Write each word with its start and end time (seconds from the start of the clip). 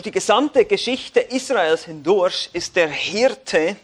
durch 0.00 0.14
die 0.14 0.18
gesamte 0.18 0.64
Geschichte 0.64 1.20
Israels 1.20 1.84
hindurch 1.84 2.48
ist 2.54 2.74
der 2.74 2.88
Hirte 2.88 3.76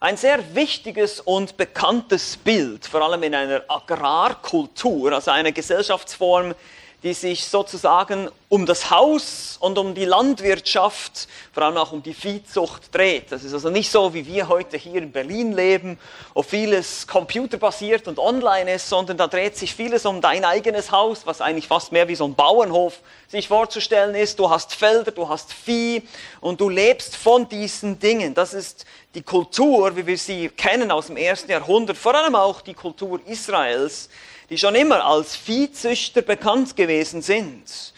ein 0.00 0.16
sehr 0.16 0.54
wichtiges 0.54 1.20
und 1.20 1.58
bekanntes 1.58 2.38
Bild, 2.38 2.86
vor 2.86 3.02
allem 3.02 3.22
in 3.22 3.34
einer 3.34 3.62
Agrarkultur, 3.68 5.12
also 5.12 5.30
einer 5.30 5.52
Gesellschaftsform, 5.52 6.54
die 7.02 7.14
sich 7.14 7.44
sozusagen 7.44 8.28
um 8.48 8.66
das 8.66 8.90
Haus 8.90 9.56
und 9.60 9.78
um 9.78 9.94
die 9.94 10.04
Landwirtschaft, 10.04 11.28
vor 11.52 11.62
allem 11.62 11.76
auch 11.76 11.92
um 11.92 12.02
die 12.02 12.14
Viehzucht 12.14 12.92
dreht. 12.92 13.30
Das 13.30 13.44
ist 13.44 13.52
also 13.52 13.70
nicht 13.70 13.90
so, 13.90 14.14
wie 14.14 14.26
wir 14.26 14.48
heute 14.48 14.76
hier 14.76 14.96
in 14.96 15.12
Berlin 15.12 15.52
leben, 15.52 15.98
wo 16.34 16.42
vieles 16.42 17.06
computerbasiert 17.06 18.08
und 18.08 18.18
online 18.18 18.72
ist, 18.72 18.88
sondern 18.88 19.16
da 19.16 19.28
dreht 19.28 19.56
sich 19.56 19.74
vieles 19.74 20.06
um 20.06 20.20
dein 20.20 20.44
eigenes 20.44 20.90
Haus, 20.90 21.24
was 21.24 21.40
eigentlich 21.40 21.68
fast 21.68 21.92
mehr 21.92 22.08
wie 22.08 22.16
so 22.16 22.24
ein 22.24 22.34
Bauernhof 22.34 23.00
sich 23.28 23.46
vorzustellen 23.46 24.16
ist. 24.16 24.38
Du 24.38 24.50
hast 24.50 24.74
Felder, 24.74 25.12
du 25.12 25.28
hast 25.28 25.52
Vieh 25.52 26.02
und 26.40 26.60
du 26.60 26.68
lebst 26.68 27.14
von 27.14 27.48
diesen 27.48 28.00
Dingen. 28.00 28.34
Das 28.34 28.54
ist 28.54 28.86
die 29.14 29.22
Kultur, 29.22 29.94
wie 29.96 30.06
wir 30.06 30.18
sie 30.18 30.48
kennen 30.48 30.90
aus 30.90 31.06
dem 31.06 31.16
ersten 31.16 31.50
Jahrhundert, 31.50 31.96
vor 31.96 32.14
allem 32.14 32.34
auch 32.34 32.60
die 32.60 32.74
Kultur 32.74 33.20
Israels 33.26 34.08
die 34.50 34.58
schon 34.58 34.74
immer 34.74 35.04
als 35.04 35.36
Viehzüchter 35.36 36.22
bekannt 36.22 36.76
gewesen 36.76 37.22
sind. 37.22 37.92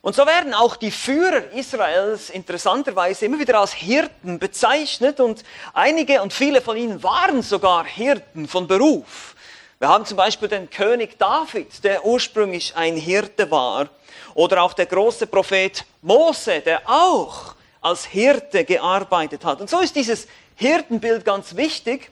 Und 0.00 0.14
so 0.14 0.26
werden 0.26 0.52
auch 0.52 0.76
die 0.76 0.90
Führer 0.90 1.50
Israels 1.54 2.28
interessanterweise 2.28 3.24
immer 3.24 3.38
wieder 3.38 3.58
als 3.58 3.72
Hirten 3.72 4.38
bezeichnet 4.38 5.18
und 5.18 5.44
einige 5.72 6.20
und 6.20 6.32
viele 6.32 6.60
von 6.60 6.76
ihnen 6.76 7.02
waren 7.02 7.42
sogar 7.42 7.86
Hirten 7.86 8.46
von 8.46 8.66
Beruf. 8.66 9.34
Wir 9.78 9.88
haben 9.88 10.04
zum 10.04 10.18
Beispiel 10.18 10.48
den 10.48 10.68
König 10.68 11.18
David, 11.18 11.82
der 11.84 12.04
ursprünglich 12.04 12.76
ein 12.76 12.96
Hirte 12.96 13.50
war, 13.50 13.88
oder 14.34 14.62
auch 14.62 14.72
der 14.72 14.86
große 14.86 15.26
Prophet 15.26 15.84
Mose, 16.02 16.60
der 16.60 16.82
auch 16.88 17.54
als 17.80 18.04
Hirte 18.04 18.64
gearbeitet 18.64 19.44
hat. 19.44 19.60
Und 19.60 19.70
so 19.70 19.80
ist 19.80 19.96
dieses 19.96 20.26
Hirtenbild 20.56 21.24
ganz 21.24 21.56
wichtig, 21.56 22.10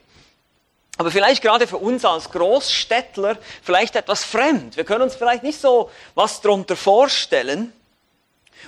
aber 0.97 1.11
vielleicht 1.11 1.41
gerade 1.41 1.65
für 1.67 1.77
uns 1.77 2.05
als 2.05 2.29
Großstädtler 2.29 3.37
vielleicht 3.63 3.95
etwas 3.95 4.23
fremd. 4.23 4.77
Wir 4.77 4.83
können 4.83 5.01
uns 5.01 5.15
vielleicht 5.15 5.43
nicht 5.43 5.59
so 5.59 5.89
was 6.13 6.41
darunter 6.41 6.75
vorstellen. 6.75 7.73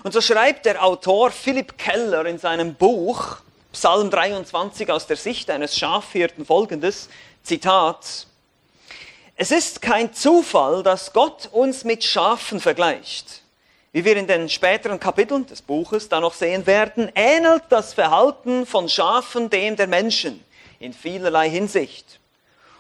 Und 0.04 0.14
so 0.14 0.22
schreibt 0.22 0.66
der 0.66 0.84
Autor 0.84 1.32
Philipp 1.32 1.78
Keller 1.78 2.26
in 2.26 2.40
seinem 2.40 2.74
Buch 2.74 3.38
Psalm 3.72 4.10
23 4.10 4.90
aus 4.90 5.06
der 5.06 5.18
Sicht 5.18 5.50
eines 5.50 5.78
Schafhirten 5.78 6.46
folgendes 6.46 7.10
Zitat. 7.44 8.28
Es 9.36 9.52
ist 9.52 9.82
kein 9.82 10.14
Zufall, 10.14 10.82
dass 10.82 11.14
Gott 11.14 11.50
uns 11.52 11.84
mit 11.84 12.04
Schafen 12.04 12.60
vergleicht. 12.60 13.42
Wie 13.92 14.04
wir 14.04 14.18
in 14.18 14.28
den 14.28 14.50
späteren 14.50 15.00
Kapiteln 15.00 15.46
des 15.46 15.62
Buches 15.62 16.10
da 16.10 16.20
noch 16.20 16.34
sehen 16.34 16.66
werden, 16.66 17.12
ähnelt 17.16 17.64
das 17.70 17.94
Verhalten 17.94 18.66
von 18.66 18.90
Schafen 18.90 19.50
dem 19.50 19.76
der 19.76 19.88
Menschen 19.88 20.44
in 20.86 20.94
vielerlei 20.94 21.50
Hinsicht. 21.50 22.20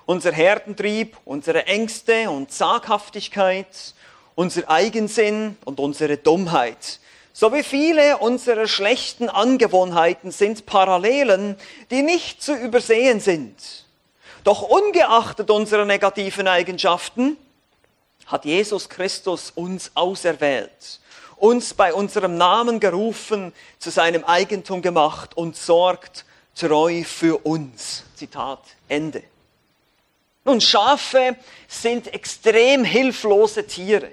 Unser 0.05 0.31
Herdentrieb, 0.31 1.17
unsere 1.25 1.65
Ängste 1.65 2.29
und 2.29 2.51
Zaghaftigkeit, 2.51 3.95
unser 4.35 4.69
Eigensinn 4.69 5.57
und 5.65 5.79
unsere 5.79 6.17
Dummheit. 6.17 6.99
So 7.33 7.51
wie 7.51 7.63
viele 7.63 8.17
unserer 8.19 8.67
schlechten 8.67 9.27
Angewohnheiten 9.27 10.31
sind 10.31 10.67
Parallelen, 10.67 11.57
die 11.89 12.03
nicht 12.03 12.43
zu 12.43 12.55
übersehen 12.55 13.19
sind. 13.19 13.55
Doch 14.43 14.61
ungeachtet 14.61 15.49
unserer 15.49 15.85
negativen 15.85 16.47
Eigenschaften 16.47 17.37
hat 18.27 18.45
Jesus 18.45 18.87
Christus 18.87 19.51
uns 19.55 19.91
auserwählt, 19.95 20.99
uns 21.37 21.73
bei 21.73 21.91
unserem 21.93 22.37
Namen 22.37 22.79
gerufen, 22.79 23.51
zu 23.79 23.89
seinem 23.89 24.23
Eigentum 24.23 24.83
gemacht 24.83 25.35
und 25.35 25.55
sorgt 25.55 26.25
treu 26.55 27.03
für 27.03 27.45
uns. 27.45 28.03
Zitat 28.15 28.61
Ende. 28.87 29.23
Nun, 30.45 30.61
Schafe 30.61 31.35
sind 31.67 32.13
extrem 32.13 32.83
hilflose 32.83 33.65
Tiere. 33.67 34.11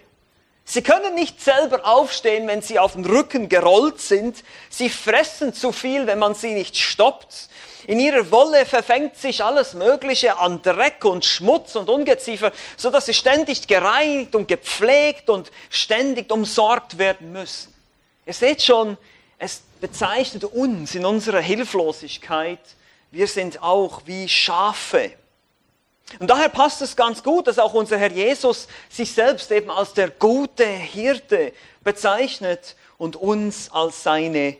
Sie 0.64 0.82
können 0.82 1.14
nicht 1.14 1.40
selber 1.40 1.84
aufstehen, 1.84 2.46
wenn 2.46 2.62
sie 2.62 2.78
auf 2.78 2.92
den 2.92 3.04
Rücken 3.04 3.48
gerollt 3.48 4.00
sind. 4.00 4.42
Sie 4.70 4.88
fressen 4.88 5.52
zu 5.52 5.72
viel, 5.72 6.06
wenn 6.06 6.18
man 6.18 6.34
sie 6.34 6.54
nicht 6.54 6.76
stoppt. 6.76 7.48
In 7.86 7.98
ihrer 7.98 8.30
Wolle 8.30 8.64
verfängt 8.64 9.16
sich 9.16 9.42
alles 9.42 9.74
Mögliche 9.74 10.38
an 10.38 10.62
Dreck 10.62 11.04
und 11.04 11.24
Schmutz 11.24 11.74
und 11.74 11.90
Ungeziefer, 11.90 12.52
so 12.76 12.90
dass 12.90 13.06
sie 13.06 13.14
ständig 13.14 13.66
gereinigt 13.66 14.36
und 14.36 14.46
gepflegt 14.46 15.28
und 15.28 15.50
ständig 15.68 16.30
umsorgt 16.32 16.96
werden 16.96 17.32
müssen. 17.32 17.74
Ihr 18.24 18.34
seht 18.34 18.62
schon, 18.62 18.96
es 19.42 19.62
bezeichnet 19.80 20.44
uns 20.44 20.94
in 20.94 21.04
unserer 21.04 21.40
Hilflosigkeit. 21.40 22.60
Wir 23.10 23.26
sind 23.26 23.60
auch 23.60 24.02
wie 24.04 24.28
Schafe. 24.28 25.12
Und 26.20 26.30
daher 26.30 26.48
passt 26.48 26.80
es 26.80 26.94
ganz 26.94 27.24
gut, 27.24 27.48
dass 27.48 27.58
auch 27.58 27.74
unser 27.74 27.98
Herr 27.98 28.12
Jesus 28.12 28.68
sich 28.88 29.12
selbst 29.12 29.50
eben 29.50 29.68
als 29.68 29.94
der 29.94 30.10
gute 30.10 30.64
Hirte 30.64 31.52
bezeichnet 31.82 32.76
und 32.98 33.16
uns 33.16 33.68
als 33.72 34.04
seine, 34.04 34.56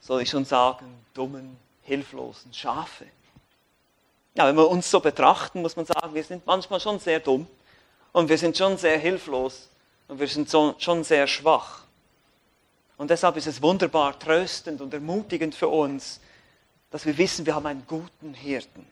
soll 0.00 0.22
ich 0.22 0.30
schon 0.30 0.44
sagen, 0.44 0.86
dummen, 1.14 1.56
hilflosen 1.82 2.52
Schafe. 2.52 3.06
Ja, 4.34 4.48
wenn 4.48 4.56
wir 4.56 4.68
uns 4.68 4.90
so 4.90 4.98
betrachten, 4.98 5.62
muss 5.62 5.76
man 5.76 5.86
sagen, 5.86 6.12
wir 6.12 6.24
sind 6.24 6.44
manchmal 6.44 6.80
schon 6.80 6.98
sehr 6.98 7.20
dumm 7.20 7.46
und 8.10 8.28
wir 8.28 8.38
sind 8.38 8.56
schon 8.56 8.78
sehr 8.78 8.98
hilflos 8.98 9.68
und 10.08 10.18
wir 10.18 10.26
sind 10.26 10.50
schon 10.50 11.04
sehr 11.04 11.28
schwach. 11.28 11.81
Und 12.96 13.10
deshalb 13.10 13.36
ist 13.36 13.46
es 13.46 13.62
wunderbar 13.62 14.18
tröstend 14.18 14.80
und 14.80 14.94
ermutigend 14.94 15.54
für 15.54 15.68
uns, 15.68 16.20
dass 16.90 17.06
wir 17.06 17.16
wissen, 17.18 17.46
wir 17.46 17.54
haben 17.54 17.66
einen 17.66 17.86
guten 17.86 18.34
Hirten. 18.34 18.86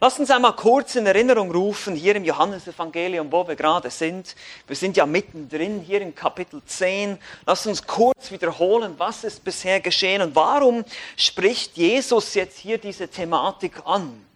Lass 0.00 0.18
uns 0.18 0.30
einmal 0.30 0.54
kurz 0.54 0.94
in 0.94 1.06
Erinnerung 1.06 1.50
rufen, 1.50 1.96
hier 1.96 2.14
im 2.14 2.24
Johannesevangelium, 2.24 3.32
wo 3.32 3.48
wir 3.48 3.56
gerade 3.56 3.90
sind. 3.90 4.36
Wir 4.66 4.76
sind 4.76 4.96
ja 4.96 5.06
mittendrin, 5.06 5.80
hier 5.80 6.00
im 6.00 6.14
Kapitel 6.14 6.62
10. 6.64 7.18
Lass 7.44 7.66
uns 7.66 7.84
kurz 7.84 8.30
wiederholen, 8.30 8.94
was 8.96 9.24
ist 9.24 9.42
bisher 9.42 9.80
geschehen 9.80 10.22
und 10.22 10.36
warum 10.36 10.84
spricht 11.16 11.76
Jesus 11.76 12.34
jetzt 12.34 12.58
hier 12.58 12.78
diese 12.78 13.08
Thematik 13.08 13.84
an. 13.84 14.27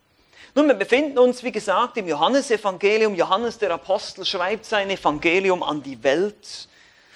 Nun, 0.55 0.69
wir 0.69 0.75
befinden 0.75 1.19
uns, 1.19 1.43
wie 1.43 1.51
gesagt, 1.51 1.97
im 1.97 2.07
Johannesevangelium. 2.07 3.15
Johannes 3.15 3.57
der 3.57 3.71
Apostel 3.71 4.27
schreibt 4.27 4.67
sein 4.67 4.91
Evangelium 4.91 5.63
an 5.63 5.83
die 5.83 6.03
Welt. 6.03 6.69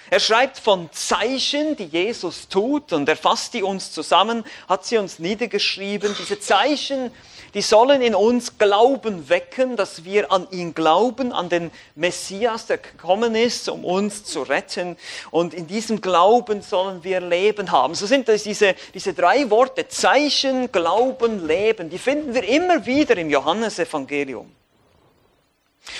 Er 0.09 0.19
schreibt 0.19 0.57
von 0.57 0.89
Zeichen, 0.91 1.75
die 1.75 1.85
Jesus 1.85 2.47
tut 2.47 2.93
und 2.93 3.07
er 3.07 3.15
fasst 3.15 3.53
die 3.53 3.61
uns 3.61 3.91
zusammen, 3.91 4.43
hat 4.67 4.85
sie 4.85 4.97
uns 4.97 5.19
niedergeschrieben. 5.19 6.15
Diese 6.17 6.39
Zeichen, 6.39 7.11
die 7.57 7.63
sollen 7.63 8.03
in 8.03 8.13
uns 8.13 8.59
Glauben 8.59 9.29
wecken, 9.29 9.77
dass 9.77 10.05
wir 10.05 10.31
an 10.31 10.47
ihn 10.51 10.75
glauben, 10.75 11.31
an 11.31 11.49
den 11.49 11.71
Messias, 11.95 12.67
der 12.67 12.77
gekommen 12.77 13.33
ist, 13.33 13.67
um 13.67 13.83
uns 13.83 14.23
zu 14.25 14.43
retten. 14.43 14.95
Und 15.31 15.55
in 15.55 15.65
diesem 15.65 15.99
Glauben 15.99 16.61
sollen 16.61 17.03
wir 17.03 17.19
Leben 17.19 17.71
haben. 17.71 17.95
So 17.95 18.05
sind 18.05 18.27
das 18.27 18.43
diese, 18.43 18.75
diese 18.93 19.15
drei 19.15 19.49
Worte, 19.49 19.87
Zeichen, 19.87 20.71
Glauben, 20.71 21.47
Leben. 21.47 21.89
Die 21.89 21.97
finden 21.97 22.35
wir 22.35 22.47
immer 22.47 22.85
wieder 22.85 23.17
im 23.17 23.31
Johannesevangelium. 23.31 24.51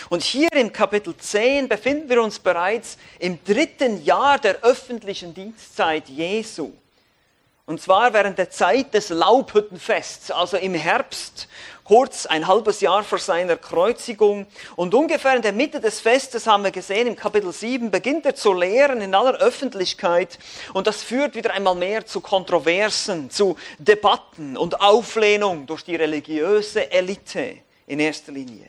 Und 0.09 0.21
hier 0.21 0.53
im 0.53 0.71
Kapitel 0.71 1.17
10 1.17 1.67
befinden 1.67 2.07
wir 2.07 2.21
uns 2.21 2.37
bereits 2.37 2.99
im 3.17 3.43
dritten 3.43 4.05
Jahr 4.05 4.37
der 4.37 4.63
öffentlichen 4.63 5.33
Dienstzeit 5.33 6.07
Jesu. 6.07 6.71
Und 7.67 7.81
zwar 7.81 8.13
während 8.13 8.37
der 8.37 8.49
Zeit 8.49 8.93
des 8.93 9.09
Laubhüttenfests, 9.09 10.31
also 10.31 10.55
im 10.55 10.73
Herbst, 10.73 11.49
kurz 11.83 12.25
ein 12.25 12.47
halbes 12.47 12.79
Jahr 12.79 13.03
vor 13.03 13.17
seiner 13.17 13.57
Kreuzigung. 13.57 14.47
Und 14.77 14.93
ungefähr 14.93 15.35
in 15.35 15.41
der 15.41 15.51
Mitte 15.51 15.81
des 15.81 15.99
Festes 15.99 16.47
haben 16.47 16.63
wir 16.63 16.71
gesehen, 16.71 17.07
im 17.07 17.17
Kapitel 17.17 17.51
7 17.51 17.91
beginnt 17.91 18.25
er 18.25 18.35
zu 18.35 18.53
lehren 18.53 19.01
in 19.01 19.13
aller 19.13 19.37
Öffentlichkeit. 19.39 20.39
Und 20.73 20.87
das 20.87 21.03
führt 21.03 21.35
wieder 21.35 21.51
einmal 21.51 21.75
mehr 21.75 22.05
zu 22.05 22.21
Kontroversen, 22.21 23.29
zu 23.29 23.57
Debatten 23.79 24.55
und 24.55 24.79
Auflehnung 24.79 25.65
durch 25.65 25.83
die 25.83 25.97
religiöse 25.97 26.89
Elite 26.89 27.57
in 27.85 27.99
erster 27.99 28.31
Linie. 28.31 28.67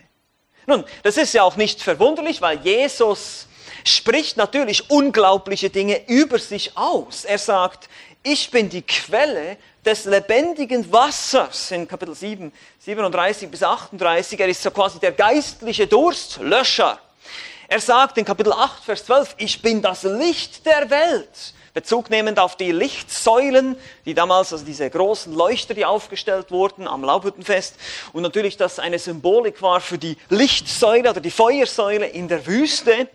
Nun, 0.66 0.84
das 1.04 1.16
ist 1.16 1.34
ja 1.34 1.44
auch 1.44 1.56
nicht 1.56 1.82
verwunderlich, 1.82 2.42
weil 2.42 2.58
Jesus 2.58 3.47
spricht 3.88 4.36
natürlich 4.36 4.90
unglaubliche 4.90 5.70
Dinge 5.70 6.08
über 6.08 6.38
sich 6.38 6.76
aus. 6.76 7.24
Er 7.24 7.38
sagt, 7.38 7.88
ich 8.22 8.50
bin 8.50 8.68
die 8.68 8.82
Quelle 8.82 9.56
des 9.84 10.04
lebendigen 10.04 10.90
Wassers 10.92 11.70
in 11.70 11.88
Kapitel 11.88 12.14
7, 12.14 12.52
37 12.78 13.50
bis 13.50 13.62
38. 13.62 14.38
Er 14.38 14.48
ist 14.48 14.62
so 14.62 14.70
quasi 14.70 14.98
der 14.98 15.12
geistliche 15.12 15.86
Durstlöscher. 15.86 16.98
Er 17.68 17.80
sagt 17.80 18.18
in 18.18 18.24
Kapitel 18.24 18.52
8, 18.52 18.84
Vers 18.84 19.04
12, 19.06 19.34
ich 19.38 19.62
bin 19.62 19.82
das 19.82 20.02
Licht 20.02 20.66
der 20.66 20.90
Welt. 20.90 21.54
Bezug 21.74 22.10
nehmend 22.10 22.38
auf 22.38 22.56
die 22.56 22.72
Lichtsäulen, 22.72 23.76
die 24.04 24.14
damals, 24.14 24.52
also 24.52 24.64
diese 24.64 24.88
großen 24.90 25.32
Leuchter, 25.32 25.74
die 25.74 25.84
aufgestellt 25.84 26.50
wurden 26.50 26.88
am 26.88 27.04
Laubhüttenfest. 27.04 27.76
Und 28.12 28.22
natürlich, 28.22 28.56
dass 28.56 28.78
eine 28.78 28.98
Symbolik 28.98 29.62
war 29.62 29.80
für 29.80 29.98
die 29.98 30.16
Lichtsäule 30.28 31.10
oder 31.10 31.20
die 31.20 31.30
Feuersäule 31.30 32.06
in 32.06 32.26
der 32.26 32.46
Wüste 32.46 33.08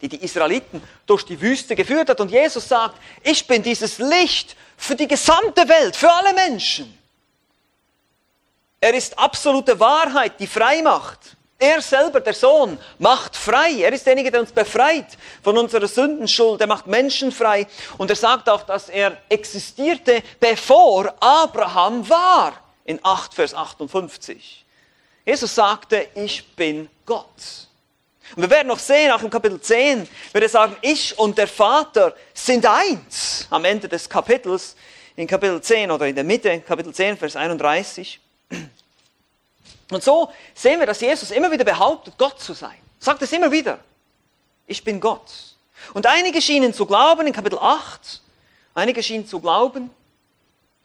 die 0.00 0.08
die 0.08 0.22
Israeliten 0.22 0.82
durch 1.06 1.24
die 1.24 1.40
Wüste 1.40 1.76
geführt 1.76 2.08
hat. 2.08 2.20
Und 2.20 2.30
Jesus 2.30 2.68
sagt, 2.68 3.00
ich 3.22 3.46
bin 3.46 3.62
dieses 3.62 3.98
Licht 3.98 4.56
für 4.76 4.96
die 4.96 5.08
gesamte 5.08 5.68
Welt, 5.68 5.94
für 5.94 6.10
alle 6.10 6.32
Menschen. 6.32 6.98
Er 8.80 8.94
ist 8.94 9.18
absolute 9.18 9.78
Wahrheit, 9.78 10.40
die 10.40 10.46
frei 10.46 10.80
macht. 10.80 11.36
Er 11.58 11.82
selber, 11.82 12.20
der 12.20 12.32
Sohn, 12.32 12.78
macht 12.98 13.36
frei. 13.36 13.82
Er 13.82 13.92
ist 13.92 14.06
derjenige, 14.06 14.30
der 14.30 14.40
uns 14.40 14.50
befreit 14.50 15.18
von 15.42 15.58
unserer 15.58 15.86
Sündenschuld. 15.86 16.58
Er 16.62 16.66
macht 16.66 16.86
Menschen 16.86 17.30
frei. 17.30 17.66
Und 17.98 18.08
er 18.08 18.16
sagt 18.16 18.48
auch, 18.48 18.62
dass 18.62 18.88
er 18.88 19.18
existierte, 19.28 20.22
bevor 20.40 21.14
Abraham 21.20 22.08
war. 22.08 22.54
In 22.86 22.98
8, 23.02 23.34
Vers 23.34 23.52
58. 23.52 24.64
Jesus 25.26 25.54
sagte, 25.54 26.08
ich 26.14 26.46
bin 26.56 26.88
Gott. 27.04 27.68
Und 28.36 28.42
wir 28.42 28.50
werden 28.50 28.68
noch 28.68 28.78
sehen, 28.78 29.10
auch 29.10 29.22
im 29.22 29.30
Kapitel 29.30 29.60
10, 29.60 30.08
wird 30.32 30.44
er 30.44 30.48
sagen, 30.48 30.76
ich 30.82 31.18
und 31.18 31.36
der 31.36 31.48
Vater 31.48 32.14
sind 32.32 32.64
eins. 32.64 33.46
Am 33.50 33.64
Ende 33.64 33.88
des 33.88 34.08
Kapitels, 34.08 34.76
in 35.16 35.26
Kapitel 35.26 35.60
10 35.60 35.90
oder 35.90 36.06
in 36.06 36.14
der 36.14 36.24
Mitte, 36.24 36.60
Kapitel 36.60 36.94
10, 36.94 37.16
Vers 37.16 37.34
31. 37.36 38.20
Und 39.90 40.02
so 40.02 40.32
sehen 40.54 40.78
wir, 40.78 40.86
dass 40.86 41.00
Jesus 41.00 41.32
immer 41.32 41.50
wieder 41.50 41.64
behauptet, 41.64 42.14
Gott 42.16 42.40
zu 42.40 42.52
sein. 42.52 42.76
Sagt 43.00 43.20
es 43.22 43.32
immer 43.32 43.50
wieder. 43.50 43.80
Ich 44.66 44.84
bin 44.84 45.00
Gott. 45.00 45.56
Und 45.94 46.06
einige 46.06 46.40
schienen 46.40 46.72
zu 46.72 46.86
glauben 46.86 47.26
in 47.26 47.32
Kapitel 47.32 47.58
8, 47.58 48.20
einige 48.74 49.02
schienen 49.02 49.26
zu 49.26 49.40
glauben, 49.40 49.90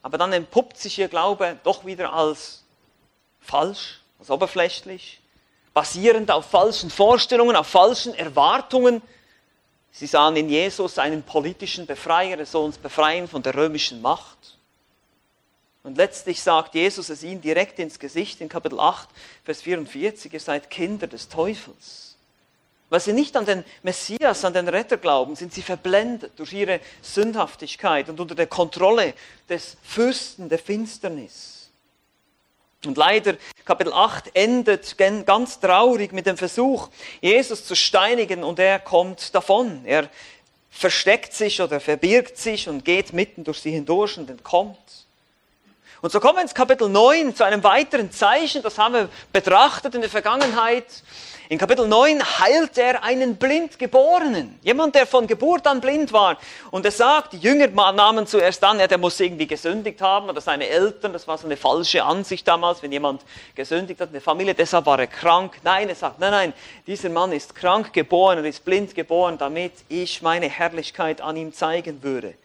aber 0.02 0.18
dann 0.18 0.34
entpuppt 0.34 0.78
sich 0.78 0.98
ihr 0.98 1.08
Glaube 1.08 1.60
doch 1.64 1.86
wieder 1.86 2.14
als 2.14 2.64
falsch, 3.42 4.02
als 4.20 4.32
oberflächlich 4.32 5.20
basierend 5.76 6.32
auf 6.32 6.46
falschen 6.46 6.90
Vorstellungen, 6.90 7.56
auf 7.56 7.68
falschen 7.68 8.16
Erwartungen. 8.16 9.02
Sie 9.92 10.08
sahen 10.08 10.38
in 10.38 10.50
Jesus 10.50 10.98
einen 10.98 11.22
politischen 11.22 11.86
Befreier, 11.86 12.40
er 12.40 12.46
soll 12.46 12.66
uns 12.66 12.78
befreien 12.78 13.28
von 13.28 13.44
der 13.44 13.56
römischen 13.56 14.02
Macht. 14.02 14.58
Und 15.84 15.98
letztlich 15.98 16.42
sagt 16.42 16.74
Jesus 16.76 17.10
es 17.10 17.24
ihnen 17.24 17.42
direkt 17.42 17.78
ins 17.78 18.00
Gesicht 18.00 18.42
in 18.42 18.50
Kapitel 18.50 18.80
8, 18.80 19.10
Vers 19.44 19.62
44, 19.62 20.34
ihr 20.34 20.40
seid 20.40 20.70
Kinder 20.70 21.08
des 21.08 21.28
Teufels. 21.28 22.16
Weil 22.90 23.02
sie 23.02 23.14
nicht 23.14 23.36
an 23.36 23.46
den 23.46 23.66
Messias, 23.84 24.46
an 24.46 24.54
den 24.54 24.70
Retter 24.70 24.98
glauben, 24.98 25.36
sind 25.36 25.54
sie 25.54 25.62
verblendet 25.62 26.40
durch 26.40 26.54
ihre 26.54 26.80
Sündhaftigkeit 27.02 28.08
und 28.08 28.20
unter 28.20 28.36
der 28.36 28.48
Kontrolle 28.48 29.14
des 29.50 29.76
Fürsten 29.84 30.48
der 30.48 30.60
Finsternis. 30.60 31.55
Und 32.86 32.98
leider, 32.98 33.36
Kapitel 33.64 33.94
8 33.94 34.32
endet 34.36 34.98
ganz 35.26 35.60
traurig 35.60 36.12
mit 36.14 36.26
dem 36.26 36.38
Versuch, 36.38 36.90
Jesus 37.22 37.66
zu 37.66 37.76
steinigen 37.76 38.44
und 38.44 38.60
er 38.60 38.80
kommt 38.80 39.34
davon. 39.34 39.82
Er 39.86 40.10
versteckt 40.70 41.34
sich 41.34 41.62
oder 41.62 41.80
verbirgt 41.80 42.38
sich 42.38 42.68
und 42.68 42.84
geht 42.84 43.14
mitten 43.14 43.44
durch 43.44 43.60
sie 43.60 43.72
hindurch 43.72 44.18
und 44.18 44.30
entkommt. 44.30 45.05
Und 46.06 46.12
so 46.12 46.20
kommen 46.20 46.36
wir 46.36 46.44
ins 46.44 46.54
Kapitel 46.54 46.88
9 46.88 47.36
zu 47.36 47.44
einem 47.44 47.64
weiteren 47.64 48.12
Zeichen, 48.12 48.62
das 48.62 48.78
haben 48.78 48.94
wir 48.94 49.10
betrachtet 49.34 49.96
in 49.96 50.02
der 50.02 50.10
Vergangenheit. 50.12 50.86
In 51.50 51.58
Kapitel 51.58 51.88
9 51.88 52.22
heilt 52.38 52.78
er 52.78 53.04
einen 53.04 53.38
Blindgeborenen. 53.38 54.60
Jemand, 54.62 54.94
der 54.94 55.08
von 55.08 55.26
Geburt 55.26 55.66
an 55.66 55.82
blind 55.82 56.14
war. 56.14 56.38
Und 56.70 56.86
er 56.86 56.92
sagt, 56.92 57.34
die 57.34 57.40
Jünger 57.40 57.70
nahmen 57.92 58.28
zuerst 58.28 58.64
an, 58.64 58.80
ja, 58.80 58.86
der 58.86 59.00
muss 59.00 59.20
irgendwie 59.20 59.48
gesündigt 59.48 60.00
haben 60.00 60.30
oder 60.30 60.42
seine 60.42 60.68
Eltern. 60.68 61.12
Das 61.12 61.28
war 61.28 61.40
so 61.40 61.48
eine 61.48 61.58
falsche 61.58 62.04
Ansicht 62.04 62.48
damals, 62.48 62.84
wenn 62.84 62.92
jemand 62.92 63.24
gesündigt 63.56 64.00
hat 64.00 64.10
in 64.10 64.14
der 64.14 64.22
Familie. 64.22 64.54
Deshalb 64.54 64.86
war 64.86 65.00
er 65.00 65.08
krank. 65.08 65.58
Nein, 65.64 65.90
er 65.90 65.96
sagt, 65.96 66.20
nein, 66.20 66.30
nein, 66.30 66.54
dieser 66.86 67.10
Mann 67.10 67.32
ist 67.32 67.56
krank 67.56 67.94
geboren, 67.94 68.38
er 68.38 68.46
ist 68.46 68.64
blind 68.64 68.94
geboren, 68.94 69.40
damit 69.40 69.74
ich 69.90 70.22
meine 70.22 70.50
Herrlichkeit 70.50 71.20
an 71.20 71.36
ihm 71.36 71.52
zeigen 71.52 72.04
würde. 72.04 72.36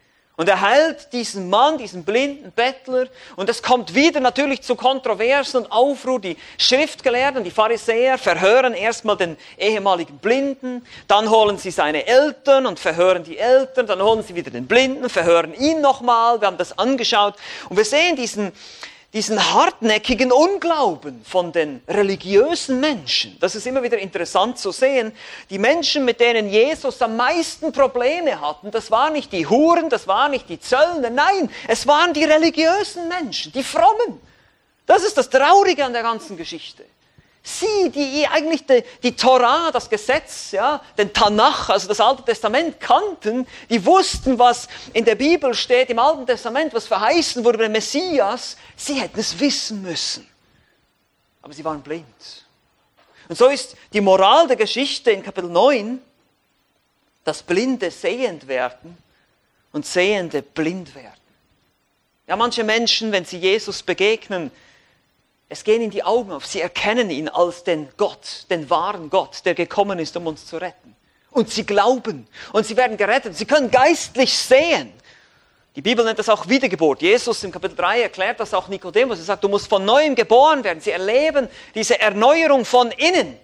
Und 0.41 0.49
er 0.49 0.63
heilt 0.63 1.13
diesen 1.13 1.51
Mann, 1.51 1.77
diesen 1.77 2.03
blinden 2.03 2.51
Bettler. 2.53 3.09
Und 3.37 3.51
es 3.51 3.63
kommt 3.63 3.95
wieder 3.95 4.21
natürlich 4.21 4.63
zu 4.63 4.75
Kontroversen 4.75 5.59
und 5.59 5.71
Aufruhr. 5.71 6.19
Die 6.19 6.39
Schriftgelehrten, 6.57 7.45
die 7.45 7.51
Pharisäer 7.51 8.17
verhören 8.17 8.73
erstmal 8.73 9.19
den 9.19 9.37
ehemaligen 9.59 10.17
Blinden. 10.17 10.87
Dann 11.09 11.29
holen 11.29 11.59
sie 11.59 11.71
seine 11.71 12.07
Eltern 12.07 12.65
und 12.65 12.81
verhören 12.81 13.23
die 13.23 13.37
Eltern. 13.37 13.87
Dann 13.87 14.01
holen 14.01 14.23
sie 14.23 14.35
wieder 14.35 14.51
den 14.51 14.67
Blinden, 14.67 15.11
verhören 15.11 15.53
ihn 15.53 15.83
nochmal. 15.83 16.41
Wir 16.41 16.47
haben 16.47 16.57
das 16.57 16.79
angeschaut. 16.79 17.35
Und 17.69 17.77
wir 17.77 17.85
sehen 17.85 18.17
diesen, 18.17 18.53
diesen 19.13 19.53
hartnäckigen 19.55 20.31
Unglauben 20.31 21.25
von 21.25 21.51
den 21.51 21.83
religiösen 21.89 22.79
Menschen. 22.79 23.37
Das 23.41 23.57
ist 23.57 23.67
immer 23.67 23.83
wieder 23.83 23.99
interessant 23.99 24.59
zu 24.59 24.71
sehen. 24.71 25.13
Die 25.51 25.59
Menschen, 25.59 26.05
mit 26.05 26.21
denen 26.21 26.49
Jesus 26.49 27.03
am 27.03 27.17
meisten 27.17 27.73
Probleme 27.73 28.41
hatten, 28.41 28.71
das 28.71 28.91
waren 28.91 29.13
nicht 29.13 29.33
die 29.33 29.47
Huren, 29.47 29.89
das 29.89 30.07
waren 30.07 30.31
nicht 30.31 30.49
die 30.49 30.61
Zöllner, 30.61 31.11
nein, 31.11 31.51
es 31.67 31.87
waren 31.89 32.13
die 32.13 32.25
religiösen 32.25 33.09
Menschen, 33.09 33.53
die 33.53 33.65
Frommen. 33.65 34.21
Das 34.87 35.03
ist 35.03 35.17
das 35.17 35.29
Traurige 35.29 35.85
an 35.85 35.93
der 35.93 36.03
ganzen 36.03 36.37
Geschichte. 36.37 36.85
Sie, 37.43 37.91
die 37.91 38.27
eigentlich 38.27 38.67
die, 38.67 38.85
die 39.03 39.17
Torah, 39.17 39.71
das 39.71 39.89
Gesetz, 39.89 40.53
ja, 40.53 40.83
den 40.99 41.13
Tanach, 41.13 41.71
also 41.71 41.89
das 41.89 41.99
Alte 41.99 42.23
Testament 42.23 42.79
kannten, 42.79 43.47
die 43.71 43.85
wussten, 43.85 44.39
was 44.39 44.69
in 44.93 45.07
der 45.07 45.15
Bibel 45.15 45.55
steht, 45.55 45.89
im 45.89 45.99
Alten 45.99 46.27
Testament, 46.27 46.75
was 46.75 46.87
verheißen 46.87 47.43
wurde 47.43 47.57
über 47.57 47.65
den 47.65 47.73
Messias, 47.73 48.57
sie 48.77 48.95
hätten 48.95 49.19
es 49.19 49.39
wissen 49.41 49.81
müssen. 49.81 50.29
Aber 51.41 51.55
sie 51.55 51.65
waren 51.65 51.81
blind. 51.81 52.45
Und 53.29 53.37
so 53.37 53.47
ist 53.47 53.75
die 53.93 54.03
Moral 54.03 54.47
der 54.47 54.57
Geschichte 54.57 55.11
in 55.11 55.23
Kapitel 55.23 55.49
9, 55.49 56.03
dass 57.25 57.43
Blinde 57.43 57.91
sehend 57.91 58.49
werden 58.49 58.99
und 59.73 59.87
Sehende 59.87 60.43
blind 60.43 60.95
werden. 60.95 61.15
Ja, 62.27 62.37
manche 62.37 62.65
Menschen, 62.65 63.13
wenn 63.13 63.25
sie 63.25 63.39
Jesus 63.39 63.83
begegnen, 63.83 64.51
es 65.51 65.65
gehen 65.65 65.83
in 65.83 65.91
die 65.91 66.05
Augen 66.05 66.31
auf. 66.31 66.47
Sie 66.47 66.61
erkennen 66.61 67.11
ihn 67.11 67.29
als 67.29 67.65
den 67.65 67.89
Gott, 67.97 68.47
den 68.49 68.71
wahren 68.71 69.11
Gott, 69.11 69.45
der 69.45 69.55
gekommen 69.55 69.99
ist, 69.99 70.17
um 70.17 70.27
uns 70.29 70.47
zu 70.47 70.57
retten. 70.57 70.95
Und 71.33 71.51
sie 71.51 71.67
glauben 71.67 72.27
und 72.53 72.67
sie 72.67 72.77
werden 72.77 72.97
gerettet. 72.97 73.37
Sie 73.37 73.45
können 73.45 73.71
geistlich 73.71 74.37
sehen. 74.37 74.93
Die 75.77 75.83
Bibel 75.83 76.05
nennt 76.05 76.19
das 76.19 76.29
auch 76.29 76.49
Wiedergeburt. 76.49 77.03
Jesus 77.03 77.43
im 77.45 77.53
Kapitel 77.53 77.77
3 77.77 78.03
erklärt 78.03 78.41
das 78.41 78.55
auch 78.55 78.69
Nikodemus. 78.69 79.19
Er 79.19 79.25
sagt, 79.25 79.45
du 79.45 79.49
musst 79.49 79.69
von 79.69 79.85
neuem 79.85 80.15
geboren 80.15 80.63
werden. 80.65 80.81
Sie 80.81 80.91
erleben 80.91 81.49
diese 81.75 82.01
Erneuerung 82.01 82.65
von 82.65 82.91
innen. 82.93 83.37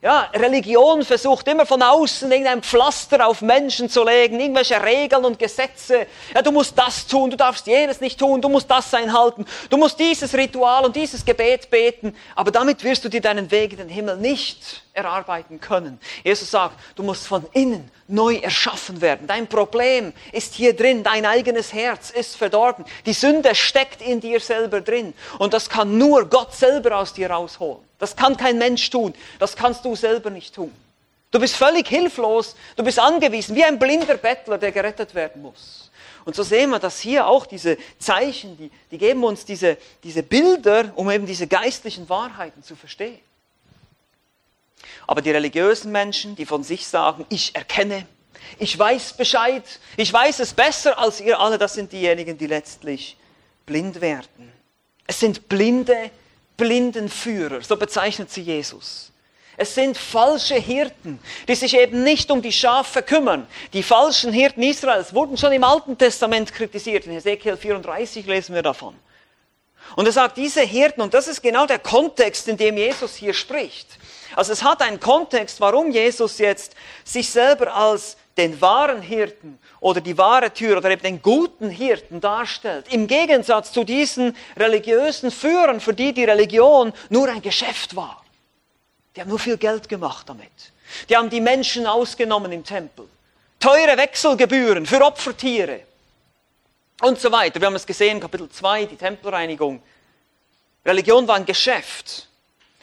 Ja, 0.00 0.30
Religion 0.32 1.04
versucht 1.04 1.48
immer 1.48 1.66
von 1.66 1.82
außen 1.82 2.30
irgendein 2.30 2.62
Pflaster 2.62 3.26
auf 3.26 3.42
Menschen 3.42 3.90
zu 3.90 4.04
legen, 4.04 4.38
irgendwelche 4.38 4.80
Regeln 4.80 5.24
und 5.24 5.40
Gesetze. 5.40 6.06
Ja, 6.32 6.40
du 6.40 6.52
musst 6.52 6.78
das 6.78 7.04
tun, 7.04 7.30
du 7.30 7.36
darfst 7.36 7.66
jenes 7.66 8.00
nicht 8.00 8.16
tun, 8.16 8.40
du 8.40 8.48
musst 8.48 8.70
das 8.70 8.94
einhalten, 8.94 9.44
du 9.68 9.76
musst 9.76 9.98
dieses 9.98 10.32
Ritual 10.34 10.84
und 10.84 10.94
dieses 10.94 11.24
Gebet 11.24 11.68
beten, 11.68 12.14
aber 12.36 12.52
damit 12.52 12.84
wirst 12.84 13.04
du 13.04 13.08
dir 13.08 13.20
deinen 13.20 13.50
Weg 13.50 13.72
in 13.72 13.78
den 13.78 13.88
Himmel 13.88 14.18
nicht 14.18 14.84
erarbeiten 14.92 15.60
können. 15.60 15.98
Jesus 16.22 16.48
sagt, 16.48 16.78
du 16.94 17.02
musst 17.02 17.26
von 17.26 17.44
innen 17.52 17.90
neu 18.06 18.36
erschaffen 18.36 19.00
werden. 19.00 19.26
Dein 19.26 19.48
Problem 19.48 20.12
ist 20.30 20.54
hier 20.54 20.76
drin, 20.76 21.02
dein 21.02 21.26
eigenes 21.26 21.72
Herz 21.72 22.10
ist 22.10 22.36
verdorben. 22.36 22.84
Die 23.04 23.14
Sünde 23.14 23.52
steckt 23.56 24.00
in 24.00 24.20
dir 24.20 24.38
selber 24.38 24.80
drin 24.80 25.12
und 25.40 25.52
das 25.54 25.68
kann 25.68 25.98
nur 25.98 26.26
Gott 26.26 26.54
selber 26.54 26.98
aus 26.98 27.14
dir 27.14 27.32
rausholen. 27.32 27.87
Das 27.98 28.14
kann 28.14 28.36
kein 28.36 28.58
Mensch 28.58 28.88
tun. 28.90 29.14
Das 29.38 29.56
kannst 29.56 29.84
du 29.84 29.96
selber 29.96 30.30
nicht 30.30 30.54
tun. 30.54 30.72
Du 31.30 31.38
bist 31.38 31.56
völlig 31.56 31.88
hilflos. 31.88 32.56
Du 32.76 32.84
bist 32.84 32.98
angewiesen, 32.98 33.54
wie 33.54 33.64
ein 33.64 33.78
blinder 33.78 34.16
Bettler, 34.16 34.58
der 34.58 34.72
gerettet 34.72 35.14
werden 35.14 35.42
muss. 35.42 35.90
Und 36.24 36.36
so 36.36 36.42
sehen 36.42 36.70
wir, 36.70 36.78
dass 36.78 37.00
hier 37.00 37.26
auch 37.26 37.46
diese 37.46 37.78
Zeichen, 37.98 38.56
die, 38.56 38.70
die 38.90 38.98
geben 38.98 39.24
uns 39.24 39.44
diese, 39.44 39.78
diese 40.04 40.22
Bilder, 40.22 40.92
um 40.94 41.10
eben 41.10 41.26
diese 41.26 41.46
geistlichen 41.46 42.08
Wahrheiten 42.08 42.62
zu 42.62 42.76
verstehen. 42.76 43.20
Aber 45.06 45.22
die 45.22 45.30
religiösen 45.30 45.90
Menschen, 45.90 46.36
die 46.36 46.46
von 46.46 46.62
sich 46.62 46.86
sagen, 46.86 47.24
ich 47.30 47.54
erkenne, 47.54 48.06
ich 48.58 48.78
weiß 48.78 49.14
Bescheid, 49.14 49.64
ich 49.96 50.12
weiß 50.12 50.40
es 50.40 50.52
besser 50.52 50.98
als 50.98 51.20
ihr 51.20 51.40
alle, 51.40 51.58
das 51.58 51.74
sind 51.74 51.92
diejenigen, 51.92 52.36
die 52.38 52.46
letztlich 52.46 53.16
blind 53.66 54.00
werden. 54.00 54.52
Es 55.06 55.20
sind 55.20 55.48
blinde 55.48 56.10
Blindenführer, 56.58 57.62
so 57.62 57.76
bezeichnet 57.76 58.30
sie 58.30 58.42
Jesus. 58.42 59.10
Es 59.56 59.74
sind 59.74 59.96
falsche 59.96 60.56
Hirten, 60.56 61.18
die 61.48 61.54
sich 61.54 61.74
eben 61.74 62.04
nicht 62.04 62.30
um 62.30 62.42
die 62.42 62.52
Schafe 62.52 63.02
kümmern. 63.02 63.46
Die 63.72 63.82
falschen 63.82 64.32
Hirten 64.32 64.62
Israels 64.62 65.14
wurden 65.14 65.36
schon 65.36 65.52
im 65.52 65.64
Alten 65.64 65.96
Testament 65.96 66.52
kritisiert. 66.52 67.06
In 67.06 67.12
Ezekiel 67.12 67.56
34 67.56 68.26
lesen 68.26 68.54
wir 68.54 68.62
davon. 68.62 68.94
Und 69.96 70.06
er 70.06 70.12
sagt, 70.12 70.36
diese 70.36 70.60
Hirten, 70.60 71.00
und 71.00 71.14
das 71.14 71.26
ist 71.28 71.42
genau 71.42 71.66
der 71.66 71.78
Kontext, 71.78 72.46
in 72.46 72.56
dem 72.56 72.76
Jesus 72.76 73.16
hier 73.16 73.34
spricht. 73.34 73.98
Also 74.36 74.52
es 74.52 74.62
hat 74.62 74.82
einen 74.82 75.00
Kontext, 75.00 75.60
warum 75.60 75.90
Jesus 75.90 76.38
jetzt 76.38 76.74
sich 77.04 77.30
selber 77.30 77.74
als 77.74 78.16
den 78.36 78.60
wahren 78.60 79.02
Hirten 79.02 79.58
oder 79.80 80.00
die 80.00 80.18
wahre 80.18 80.52
Tür 80.52 80.78
oder 80.78 80.90
eben 80.90 81.02
den 81.02 81.22
guten 81.22 81.70
Hirten 81.70 82.20
darstellt. 82.20 82.86
Im 82.92 83.06
Gegensatz 83.06 83.72
zu 83.72 83.84
diesen 83.84 84.36
religiösen 84.56 85.30
Führern, 85.30 85.80
für 85.80 85.94
die 85.94 86.12
die 86.12 86.24
Religion 86.24 86.92
nur 87.10 87.28
ein 87.28 87.42
Geschäft 87.42 87.94
war. 87.94 88.24
Die 89.14 89.20
haben 89.20 89.28
nur 89.28 89.38
viel 89.38 89.56
Geld 89.56 89.88
gemacht 89.88 90.28
damit. 90.28 90.50
Die 91.08 91.16
haben 91.16 91.30
die 91.30 91.40
Menschen 91.40 91.86
ausgenommen 91.86 92.52
im 92.52 92.64
Tempel. 92.64 93.08
Teure 93.60 93.96
Wechselgebühren 93.96 94.86
für 94.86 95.04
Opfertiere 95.04 95.80
und 97.02 97.20
so 97.20 97.30
weiter. 97.32 97.60
Wir 97.60 97.66
haben 97.66 97.74
es 97.74 97.86
gesehen, 97.86 98.20
Kapitel 98.20 98.48
2, 98.48 98.86
die 98.86 98.96
Tempelreinigung. 98.96 99.82
Religion 100.84 101.26
war 101.26 101.36
ein 101.36 101.44
Geschäft. 101.44 102.27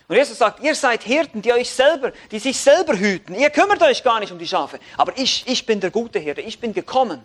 Und 0.08 0.16
Jesus 0.16 0.38
sagt, 0.38 0.62
ihr 0.62 0.76
seid 0.76 1.04
Hirten, 1.04 1.42
die 1.42 1.52
euch 1.52 1.72
selber, 1.72 2.12
die 2.32 2.40
sich 2.40 2.60
selber 2.60 2.98
hüten. 2.98 3.34
Ihr 3.34 3.50
kümmert 3.50 3.82
euch 3.82 4.04
gar 4.04 4.20
nicht 4.20 4.32
um 4.32 4.38
die 4.38 4.48
Schafe. 4.48 4.80
Aber 4.98 5.18
ich, 5.18 5.44
ich 5.48 5.66
bin 5.66 5.80
der 5.80 5.90
gute 5.90 6.20
Hirte. 6.20 6.42
Ich 6.42 6.60
bin 6.60 6.74
gekommen, 6.74 7.24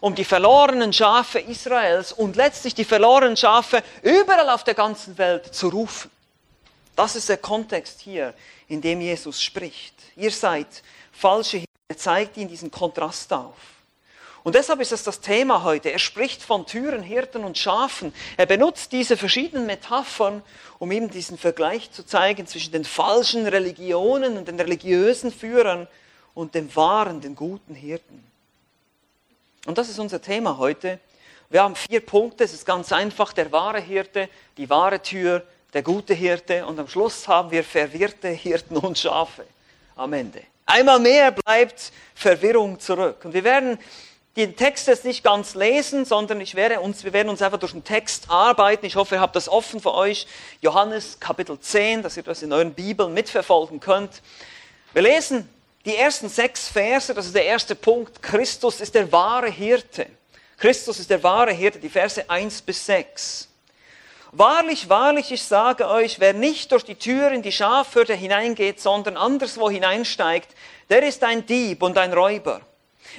um 0.00 0.14
die 0.14 0.24
verlorenen 0.24 0.92
Schafe 0.92 1.38
Israels 1.38 2.12
und 2.12 2.34
letztlich 2.34 2.74
die 2.74 2.84
verlorenen 2.84 3.36
Schafe 3.36 3.82
überall 4.02 4.50
auf 4.50 4.64
der 4.64 4.74
ganzen 4.74 5.16
Welt 5.18 5.54
zu 5.54 5.68
rufen. 5.68 6.10
Das 6.96 7.14
ist 7.14 7.28
der 7.28 7.36
Kontext 7.36 8.00
hier, 8.00 8.34
in 8.68 8.80
dem 8.80 9.00
Jesus 9.00 9.40
spricht. 9.40 9.94
Ihr 10.16 10.30
seid 10.30 10.66
falsche 11.12 11.58
Hirten. 11.58 11.66
Er 11.88 11.96
zeigt 11.96 12.36
ihnen 12.36 12.48
diesen 12.48 12.70
Kontrast 12.70 13.32
auf. 13.32 13.54
Und 14.46 14.54
deshalb 14.54 14.80
ist 14.80 14.92
es 14.92 15.02
das 15.02 15.20
Thema 15.20 15.64
heute. 15.64 15.90
Er 15.90 15.98
spricht 15.98 16.40
von 16.40 16.66
Türen, 16.66 17.02
Hirten 17.02 17.42
und 17.42 17.58
Schafen. 17.58 18.14
Er 18.36 18.46
benutzt 18.46 18.92
diese 18.92 19.16
verschiedenen 19.16 19.66
Metaphern, 19.66 20.40
um 20.78 20.92
ihm 20.92 21.10
diesen 21.10 21.36
Vergleich 21.36 21.90
zu 21.90 22.06
zeigen 22.06 22.46
zwischen 22.46 22.70
den 22.70 22.84
falschen 22.84 23.48
Religionen 23.48 24.38
und 24.38 24.46
den 24.46 24.60
religiösen 24.60 25.32
Führern 25.32 25.88
und 26.32 26.54
dem 26.54 26.76
wahren, 26.76 27.20
den 27.20 27.34
guten 27.34 27.74
Hirten. 27.74 28.22
Und 29.66 29.78
das 29.78 29.88
ist 29.88 29.98
unser 29.98 30.22
Thema 30.22 30.58
heute. 30.58 31.00
Wir 31.50 31.64
haben 31.64 31.74
vier 31.74 31.98
Punkte. 31.98 32.44
Es 32.44 32.54
ist 32.54 32.64
ganz 32.64 32.92
einfach. 32.92 33.32
Der 33.32 33.50
wahre 33.50 33.80
Hirte, 33.80 34.28
die 34.58 34.70
wahre 34.70 35.02
Tür, 35.02 35.44
der 35.74 35.82
gute 35.82 36.14
Hirte 36.14 36.64
und 36.66 36.78
am 36.78 36.86
Schluss 36.86 37.26
haben 37.26 37.50
wir 37.50 37.64
verwirrte 37.64 38.28
Hirten 38.28 38.76
und 38.76 38.96
Schafe 38.96 39.44
am 39.96 40.12
Ende. 40.12 40.40
Einmal 40.66 41.00
mehr 41.00 41.32
bleibt 41.32 41.90
Verwirrung 42.14 42.78
zurück. 42.78 43.24
Und 43.24 43.34
wir 43.34 43.42
werden 43.42 43.76
den 44.36 44.54
Text 44.54 44.86
jetzt 44.86 45.06
nicht 45.06 45.24
ganz 45.24 45.54
lesen, 45.54 46.04
sondern 46.04 46.40
ich 46.42 46.54
werde 46.54 46.80
uns, 46.80 47.04
wir 47.04 47.14
werden 47.14 47.30
uns 47.30 47.40
einfach 47.40 47.58
durch 47.58 47.72
den 47.72 47.84
Text 47.84 48.26
arbeiten. 48.28 48.84
Ich 48.84 48.96
hoffe, 48.96 49.14
ihr 49.14 49.20
habt 49.20 49.34
das 49.34 49.48
offen 49.48 49.80
für 49.80 49.94
euch. 49.94 50.26
Johannes 50.60 51.18
Kapitel 51.18 51.58
10, 51.58 52.02
dass 52.02 52.18
ihr 52.18 52.22
das 52.22 52.42
in 52.42 52.52
euren 52.52 52.74
Bibeln 52.74 53.14
mitverfolgen 53.14 53.80
könnt. 53.80 54.22
Wir 54.92 55.02
lesen 55.02 55.48
die 55.86 55.96
ersten 55.96 56.28
sechs 56.28 56.68
Verse, 56.68 57.14
das 57.14 57.26
ist 57.26 57.34
der 57.34 57.46
erste 57.46 57.74
Punkt. 57.74 58.22
Christus 58.22 58.80
ist 58.80 58.94
der 58.94 59.10
wahre 59.10 59.48
Hirte. 59.50 60.06
Christus 60.58 60.98
ist 60.98 61.08
der 61.08 61.22
wahre 61.22 61.52
Hirte, 61.52 61.78
die 61.78 61.88
Verse 61.88 62.28
1 62.28 62.62
bis 62.62 62.84
6. 62.86 63.48
Wahrlich, 64.32 64.90
wahrlich, 64.90 65.32
ich 65.32 65.44
sage 65.44 65.88
euch, 65.88 66.20
wer 66.20 66.34
nicht 66.34 66.72
durch 66.72 66.84
die 66.84 66.96
Tür 66.96 67.30
in 67.30 67.40
die 67.40 67.52
Schafhürde 67.52 68.14
hineingeht, 68.14 68.80
sondern 68.80 69.16
anderswo 69.16 69.70
hineinsteigt, 69.70 70.50
der 70.90 71.02
ist 71.04 71.24
ein 71.24 71.46
Dieb 71.46 71.82
und 71.82 71.96
ein 71.96 72.12
Räuber. 72.12 72.60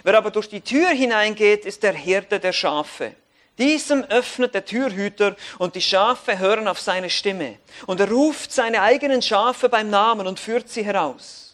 Wer 0.03 0.17
aber 0.17 0.31
durch 0.31 0.49
die 0.49 0.61
Tür 0.61 0.89
hineingeht, 0.89 1.65
ist 1.65 1.83
der 1.83 1.93
Hirte 1.93 2.39
der 2.39 2.53
Schafe. 2.53 3.15
Diesem 3.57 4.03
öffnet 4.03 4.53
der 4.53 4.65
Türhüter 4.65 5.35
und 5.57 5.75
die 5.75 5.81
Schafe 5.81 6.37
hören 6.37 6.67
auf 6.67 6.79
seine 6.79 7.09
Stimme. 7.09 7.57
Und 7.87 7.99
er 7.99 8.09
ruft 8.09 8.51
seine 8.51 8.81
eigenen 8.81 9.21
Schafe 9.21 9.67
beim 9.67 9.89
Namen 9.89 10.27
und 10.27 10.39
führt 10.39 10.69
sie 10.69 10.85
heraus. 10.85 11.47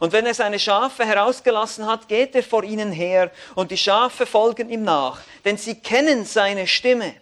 Und 0.00 0.12
wenn 0.12 0.26
er 0.26 0.34
seine 0.34 0.58
Schafe 0.58 1.04
herausgelassen 1.04 1.86
hat, 1.86 2.08
geht 2.08 2.34
er 2.34 2.42
vor 2.42 2.62
ihnen 2.62 2.92
her 2.92 3.30
und 3.54 3.70
die 3.70 3.76
Schafe 3.78 4.26
folgen 4.26 4.70
ihm 4.70 4.84
nach, 4.84 5.20
denn 5.44 5.56
sie 5.56 5.76
kennen 5.76 6.24
seine 6.24 6.66
Stimme. 6.66 7.14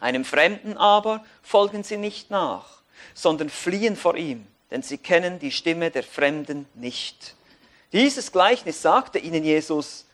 Einem 0.00 0.24
Fremden 0.24 0.76
aber 0.76 1.24
folgen 1.42 1.82
sie 1.82 1.96
nicht 1.96 2.30
nach, 2.30 2.82
sondern 3.14 3.48
fliehen 3.48 3.96
vor 3.96 4.16
ihm, 4.16 4.46
denn 4.70 4.82
sie 4.82 4.98
kennen 4.98 5.38
die 5.38 5.52
Stimme 5.52 5.90
der 5.90 6.02
Fremden 6.02 6.66
nicht. 6.74 7.35
Dieses 7.96 8.30
Gleichnis 8.30 8.82
sagte 8.82 9.18
ihnen 9.18 9.42
Jesus, 9.42 10.04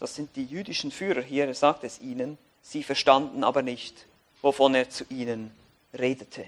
das 0.00 0.12
sind 0.16 0.34
die 0.34 0.44
jüdischen 0.44 0.90
Führer 0.90 1.22
hier, 1.22 1.46
er 1.46 1.54
sagt 1.54 1.84
es 1.84 2.00
ihnen, 2.00 2.36
sie 2.62 2.82
verstanden 2.82 3.44
aber 3.44 3.62
nicht, 3.62 3.94
wovon 4.42 4.74
er 4.74 4.90
zu 4.90 5.04
ihnen 5.08 5.52
redete. 5.96 6.44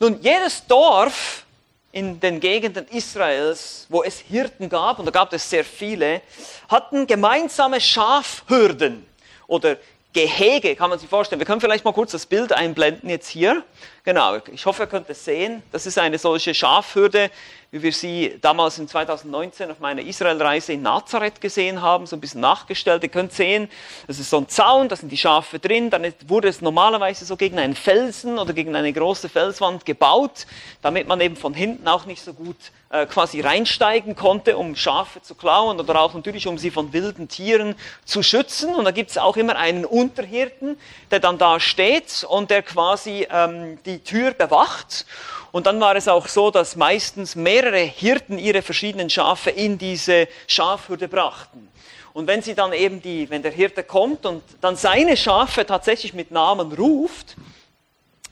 Nun, 0.00 0.22
jedes 0.22 0.66
Dorf 0.66 1.44
in 1.92 2.18
den 2.18 2.40
Gegenden 2.40 2.88
Israels, 2.88 3.84
wo 3.90 4.02
es 4.02 4.20
Hirten 4.20 4.70
gab, 4.70 5.00
und 5.00 5.04
da 5.04 5.10
gab 5.10 5.30
es 5.34 5.50
sehr 5.50 5.66
viele, 5.66 6.22
hatten 6.70 7.06
gemeinsame 7.06 7.78
Schafhürden 7.78 9.06
oder 9.48 9.76
Gehege, 10.14 10.76
kann 10.76 10.88
man 10.88 10.98
sich 10.98 11.10
vorstellen. 11.10 11.40
Wir 11.40 11.46
können 11.46 11.60
vielleicht 11.60 11.84
mal 11.84 11.92
kurz 11.92 12.12
das 12.12 12.24
Bild 12.24 12.54
einblenden 12.54 13.10
jetzt 13.10 13.28
hier. 13.28 13.62
Genau, 14.06 14.36
ich 14.52 14.66
hoffe, 14.66 14.82
ihr 14.82 14.86
könnt 14.86 15.08
es 15.08 15.24
sehen. 15.24 15.62
Das 15.72 15.86
ist 15.86 15.98
eine 15.98 16.18
solche 16.18 16.52
Schafhürde, 16.52 17.30
wie 17.70 17.82
wir 17.82 17.92
sie 17.92 18.36
damals 18.42 18.78
in 18.78 18.86
2019 18.86 19.70
auf 19.70 19.80
meiner 19.80 20.02
Israelreise 20.02 20.74
in 20.74 20.82
Nazareth 20.82 21.40
gesehen 21.40 21.80
haben, 21.80 22.04
so 22.04 22.14
ein 22.14 22.20
bisschen 22.20 22.42
nachgestellt. 22.42 23.02
Ihr 23.02 23.08
könnt 23.08 23.32
sehen, 23.32 23.70
das 24.06 24.18
ist 24.18 24.28
so 24.28 24.36
ein 24.36 24.48
Zaun, 24.48 24.90
da 24.90 24.96
sind 24.96 25.10
die 25.10 25.16
Schafe 25.16 25.58
drin, 25.58 25.88
dann 25.88 26.06
wurde 26.26 26.48
es 26.48 26.60
normalerweise 26.60 27.24
so 27.24 27.34
gegen 27.34 27.58
einen 27.58 27.74
Felsen 27.74 28.38
oder 28.38 28.52
gegen 28.52 28.76
eine 28.76 28.92
große 28.92 29.30
Felswand 29.30 29.86
gebaut, 29.86 30.46
damit 30.82 31.08
man 31.08 31.22
eben 31.22 31.34
von 31.34 31.54
hinten 31.54 31.88
auch 31.88 32.04
nicht 32.04 32.22
so 32.22 32.34
gut 32.34 32.58
äh, 32.90 33.06
quasi 33.06 33.40
reinsteigen 33.40 34.14
konnte, 34.14 34.56
um 34.56 34.76
Schafe 34.76 35.20
zu 35.20 35.34
klauen 35.34 35.80
oder 35.80 36.00
auch 36.00 36.14
natürlich, 36.14 36.46
um 36.46 36.58
sie 36.58 36.70
von 36.70 36.92
wilden 36.92 37.26
Tieren 37.26 37.74
zu 38.04 38.22
schützen. 38.22 38.72
Und 38.72 38.84
da 38.84 38.92
gibt 38.92 39.10
es 39.10 39.18
auch 39.18 39.36
immer 39.36 39.56
einen 39.56 39.84
Unterhirten, 39.84 40.78
der 41.10 41.18
dann 41.18 41.38
da 41.38 41.58
steht 41.58 42.24
und 42.28 42.50
der 42.50 42.62
quasi 42.62 43.26
ähm, 43.32 43.78
die 43.84 43.93
Tür 44.00 44.32
bewacht. 44.32 45.06
Und 45.52 45.66
dann 45.66 45.80
war 45.80 45.94
es 45.94 46.08
auch 46.08 46.26
so, 46.26 46.50
dass 46.50 46.74
meistens 46.74 47.36
mehrere 47.36 47.78
Hirten 47.78 48.38
ihre 48.38 48.62
verschiedenen 48.62 49.08
Schafe 49.08 49.50
in 49.50 49.78
diese 49.78 50.26
Schafhürde 50.46 51.08
brachten. 51.08 51.68
Und 52.12 52.26
wenn 52.26 52.42
sie 52.42 52.54
dann 52.54 52.72
eben 52.72 53.02
die, 53.02 53.28
wenn 53.28 53.42
der 53.42 53.52
Hirte 53.52 53.82
kommt 53.82 54.24
und 54.24 54.42
dann 54.60 54.76
seine 54.76 55.16
Schafe 55.16 55.66
tatsächlich 55.66 56.14
mit 56.14 56.30
Namen 56.30 56.72
ruft, 56.72 57.36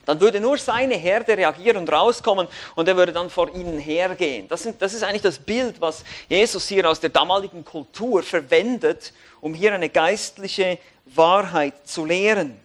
dann 0.05 0.19
würde 0.19 0.39
nur 0.39 0.57
seine 0.57 0.95
Herde 0.95 1.37
reagieren 1.37 1.77
und 1.77 1.91
rauskommen 1.91 2.47
und 2.75 2.87
er 2.87 2.97
würde 2.97 3.13
dann 3.13 3.29
vor 3.29 3.53
ihnen 3.53 3.79
hergehen. 3.79 4.47
Das, 4.47 4.63
sind, 4.63 4.81
das 4.81 4.93
ist 4.93 5.03
eigentlich 5.03 5.21
das 5.21 5.39
Bild, 5.39 5.79
was 5.79 6.03
Jesus 6.27 6.67
hier 6.67 6.89
aus 6.89 6.99
der 6.99 7.09
damaligen 7.09 7.63
Kultur 7.63 8.23
verwendet, 8.23 9.13
um 9.39 9.53
hier 9.53 9.73
eine 9.73 9.89
geistliche 9.89 10.77
Wahrheit 11.05 11.87
zu 11.87 12.05
lehren. 12.05 12.59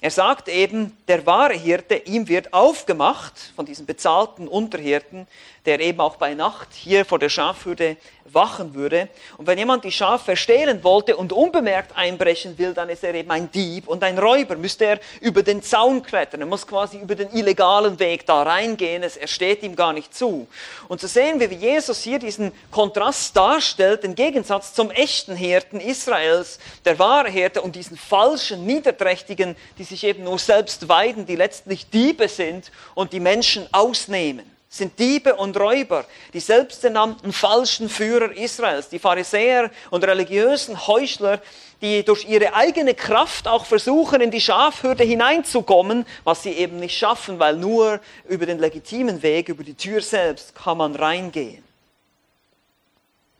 Er 0.00 0.12
sagt 0.12 0.48
eben, 0.48 0.96
der 1.08 1.26
wahre 1.26 1.54
Hirte, 1.54 1.96
ihm 1.96 2.28
wird 2.28 2.52
aufgemacht 2.52 3.52
von 3.56 3.66
diesem 3.66 3.84
bezahlten 3.84 4.46
Unterhirten, 4.46 5.26
der 5.68 5.80
eben 5.80 6.00
auch 6.00 6.16
bei 6.16 6.32
Nacht 6.32 6.68
hier 6.72 7.04
vor 7.04 7.18
der 7.18 7.28
Schafhürde 7.28 7.98
wachen 8.32 8.74
würde. 8.74 9.10
Und 9.36 9.46
wenn 9.46 9.58
jemand 9.58 9.84
die 9.84 9.92
Schafe 9.92 10.34
stehlen 10.34 10.82
wollte 10.82 11.14
und 11.14 11.30
unbemerkt 11.30 11.94
einbrechen 11.94 12.56
will, 12.56 12.72
dann 12.72 12.88
ist 12.88 13.04
er 13.04 13.14
eben 13.14 13.30
ein 13.30 13.50
Dieb 13.50 13.86
und 13.86 14.02
ein 14.02 14.18
Räuber. 14.18 14.56
Müsste 14.56 14.86
er 14.86 15.00
über 15.20 15.42
den 15.42 15.62
Zaun 15.62 16.02
klettern, 16.02 16.40
er 16.40 16.46
muss 16.46 16.66
quasi 16.66 16.98
über 16.98 17.14
den 17.14 17.30
illegalen 17.34 17.98
Weg 17.98 18.24
da 18.24 18.44
reingehen, 18.44 19.02
es, 19.02 19.18
er 19.18 19.28
steht 19.28 19.62
ihm 19.62 19.76
gar 19.76 19.92
nicht 19.92 20.14
zu. 20.14 20.46
Und 20.88 21.02
so 21.02 21.06
sehen 21.06 21.38
wir, 21.38 21.50
wie 21.50 21.56
Jesus 21.56 22.02
hier 22.02 22.18
diesen 22.18 22.52
Kontrast 22.70 23.36
darstellt, 23.36 24.04
den 24.04 24.14
Gegensatz 24.14 24.72
zum 24.72 24.90
echten 24.90 25.36
Hirten 25.36 25.80
Israels, 25.80 26.60
der 26.86 26.98
wahre 26.98 27.28
Hirte 27.28 27.60
und 27.60 27.76
diesen 27.76 27.98
falschen, 27.98 28.64
niederträchtigen, 28.64 29.54
die 29.76 29.84
sich 29.84 30.02
eben 30.04 30.24
nur 30.24 30.38
selbst 30.38 30.88
weiden, 30.88 31.26
die 31.26 31.36
letztlich 31.36 31.90
Diebe 31.90 32.28
sind 32.28 32.72
und 32.94 33.12
die 33.12 33.20
Menschen 33.20 33.66
ausnehmen 33.70 34.57
sind 34.68 34.98
Diebe 34.98 35.34
und 35.34 35.58
Räuber, 35.58 36.04
die 36.34 36.40
selbsternannten 36.40 37.32
falschen 37.32 37.88
Führer 37.88 38.32
Israels, 38.36 38.88
die 38.88 38.98
Pharisäer 38.98 39.70
und 39.90 40.04
religiösen 40.04 40.86
Heuchler, 40.86 41.40
die 41.80 42.04
durch 42.04 42.28
ihre 42.28 42.54
eigene 42.54 42.94
Kraft 42.94 43.48
auch 43.48 43.64
versuchen, 43.64 44.20
in 44.20 44.30
die 44.30 44.40
Schafhürde 44.40 45.04
hineinzukommen, 45.04 46.04
was 46.24 46.42
sie 46.42 46.52
eben 46.52 46.80
nicht 46.80 46.98
schaffen, 46.98 47.38
weil 47.38 47.56
nur 47.56 48.00
über 48.28 48.46
den 48.46 48.58
legitimen 48.58 49.22
Weg, 49.22 49.48
über 49.48 49.64
die 49.64 49.74
Tür 49.74 50.02
selbst 50.02 50.54
kann 50.54 50.76
man 50.76 50.94
reingehen. 50.94 51.64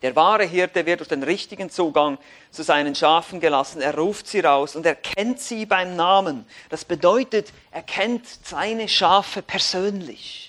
Der 0.00 0.14
wahre 0.14 0.44
Hirte 0.44 0.86
wird 0.86 1.00
durch 1.00 1.08
den 1.08 1.24
richtigen 1.24 1.70
Zugang 1.70 2.18
zu 2.52 2.62
seinen 2.62 2.94
Schafen 2.94 3.40
gelassen. 3.40 3.80
Er 3.82 3.96
ruft 3.96 4.28
sie 4.28 4.38
raus 4.40 4.76
und 4.76 4.86
er 4.86 4.94
kennt 4.94 5.40
sie 5.40 5.66
beim 5.66 5.96
Namen. 5.96 6.46
Das 6.68 6.84
bedeutet, 6.84 7.52
er 7.72 7.82
kennt 7.82 8.24
seine 8.44 8.88
Schafe 8.88 9.42
persönlich. 9.42 10.47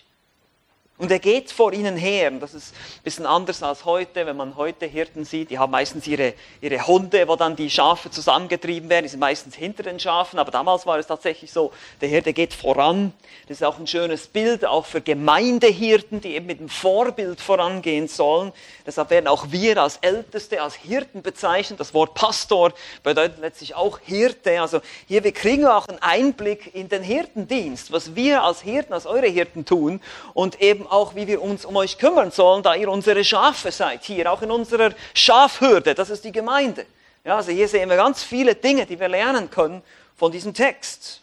Und 1.00 1.12
er 1.12 1.20
geht 1.20 1.50
vor 1.50 1.72
ihnen 1.72 1.96
her. 1.96 2.30
Das 2.30 2.54
ist 2.54 2.74
ein 2.76 3.04
bisschen 3.06 3.26
anders 3.26 3.64
als 3.64 3.86
heute, 3.86 4.26
wenn 4.26 4.36
man 4.36 4.58
heute 4.58 4.86
Hirten 4.86 5.24
sieht. 5.24 5.50
Die 5.50 5.58
haben 5.58 5.72
meistens 5.72 6.06
ihre, 6.08 6.34
ihre 6.60 6.86
Hunde, 6.86 7.26
wo 7.30 7.38
dann 7.38 7.56
die 7.56 7.70
Schafe 7.70 8.12
zusammengetrieben 8.12 8.90
werden. 8.90 9.06
Die 9.06 9.10
sind 9.10 9.22
meistens 9.22 9.56
hinter 9.56 9.84
den 9.84 9.98
Schafen. 9.98 10.40
Aber 10.40 10.52
damals 10.52 10.86
war 10.86 11.00
es 11.00 11.08
tatsächlich 11.08 11.54
so, 11.54 11.72
der 12.02 12.10
Hirte 12.10 12.34
geht 12.34 12.54
voran. 12.54 13.14
Das 13.48 13.62
ist 13.62 13.64
auch 13.64 13.80
ein 13.80 13.88
schönes 13.88 14.28
Bild, 14.28 14.66
auch 14.66 14.86
für 14.86 15.00
Gemeindehirten, 15.00 16.20
die 16.20 16.36
eben 16.36 16.48
mit 16.48 16.60
dem 16.60 16.68
Vorbild 16.68 17.40
vorangehen 17.40 18.10
sollen. 18.10 18.52
Deshalb 18.86 19.10
werden 19.10 19.28
auch 19.28 19.52
wir 19.52 19.82
als 19.82 20.00
Älteste, 20.02 20.62
als 20.62 20.76
Hirten 20.76 21.22
bezeichnet. 21.22 21.80
Das 21.80 21.94
Wort 21.94 22.14
Pastor 22.14 22.74
bedeutet 23.04 23.40
letztlich 23.40 23.74
auch 23.74 24.00
Hirte. 24.04 24.60
Also 24.60 24.82
hier, 25.08 25.24
wir 25.24 25.32
kriegen 25.32 25.66
auch 25.66 25.88
einen 25.88 26.00
Einblick 26.00 26.76
in 26.76 26.90
den 26.90 27.04
Hirtendienst, 27.04 27.94
was 27.94 28.16
wir 28.16 28.44
als 28.44 28.60
Hirten, 28.64 28.92
als 28.92 29.06
eure 29.06 29.28
Hirten 29.28 29.64
tun 29.64 30.02
und 30.34 30.60
eben 30.60 30.89
auch, 30.92 31.16
wie 31.16 31.28
wir 31.28 31.42
uns 31.42 31.66
um 31.66 31.76
euch 31.76 31.98
kümmern 31.98 32.32
sollen, 32.32 32.64
da 32.64 32.76
ihr 32.76 32.90
unsere 32.90 33.24
Schafe 33.24 33.72
seid, 33.72 34.04
hier 34.04 34.32
auch 34.32 34.42
in 34.42 34.52
unserer 34.52 34.92
Schafhürde, 35.14 35.96
das 35.96 36.10
ist 36.10 36.24
die 36.24 36.32
Gemeinde. 36.32 36.86
Ja, 37.24 37.38
also 37.38 37.52
hier 37.52 37.68
sehen 37.68 37.90
wir 37.90 37.98
ganz 37.98 38.24
viele 38.24 38.56
Dinge, 38.56 38.86
die 38.86 39.00
wir 39.00 39.10
lernen 39.10 39.50
können 39.50 39.82
von 40.16 40.32
diesem 40.32 40.54
Text. 40.54 41.22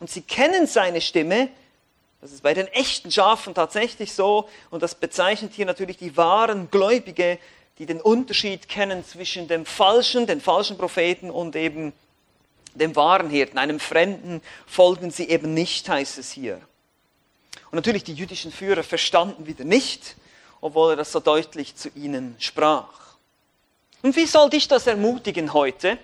Und 0.00 0.10
sie 0.10 0.22
kennen 0.22 0.66
seine 0.66 1.00
Stimme, 1.00 1.48
das 2.20 2.32
ist 2.32 2.42
bei 2.42 2.54
den 2.54 2.66
echten 2.68 3.10
Schafen 3.10 3.54
tatsächlich 3.54 4.12
so, 4.12 4.48
und 4.70 4.82
das 4.82 4.94
bezeichnet 4.94 5.52
hier 5.54 5.66
natürlich 5.66 5.96
die 5.96 6.16
wahren 6.16 6.68
Gläubige, 6.70 7.38
die 7.78 7.86
den 7.86 8.00
Unterschied 8.00 8.68
kennen 8.68 9.04
zwischen 9.04 9.48
dem 9.48 9.66
falschen, 9.66 10.26
den 10.26 10.40
falschen 10.40 10.78
Propheten 10.78 11.30
und 11.30 11.56
eben 11.56 11.92
dem 12.74 12.96
wahren 12.96 13.30
Hirten. 13.30 13.58
Einem 13.58 13.80
Fremden 13.80 14.40
folgen 14.66 15.10
sie 15.10 15.28
eben 15.28 15.54
nicht, 15.54 15.88
heißt 15.88 16.18
es 16.18 16.30
hier. 16.30 16.60
Und 17.70 17.76
natürlich 17.76 18.04
die 18.04 18.14
jüdischen 18.14 18.52
Führer 18.52 18.82
verstanden 18.82 19.46
wieder 19.46 19.64
nicht, 19.64 20.16
obwohl 20.60 20.92
er 20.92 20.96
das 20.96 21.12
so 21.12 21.20
deutlich 21.20 21.76
zu 21.76 21.88
ihnen 21.94 22.36
sprach. 22.38 22.88
Und 24.02 24.16
wie 24.16 24.26
soll 24.26 24.50
dich 24.50 24.68
das 24.68 24.86
ermutigen 24.86 25.52
heute? 25.52 25.98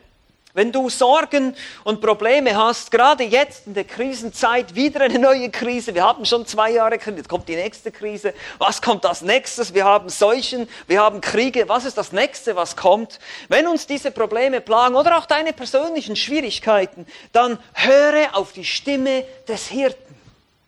Wenn 0.54 0.71
du 0.71 0.90
Sorgen 0.90 1.57
und 1.83 2.02
Probleme 2.02 2.54
hast, 2.54 2.90
gerade 2.90 3.25
jetzt 3.25 3.66
in 3.66 3.73
der 3.73 3.85
Krisenzeit, 3.85 4.75
wieder 4.75 5.00
eine 5.00 5.19
neue 5.19 5.49
Krise, 5.50 5.95
wir 5.95 6.04
haben 6.04 6.26
schon 6.26 6.45
zwei 6.45 6.73
Jahre 6.73 6.99
Krise, 6.99 7.16
jetzt 7.16 7.28
kommt 7.31 7.49
die 7.49 7.57
nächste 7.57 7.90
Krise, 7.90 8.35
was 8.59 8.83
kommt 8.83 9.07
als 9.07 9.23
nächstes? 9.23 9.73
Wir 9.73 9.87
haben 9.87 10.11
Seuchen, 10.11 10.69
wir 10.87 11.00
haben 11.00 11.23
Kriege, 11.23 11.71
was 11.71 11.87
ist 11.87 11.97
das 11.97 12.12
nächste, 12.12 12.54
was 12.54 12.76
kommt? 12.76 13.19
Wenn 13.49 13.66
uns 13.66 13.87
diese 13.87 14.11
Probleme 14.11 14.61
plagen 14.61 14.95
oder 14.95 15.16
auch 15.16 15.25
deine 15.25 15.54
persönlichen 15.54 16.16
Schwierigkeiten, 16.16 17.07
dann 17.33 17.59
höre 17.73 18.37
auf 18.37 18.52
die 18.52 18.66
Stimme 18.66 19.25
des 19.49 19.69
Hirten. 19.69 20.14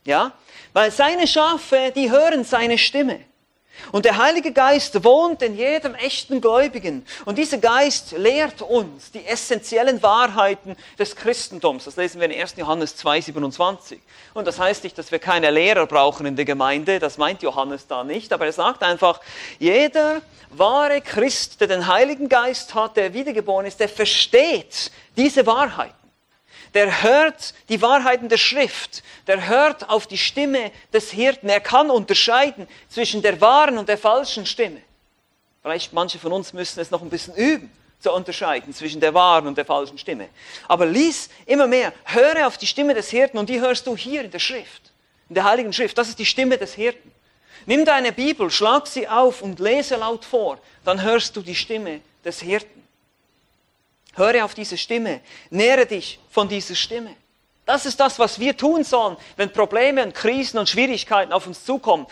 Ja? 0.05 0.33
Weil 0.75 0.91
seine 0.91 1.27
Schafe, 1.27 1.93
die 1.95 2.11
hören 2.11 2.45
seine 2.45 2.77
Stimme. 2.77 3.21
Und 3.93 4.05
der 4.05 4.19
Heilige 4.19 4.53
Geist 4.53 5.05
wohnt 5.05 5.43
in 5.43 5.57
jedem 5.57 5.95
echten 5.95 6.41
Gläubigen. 6.41 7.07
Und 7.25 7.39
dieser 7.39 7.59
Geist 7.59 8.13
lehrt 8.13 8.61
uns 8.63 9.11
die 9.13 9.25
essentiellen 9.25 10.03
Wahrheiten 10.03 10.77
des 10.99 11.15
Christentums. 11.15 11.85
Das 11.85 11.97
lesen 11.97 12.21
wir 12.21 12.31
in 12.31 12.41
1. 12.41 12.55
Johannes 12.57 12.97
2, 12.97 13.21
27. 13.21 14.01
Und 14.33 14.47
das 14.47 14.59
heißt 14.59 14.85
nicht, 14.85 14.99
dass 14.99 15.13
wir 15.13 15.19
keine 15.21 15.51
Lehrer 15.51 15.87
brauchen 15.87 16.27
in 16.27 16.37
der 16.37 16.45
Gemeinde. 16.45 16.99
Das 16.99 17.19
meint 17.19 17.43
Johannes 17.43 17.87
da 17.87 18.05
nicht. 18.05 18.33
Aber 18.33 18.47
er 18.47 18.53
sagt 18.53 18.83
einfach, 18.83 19.21
jeder 19.59 20.23
wahre 20.51 21.01
Christ, 21.01 21.61
der 21.61 21.69
den 21.69 21.87
Heiligen 21.87 22.29
Geist 22.29 22.75
hat, 22.75 22.97
der 22.97 23.15
wiedergeboren 23.15 23.67
ist, 23.67 23.79
der 23.81 23.89
versteht 23.89 24.91
diese 25.17 25.47
Wahrheit 25.47 25.95
der 26.75 27.03
hört 27.03 27.55
die 27.69 27.81
Wahrheiten 27.81 28.29
der 28.29 28.37
Schrift, 28.37 29.03
der 29.27 29.47
hört 29.47 29.89
auf 29.89 30.07
die 30.07 30.19
Stimme 30.19 30.73
des 30.93 31.11
Hirten. 31.11 31.49
Er 31.49 31.61
kann 31.61 31.91
unterscheiden 31.91 32.67
zwischen 32.89 33.23
der 33.23 33.41
wahren 33.41 33.79
und 33.79 33.89
der 33.89 33.99
falschen 33.99 34.45
Stimme. 34.45 34.83
Vielleicht 35.63 35.93
manche 35.93 36.19
von 36.19 36.33
uns 36.33 36.53
müssen 36.53 36.81
es 36.81 36.91
noch 36.91 37.01
ein 37.01 37.11
bisschen 37.11 37.35
üben, 37.37 37.71
zu 38.01 38.13
unterscheiden 38.13 38.75
zwischen 38.75 39.01
der 39.01 39.15
wahren 39.15 39.47
und 39.47 39.57
der 39.57 39.65
falschen 39.65 39.97
Stimme. 39.97 40.29
Aber 40.69 40.85
lies 40.85 41.31
immer 41.47 41.67
mehr, 41.67 41.93
höre 42.05 42.47
auf 42.47 42.59
die 42.59 42.67
Stimme 42.67 42.93
des 42.93 43.09
Hirten 43.09 43.39
und 43.39 43.49
die 43.49 43.61
hörst 43.61 43.87
du 43.87 43.97
hier 43.97 44.23
in 44.23 44.31
der 44.31 44.41
Schrift, 44.41 44.93
in 45.29 45.37
der 45.37 45.45
Heiligen 45.45 45.73
Schrift. 45.73 45.97
Das 45.97 46.09
ist 46.09 46.19
die 46.19 46.27
Stimme 46.27 46.59
des 46.59 46.75
Hirten. 46.75 47.11
Nimm 47.67 47.85
deine 47.87 48.13
Bibel, 48.13 48.51
schlag 48.51 48.87
sie 48.87 49.09
auf 49.09 49.41
und 49.41 49.59
lese 49.59 49.97
laut 49.97 50.25
vor, 50.25 50.59
dann 50.85 51.01
hörst 51.01 51.35
du 51.37 51.41
die 51.41 51.55
Stimme 51.55 52.01
des 52.25 52.41
Hirten. 52.41 52.84
Höre 54.17 54.45
auf 54.45 54.55
diese 54.55 54.77
Stimme. 54.77 55.21
Nähre 55.51 55.87
dich 55.87 56.19
von 56.31 56.49
dieser 56.49 56.75
Stimme. 56.75 57.15
Das 57.67 57.87
ist 57.87 57.99
das, 57.99 58.19
was 58.19 58.39
wir 58.39 58.57
tun 58.57 58.85
sollen, 58.85 59.17
wenn 59.37 59.51
Probleme 59.51 60.03
und 60.03 60.15
Krisen 60.15 60.59
und 60.59 60.69
Schwierigkeiten 60.69 61.33
auf 61.33 61.47
uns 61.47 61.65
zukommen. 61.65 62.07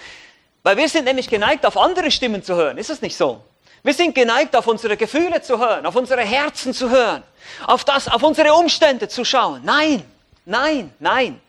Weil 0.62 0.76
wir 0.76 0.88
sind 0.88 1.04
nämlich 1.04 1.28
geneigt, 1.28 1.66
auf 1.66 1.76
andere 1.76 2.10
Stimmen 2.10 2.42
zu 2.42 2.54
hören. 2.54 2.78
Ist 2.78 2.90
es 2.90 3.02
nicht 3.02 3.16
so? 3.16 3.42
Wir 3.82 3.94
sind 3.94 4.14
geneigt, 4.14 4.54
auf 4.54 4.68
unsere 4.68 4.96
Gefühle 4.96 5.42
zu 5.42 5.58
hören, 5.58 5.84
auf 5.86 5.96
unsere 5.96 6.22
Herzen 6.22 6.72
zu 6.72 6.88
hören, 6.88 7.22
auf 7.66 7.84
das, 7.84 8.06
auf 8.06 8.22
unsere 8.22 8.54
Umstände 8.54 9.08
zu 9.08 9.24
schauen. 9.24 9.60
Nein, 9.64 10.04
nein, 10.44 10.94
nein. 11.00 11.40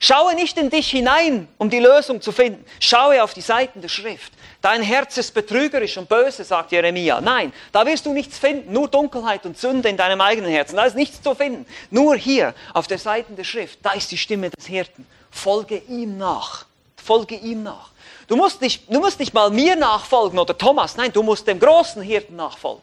Schaue 0.00 0.34
nicht 0.34 0.56
in 0.58 0.70
dich 0.70 0.90
hinein, 0.90 1.46
um 1.58 1.70
die 1.70 1.78
Lösung 1.78 2.20
zu 2.20 2.32
finden. 2.32 2.64
Schaue 2.80 3.22
auf 3.22 3.34
die 3.34 3.42
Seiten 3.42 3.82
der 3.82 3.88
Schrift. 3.88 4.32
Dein 4.62 4.80
Herz 4.80 5.16
ist 5.16 5.34
betrügerisch 5.34 5.98
und 5.98 6.08
böse, 6.08 6.44
sagt 6.44 6.70
Jeremia. 6.70 7.20
Nein, 7.20 7.52
da 7.72 7.84
wirst 7.84 8.06
du 8.06 8.12
nichts 8.12 8.38
finden, 8.38 8.72
nur 8.72 8.86
Dunkelheit 8.86 9.44
und 9.44 9.58
Sünde 9.58 9.88
in 9.88 9.96
deinem 9.96 10.20
eigenen 10.20 10.52
Herzen. 10.52 10.76
Da 10.76 10.84
ist 10.84 10.94
nichts 10.94 11.20
zu 11.20 11.34
finden. 11.34 11.66
Nur 11.90 12.14
hier, 12.14 12.54
auf 12.72 12.86
der 12.86 12.98
Seite 12.98 13.32
der 13.32 13.42
Schrift, 13.42 13.80
da 13.82 13.90
ist 13.90 14.12
die 14.12 14.16
Stimme 14.16 14.50
des 14.50 14.66
Hirten. 14.66 15.04
Folge 15.32 15.78
ihm 15.88 16.16
nach. 16.16 16.66
Folge 16.96 17.34
ihm 17.34 17.64
nach. 17.64 17.90
Du 18.28 18.36
musst 18.36 18.60
nicht, 18.60 18.84
du 18.88 19.00
musst 19.00 19.18
nicht 19.18 19.34
mal 19.34 19.50
mir 19.50 19.74
nachfolgen 19.74 20.38
oder 20.38 20.56
Thomas. 20.56 20.96
Nein, 20.96 21.12
du 21.12 21.24
musst 21.24 21.44
dem 21.48 21.58
großen 21.58 22.00
Hirten 22.00 22.36
nachfolgen. 22.36 22.82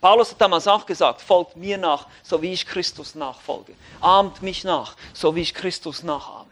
Paulus 0.00 0.32
hat 0.32 0.40
damals 0.40 0.66
auch 0.66 0.84
gesagt, 0.84 1.20
folgt 1.20 1.56
mir 1.56 1.78
nach, 1.78 2.08
so 2.24 2.42
wie 2.42 2.52
ich 2.52 2.66
Christus 2.66 3.14
nachfolge. 3.14 3.74
Ahmt 4.00 4.42
mich 4.42 4.64
nach, 4.64 4.96
so 5.14 5.36
wie 5.36 5.42
ich 5.42 5.54
Christus 5.54 6.02
nachahme. 6.02 6.51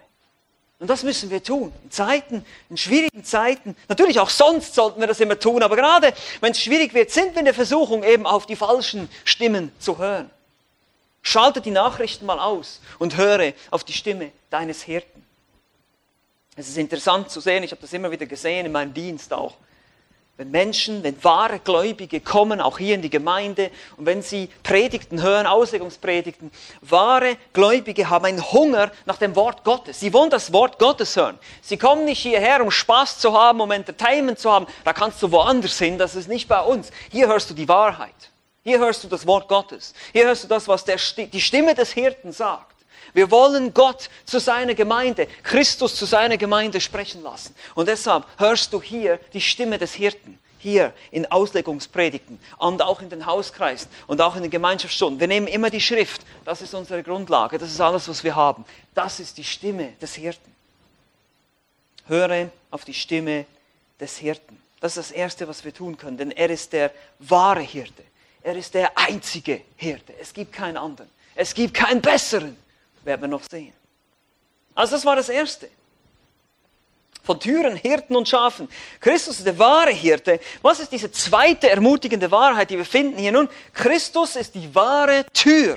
Und 0.80 0.88
das 0.88 1.02
müssen 1.02 1.30
wir 1.30 1.42
tun. 1.42 1.72
In 1.84 1.90
Zeiten, 1.90 2.44
in 2.70 2.76
schwierigen 2.78 3.22
Zeiten. 3.22 3.76
Natürlich 3.88 4.18
auch 4.18 4.30
sonst 4.30 4.74
sollten 4.74 4.98
wir 4.98 5.06
das 5.06 5.20
immer 5.20 5.38
tun. 5.38 5.62
Aber 5.62 5.76
gerade 5.76 6.12
wenn 6.40 6.52
es 6.52 6.60
schwierig 6.60 6.94
wird, 6.94 7.10
sind 7.10 7.34
wir 7.34 7.40
in 7.40 7.44
der 7.44 7.54
Versuchung, 7.54 8.02
eben 8.02 8.26
auf 8.26 8.46
die 8.46 8.56
falschen 8.56 9.10
Stimmen 9.24 9.72
zu 9.78 9.98
hören. 9.98 10.30
Schalte 11.22 11.60
die 11.60 11.70
Nachrichten 11.70 12.24
mal 12.24 12.40
aus 12.40 12.80
und 12.98 13.18
höre 13.18 13.52
auf 13.70 13.84
die 13.84 13.92
Stimme 13.92 14.32
deines 14.48 14.82
Hirten. 14.82 15.22
Es 16.56 16.66
ist 16.68 16.78
interessant 16.78 17.30
zu 17.30 17.40
sehen, 17.40 17.62
ich 17.62 17.72
habe 17.72 17.82
das 17.82 17.92
immer 17.92 18.10
wieder 18.10 18.24
gesehen 18.24 18.64
in 18.64 18.72
meinem 18.72 18.94
Dienst 18.94 19.34
auch 19.34 19.56
wenn 20.40 20.50
Menschen, 20.52 21.02
wenn 21.02 21.22
wahre 21.22 21.58
Gläubige 21.58 22.18
kommen, 22.18 22.62
auch 22.62 22.78
hier 22.78 22.94
in 22.94 23.02
die 23.02 23.10
Gemeinde, 23.10 23.70
und 23.98 24.06
wenn 24.06 24.22
sie 24.22 24.48
Predigten 24.62 25.20
hören, 25.20 25.46
Auslegungspredigten, 25.46 26.50
wahre 26.80 27.36
Gläubige 27.52 28.08
haben 28.08 28.24
einen 28.24 28.50
Hunger 28.50 28.90
nach 29.04 29.18
dem 29.18 29.36
Wort 29.36 29.64
Gottes. 29.64 30.00
Sie 30.00 30.14
wollen 30.14 30.30
das 30.30 30.50
Wort 30.50 30.78
Gottes 30.78 31.14
hören. 31.14 31.38
Sie 31.60 31.76
kommen 31.76 32.06
nicht 32.06 32.20
hierher, 32.20 32.62
um 32.62 32.70
Spaß 32.70 33.18
zu 33.18 33.38
haben, 33.38 33.60
um 33.60 33.70
Entertainment 33.70 34.38
zu 34.38 34.50
haben. 34.50 34.66
Da 34.82 34.94
kannst 34.94 35.22
du 35.22 35.30
woanders 35.30 35.76
hin, 35.76 35.98
das 35.98 36.16
ist 36.16 36.26
nicht 36.26 36.48
bei 36.48 36.62
uns. 36.62 36.90
Hier 37.10 37.28
hörst 37.28 37.50
du 37.50 37.52
die 37.52 37.68
Wahrheit. 37.68 38.30
Hier 38.64 38.78
hörst 38.78 39.04
du 39.04 39.08
das 39.08 39.26
Wort 39.26 39.46
Gottes. 39.46 39.92
Hier 40.12 40.24
hörst 40.24 40.44
du 40.44 40.48
das, 40.48 40.66
was 40.66 40.86
der, 40.86 40.96
die 41.18 41.40
Stimme 41.42 41.74
des 41.74 41.92
Hirten 41.92 42.32
sagt. 42.32 42.79
Wir 43.12 43.30
wollen 43.30 43.74
Gott 43.74 44.08
zu 44.24 44.38
seiner 44.38 44.74
Gemeinde, 44.74 45.26
Christus 45.42 45.94
zu 45.96 46.04
seiner 46.06 46.36
Gemeinde 46.36 46.80
sprechen 46.80 47.22
lassen. 47.22 47.54
Und 47.74 47.88
deshalb 47.88 48.24
hörst 48.38 48.72
du 48.72 48.80
hier 48.80 49.18
die 49.32 49.40
Stimme 49.40 49.78
des 49.78 49.94
Hirten, 49.94 50.38
hier 50.58 50.92
in 51.10 51.30
Auslegungspredigten 51.30 52.38
und 52.58 52.82
auch 52.82 53.00
in 53.00 53.08
den 53.08 53.26
Hauskreisen 53.26 53.90
und 54.06 54.20
auch 54.20 54.36
in 54.36 54.42
den 54.42 54.50
Gemeinschaftsstunden. 54.50 55.18
Wir 55.18 55.28
nehmen 55.28 55.46
immer 55.46 55.70
die 55.70 55.80
Schrift, 55.80 56.22
das 56.44 56.62
ist 56.62 56.74
unsere 56.74 57.02
Grundlage, 57.02 57.58
das 57.58 57.70
ist 57.70 57.80
alles, 57.80 58.08
was 58.08 58.22
wir 58.22 58.34
haben. 58.34 58.64
Das 58.94 59.20
ist 59.20 59.38
die 59.38 59.44
Stimme 59.44 59.92
des 60.00 60.14
Hirten. 60.14 60.54
Höre 62.06 62.50
auf 62.70 62.84
die 62.84 62.94
Stimme 62.94 63.46
des 63.98 64.18
Hirten. 64.18 64.60
Das 64.80 64.96
ist 64.96 65.10
das 65.10 65.16
Erste, 65.16 65.46
was 65.48 65.64
wir 65.64 65.74
tun 65.74 65.96
können, 65.96 66.16
denn 66.16 66.30
er 66.30 66.50
ist 66.50 66.72
der 66.72 66.90
wahre 67.18 67.60
Hirte. 67.60 68.02
Er 68.42 68.56
ist 68.56 68.74
der 68.74 68.96
einzige 68.96 69.60
Hirte. 69.76 70.14
Es 70.18 70.32
gibt 70.32 70.52
keinen 70.52 70.76
anderen. 70.76 71.08
Es 71.34 71.54
gibt 71.54 71.74
keinen 71.74 72.00
besseren 72.00 72.56
werden 73.04 73.22
wir 73.22 73.28
noch 73.28 73.42
sehen. 73.48 73.72
Also 74.74 74.96
das 74.96 75.04
war 75.04 75.16
das 75.16 75.28
Erste. 75.28 75.68
Von 77.22 77.38
Türen, 77.38 77.76
Hirten 77.76 78.16
und 78.16 78.28
Schafen. 78.28 78.68
Christus 79.00 79.38
ist 79.38 79.46
der 79.46 79.58
wahre 79.58 79.90
Hirte. 79.90 80.40
Was 80.62 80.80
ist 80.80 80.90
diese 80.90 81.12
zweite 81.12 81.68
ermutigende 81.68 82.30
Wahrheit, 82.30 82.70
die 82.70 82.78
wir 82.78 82.84
finden 82.84 83.18
hier 83.18 83.32
nun? 83.32 83.48
Christus 83.74 84.36
ist 84.36 84.54
die 84.54 84.74
wahre 84.74 85.26
Tür. 85.32 85.76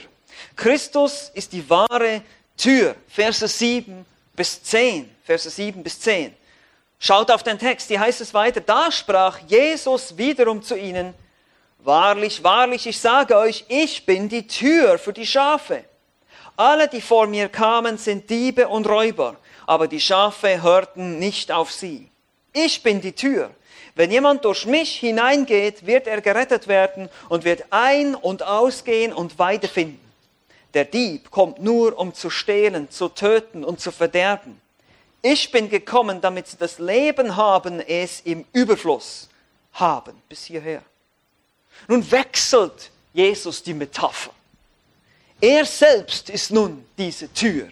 Christus 0.56 1.32
ist 1.34 1.52
die 1.52 1.70
wahre 1.70 2.22
Tür. 2.58 2.96
Verse 3.08 3.48
7 3.48 4.06
bis 4.36 4.64
10. 4.64 5.14
Verse 5.24 5.50
7 5.50 5.84
bis 5.84 6.00
10. 6.00 6.34
Schaut 7.00 7.30
auf 7.32 7.44
den 7.44 7.60
Text, 7.60 7.90
hier 7.90 8.00
heißt 8.00 8.22
es 8.22 8.34
weiter, 8.34 8.62
da 8.62 8.90
sprach 8.90 9.40
Jesus 9.48 10.18
wiederum 10.18 10.64
zu 10.64 10.78
ihnen, 10.78 11.14
wahrlich, 11.80 12.42
wahrlich, 12.46 12.88
ich 12.88 12.98
sage 12.98 13.36
euch, 13.36 13.66
ich 13.68 14.06
bin 14.06 14.30
die 14.30 14.48
Tür 14.48 14.98
für 14.98 15.12
die 15.12 15.28
Schafe. 15.28 15.84
Alle, 16.56 16.88
die 16.88 17.02
vor 17.02 17.28
mir 17.28 17.50
kamen, 17.50 17.98
sind 17.98 18.30
Diebe 18.30 18.68
und 18.68 18.88
Räuber, 18.88 19.38
aber 19.66 19.88
die 19.88 20.00
Schafe 20.00 20.62
hörten 20.62 21.18
nicht 21.20 21.52
auf 21.52 21.72
sie. 21.72 22.10
Ich 22.54 22.84
bin 22.84 23.02
die 23.02 23.14
Tür. 23.14 23.50
Wenn 23.96 24.12
jemand 24.12 24.46
durch 24.46 24.66
mich 24.66 24.96
hineingeht, 25.00 25.86
wird 25.86 26.08
er 26.08 26.22
gerettet 26.22 26.68
werden 26.68 27.10
und 27.30 27.44
wird 27.44 27.66
ein- 27.70 28.16
und 28.16 28.44
ausgehen 28.44 29.14
und 29.14 29.38
Weide 29.40 29.68
finden. 29.68 30.00
Der 30.74 30.86
Dieb 30.86 31.30
kommt 31.30 31.60
nur, 31.60 31.98
um 31.98 32.14
zu 32.14 32.30
stehlen, 32.30 32.90
zu 32.90 33.10
töten 33.10 33.64
und 33.64 33.80
zu 33.80 33.92
verderben. 33.92 34.60
Ich 35.22 35.52
bin 35.52 35.70
gekommen, 35.70 36.22
damit 36.22 36.48
sie 36.48 36.58
das 36.58 36.80
Leben 36.80 37.36
haben, 37.36 37.80
es 37.80 38.22
im 38.22 38.46
Überfluss 38.52 39.30
haben. 39.74 40.22
Bis 40.28 40.46
hierher. 40.46 40.82
Nun 41.88 42.10
wechselt 42.12 42.92
Jesus 43.14 43.62
die 43.62 43.74
Metapher. 43.74 44.32
Er 45.44 45.66
selbst 45.66 46.30
ist 46.30 46.52
nun 46.52 46.86
diese 46.98 47.28
Tür, 47.34 47.68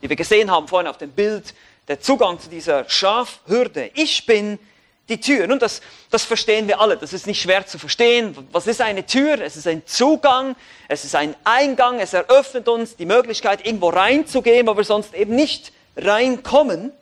die 0.00 0.08
wir 0.08 0.14
gesehen 0.14 0.48
haben 0.48 0.68
vorhin 0.68 0.86
auf 0.86 0.96
dem 0.96 1.10
Bild 1.10 1.54
der 1.88 1.98
Zugang 1.98 2.38
zu 2.38 2.48
dieser 2.48 2.88
Schafhürde. 2.88 3.90
Ich 3.94 4.26
bin 4.26 4.60
die 5.08 5.18
Tür. 5.18 5.48
Nun, 5.48 5.58
das, 5.58 5.80
das 6.08 6.22
verstehen 6.22 6.68
wir 6.68 6.80
alle. 6.80 6.96
Das 6.96 7.12
ist 7.12 7.26
nicht 7.26 7.42
schwer 7.42 7.66
zu 7.66 7.80
verstehen. 7.80 8.36
Was 8.52 8.68
ist 8.68 8.80
eine 8.80 9.06
Tür? 9.06 9.40
Es 9.40 9.56
ist 9.56 9.66
ein 9.66 9.84
Zugang, 9.86 10.54
es 10.86 11.04
ist 11.04 11.16
ein 11.16 11.34
Eingang, 11.42 11.98
es 11.98 12.12
eröffnet 12.12 12.68
uns 12.68 12.94
die 12.94 13.06
Möglichkeit, 13.06 13.66
irgendwo 13.66 13.88
reinzugehen, 13.88 14.64
wo 14.68 14.76
wir 14.76 14.84
sonst 14.84 15.12
eben 15.12 15.34
nicht 15.34 15.72
reinkommen. 15.96 16.92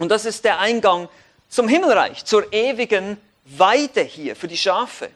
Und 0.00 0.08
das 0.08 0.24
ist 0.24 0.46
der 0.46 0.58
Eingang 0.58 1.08
zum 1.48 1.68
Himmelreich, 1.68 2.24
zur 2.24 2.52
ewigen 2.52 3.18
Weide 3.44 4.02
hier 4.02 4.34
für 4.34 4.48
die 4.48 4.56
Schafe. 4.56 5.10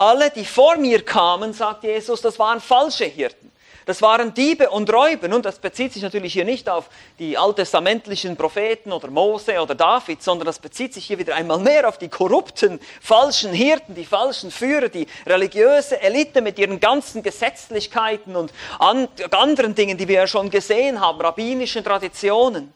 Alle, 0.00 0.30
die 0.30 0.46
vor 0.46 0.78
mir 0.78 1.04
kamen, 1.04 1.52
sagt 1.52 1.84
Jesus, 1.84 2.22
das 2.22 2.38
waren 2.38 2.58
falsche 2.58 3.04
Hirten. 3.04 3.52
Das 3.84 4.00
waren 4.00 4.32
Diebe 4.32 4.70
und 4.70 4.90
Räuber. 4.90 5.34
Und 5.34 5.44
das 5.44 5.58
bezieht 5.58 5.92
sich 5.92 6.02
natürlich 6.02 6.32
hier 6.32 6.46
nicht 6.46 6.70
auf 6.70 6.88
die 7.18 7.36
alttestamentlichen 7.36 8.34
Propheten 8.34 8.92
oder 8.92 9.08
Mose 9.10 9.60
oder 9.60 9.74
David, 9.74 10.22
sondern 10.22 10.46
das 10.46 10.58
bezieht 10.58 10.94
sich 10.94 11.04
hier 11.04 11.18
wieder 11.18 11.34
einmal 11.34 11.58
mehr 11.58 11.86
auf 11.86 11.98
die 11.98 12.08
korrupten, 12.08 12.80
falschen 13.02 13.52
Hirten, 13.52 13.94
die 13.94 14.06
falschen 14.06 14.50
Führer, 14.50 14.88
die 14.88 15.06
religiöse 15.26 16.00
Elite 16.00 16.40
mit 16.40 16.58
ihren 16.58 16.80
ganzen 16.80 17.22
Gesetzlichkeiten 17.22 18.36
und 18.36 18.54
anderen 18.78 19.74
Dingen, 19.74 19.98
die 19.98 20.08
wir 20.08 20.20
ja 20.20 20.26
schon 20.26 20.48
gesehen 20.48 20.98
haben, 20.98 21.20
rabbinischen 21.20 21.84
Traditionen. 21.84 22.72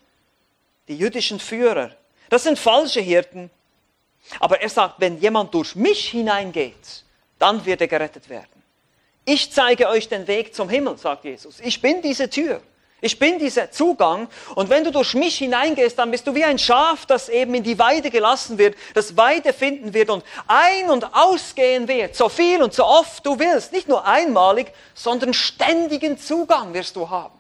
Die 0.89 0.99
jüdischen 0.99 1.41
Führer. 1.41 1.91
Das 2.29 2.43
sind 2.43 2.59
falsche 2.59 3.01
Hirten. 3.01 3.51
Aber 4.41 4.61
er 4.61 4.69
sagt, 4.69 4.97
wenn 4.99 5.19
jemand 5.19 5.55
durch 5.55 5.75
mich 5.75 6.11
hineingeht, 6.11 7.04
dann 7.39 7.65
wird 7.65 7.81
er 7.81 7.89
gerettet 7.89 8.29
werden. 8.29 8.63
Ich 9.25 9.53
zeige 9.53 9.89
euch 9.89 10.09
den 10.09 10.27
Weg 10.27 10.55
zum 10.55 10.69
Himmel, 10.69 10.99
sagt 10.99 11.25
Jesus. 11.25 11.61
Ich 11.61 11.81
bin 11.81 12.03
diese 12.03 12.29
Tür. 12.29 12.61
Ich 13.01 13.19
bin 13.19 13.39
dieser 13.39 13.71
Zugang. 13.71 14.29
Und 14.55 14.71
wenn 14.71 14.83
du 14.83 14.91
durch 14.91 15.13
mich 15.13 15.37
hineingehst, 15.37 15.99
dann 15.99 16.11
bist 16.11 16.27
du 16.27 16.35
wie 16.35 16.45
ein 16.45 16.59
Schaf, 16.59 17.05
das 17.05 17.29
eben 17.29 17.55
in 17.55 17.63
die 17.63 17.79
Weide 17.79 18.11
gelassen 18.11 18.57
wird, 18.57 18.77
das 18.95 19.15
Weide 19.17 19.53
finden 19.53 19.93
wird 19.93 20.09
und 20.09 20.25
ein- 20.47 20.91
und 20.91 21.15
ausgehen 21.15 21.87
wird, 21.87 22.17
so 22.17 22.31
viel 22.31 22.63
und 22.63 22.73
so 22.73 22.87
oft 22.87 23.25
du 23.27 23.39
willst. 23.39 23.73
Nicht 23.73 23.89
nur 23.89 24.07
einmalig, 24.07 24.73
sondern 24.95 25.35
ständigen 25.35 26.17
Zugang 26.17 26.73
wirst 26.73 26.97
du 26.97 27.11
haben. 27.11 27.39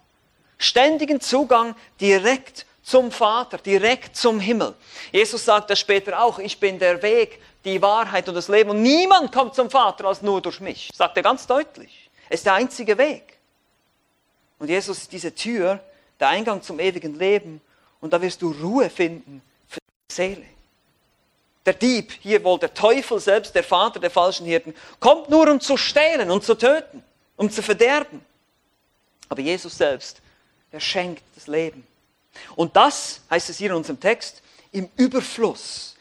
Ständigen 0.58 1.20
Zugang 1.20 1.74
direkt 1.98 2.66
zum 2.82 3.10
Vater, 3.10 3.56
direkt 3.56 4.16
zum 4.16 4.40
Himmel. 4.40 4.74
Jesus 5.12 5.46
sagt 5.46 5.70
das 5.70 5.78
später 5.80 6.22
auch, 6.22 6.38
ich 6.38 6.60
bin 6.60 6.78
der 6.78 7.02
Weg, 7.02 7.40
die 7.64 7.80
Wahrheit 7.80 8.28
und 8.28 8.34
das 8.34 8.48
Leben. 8.48 8.70
Und 8.70 8.82
niemand 8.82 9.32
kommt 9.32 9.54
zum 9.54 9.70
Vater 9.70 10.04
als 10.04 10.22
nur 10.22 10.40
durch 10.40 10.60
mich. 10.60 10.90
Sagt 10.94 11.16
er 11.16 11.22
ganz 11.22 11.46
deutlich. 11.46 12.10
Es 12.28 12.40
ist 12.40 12.46
der 12.46 12.54
einzige 12.54 12.96
Weg. 12.98 13.38
Und 14.58 14.68
Jesus 14.68 14.98
ist 14.98 15.12
diese 15.12 15.34
Tür, 15.34 15.80
der 16.20 16.28
Eingang 16.28 16.62
zum 16.62 16.80
ewigen 16.80 17.18
Leben. 17.18 17.60
Und 18.00 18.12
da 18.12 18.20
wirst 18.20 18.42
du 18.42 18.52
Ruhe 18.52 18.90
finden 18.90 19.42
für 19.66 19.80
die 19.80 20.14
Seele. 20.14 20.44
Der 21.66 21.74
Dieb, 21.74 22.12
hier 22.20 22.44
wohl 22.44 22.58
der 22.58 22.74
Teufel 22.74 23.18
selbst, 23.18 23.54
der 23.54 23.64
Vater 23.64 23.98
der 23.98 24.10
falschen 24.10 24.46
Hirten, 24.46 24.74
kommt 25.00 25.30
nur 25.30 25.50
um 25.50 25.60
zu 25.60 25.76
stehlen 25.76 26.30
und 26.30 26.44
zu 26.44 26.54
töten, 26.54 27.02
um 27.36 27.50
zu 27.50 27.62
verderben. 27.62 28.24
Aber 29.28 29.40
Jesus 29.40 29.76
selbst, 29.78 30.20
er 30.70 30.80
schenkt 30.80 31.22
das 31.34 31.46
Leben. 31.46 31.86
Und 32.56 32.76
das 32.76 33.20
heißt 33.30 33.48
es 33.48 33.58
hier 33.58 33.70
in 33.70 33.76
unserem 33.76 33.98
Text 33.98 34.42
im 34.72 34.90
Überfluss. 34.96 35.93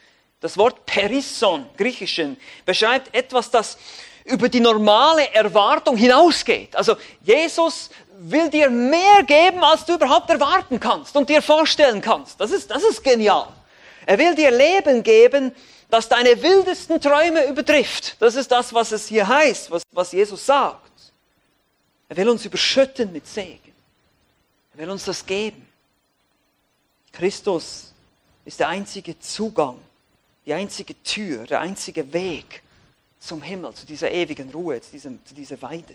Das 0.44 0.58
Wort 0.58 0.84
Perisson, 0.84 1.64
griechischen, 1.74 2.36
beschreibt 2.66 3.14
etwas, 3.14 3.50
das 3.50 3.78
über 4.26 4.50
die 4.50 4.60
normale 4.60 5.32
Erwartung 5.32 5.96
hinausgeht. 5.96 6.76
Also 6.76 6.96
Jesus 7.22 7.88
will 8.18 8.50
dir 8.50 8.68
mehr 8.68 9.22
geben, 9.22 9.64
als 9.64 9.86
du 9.86 9.94
überhaupt 9.94 10.28
erwarten 10.28 10.78
kannst 10.78 11.16
und 11.16 11.30
dir 11.30 11.40
vorstellen 11.40 12.02
kannst. 12.02 12.38
Das 12.38 12.50
ist, 12.50 12.70
das 12.70 12.82
ist 12.82 13.02
genial. 13.02 13.48
Er 14.04 14.18
will 14.18 14.34
dir 14.34 14.50
Leben 14.50 15.02
geben, 15.02 15.50
das 15.88 16.10
deine 16.10 16.42
wildesten 16.42 17.00
Träume 17.00 17.46
übertrifft. 17.46 18.16
Das 18.20 18.34
ist 18.34 18.52
das, 18.52 18.74
was 18.74 18.92
es 18.92 19.08
hier 19.08 19.26
heißt, 19.26 19.70
was, 19.70 19.82
was 19.92 20.12
Jesus 20.12 20.44
sagt. 20.44 20.92
Er 22.06 22.18
will 22.18 22.28
uns 22.28 22.44
überschütten 22.44 23.10
mit 23.14 23.26
Segen. 23.26 23.72
Er 24.74 24.80
will 24.80 24.90
uns 24.90 25.06
das 25.06 25.24
geben. 25.24 25.66
Christus 27.12 27.94
ist 28.44 28.60
der 28.60 28.68
einzige 28.68 29.18
Zugang 29.18 29.80
die 30.46 30.54
einzige 30.54 31.00
Tür, 31.02 31.44
der 31.46 31.60
einzige 31.60 32.12
Weg 32.12 32.62
zum 33.18 33.42
Himmel, 33.42 33.72
zu 33.74 33.86
dieser 33.86 34.10
ewigen 34.10 34.50
Ruhe, 34.50 34.80
zu, 34.80 34.90
diesem, 34.90 35.24
zu 35.24 35.34
dieser 35.34 35.60
Weide. 35.62 35.94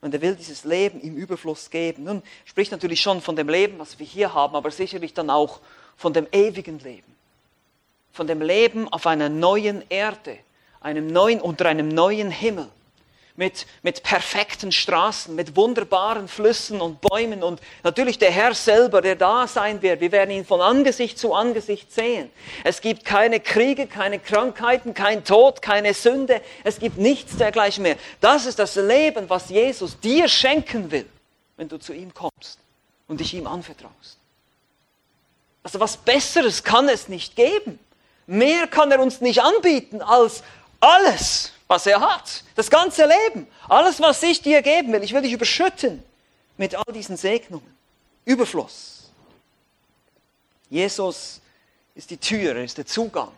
Und 0.00 0.14
er 0.14 0.20
will 0.20 0.34
dieses 0.34 0.64
Leben 0.64 1.00
im 1.00 1.16
Überfluss 1.16 1.70
geben. 1.70 2.04
Nun 2.04 2.22
spricht 2.44 2.72
natürlich 2.72 3.00
schon 3.00 3.20
von 3.20 3.36
dem 3.36 3.48
Leben, 3.48 3.78
was 3.78 3.98
wir 3.98 4.06
hier 4.06 4.34
haben, 4.34 4.54
aber 4.54 4.70
sicherlich 4.70 5.14
dann 5.14 5.30
auch 5.30 5.60
von 5.96 6.12
dem 6.12 6.26
ewigen 6.32 6.78
Leben. 6.80 7.14
Von 8.12 8.26
dem 8.26 8.42
Leben 8.42 8.86
auf 8.88 9.06
einer 9.06 9.28
neuen 9.28 9.82
Erde, 9.88 10.38
einem 10.80 11.06
neuen, 11.06 11.40
unter 11.40 11.66
einem 11.66 11.88
neuen 11.88 12.30
Himmel 12.30 12.68
mit, 13.36 13.66
mit 13.82 14.02
perfekten 14.02 14.70
Straßen, 14.70 15.34
mit 15.34 15.56
wunderbaren 15.56 16.28
Flüssen 16.28 16.80
und 16.80 17.00
Bäumen 17.00 17.42
und 17.42 17.60
natürlich 17.82 18.18
der 18.18 18.30
Herr 18.30 18.54
selber, 18.54 19.02
der 19.02 19.16
da 19.16 19.48
sein 19.48 19.82
wird. 19.82 20.00
Wir 20.00 20.12
werden 20.12 20.30
ihn 20.30 20.44
von 20.44 20.60
Angesicht 20.60 21.18
zu 21.18 21.34
Angesicht 21.34 21.92
sehen. 21.92 22.30
Es 22.62 22.80
gibt 22.80 23.04
keine 23.04 23.40
Kriege, 23.40 23.88
keine 23.88 24.20
Krankheiten, 24.20 24.94
kein 24.94 25.24
Tod, 25.24 25.62
keine 25.62 25.94
Sünde. 25.94 26.40
Es 26.62 26.78
gibt 26.78 26.96
nichts 26.96 27.36
dergleichen 27.36 27.82
mehr. 27.82 27.96
Das 28.20 28.46
ist 28.46 28.58
das 28.60 28.76
Leben, 28.76 29.28
was 29.28 29.48
Jesus 29.48 29.98
dir 29.98 30.28
schenken 30.28 30.90
will, 30.92 31.06
wenn 31.56 31.68
du 31.68 31.78
zu 31.78 31.92
ihm 31.92 32.14
kommst 32.14 32.58
und 33.08 33.18
dich 33.18 33.34
ihm 33.34 33.48
anvertraust. 33.48 34.16
Also 35.64 35.80
was 35.80 35.96
Besseres 35.96 36.62
kann 36.62 36.88
es 36.88 37.08
nicht 37.08 37.34
geben. 37.34 37.80
Mehr 38.26 38.68
kann 38.68 38.92
er 38.92 39.00
uns 39.00 39.20
nicht 39.20 39.42
anbieten 39.42 40.02
als 40.02 40.44
alles 40.78 41.53
was 41.74 41.86
er 41.86 42.00
hat. 42.00 42.44
Das 42.54 42.70
ganze 42.70 43.04
Leben. 43.04 43.48
Alles, 43.68 44.00
was 44.00 44.22
ich 44.22 44.40
dir 44.40 44.62
geben 44.62 44.92
will. 44.92 45.02
Ich 45.02 45.12
will 45.12 45.22
dich 45.22 45.32
überschütten 45.32 46.02
mit 46.56 46.74
all 46.74 46.92
diesen 46.92 47.16
Segnungen. 47.16 47.74
Überfluss. 48.24 49.10
Jesus 50.70 51.40
ist 51.94 52.10
die 52.10 52.16
Tür, 52.16 52.54
er 52.56 52.64
ist 52.64 52.78
der 52.78 52.86
Zugang. 52.86 53.32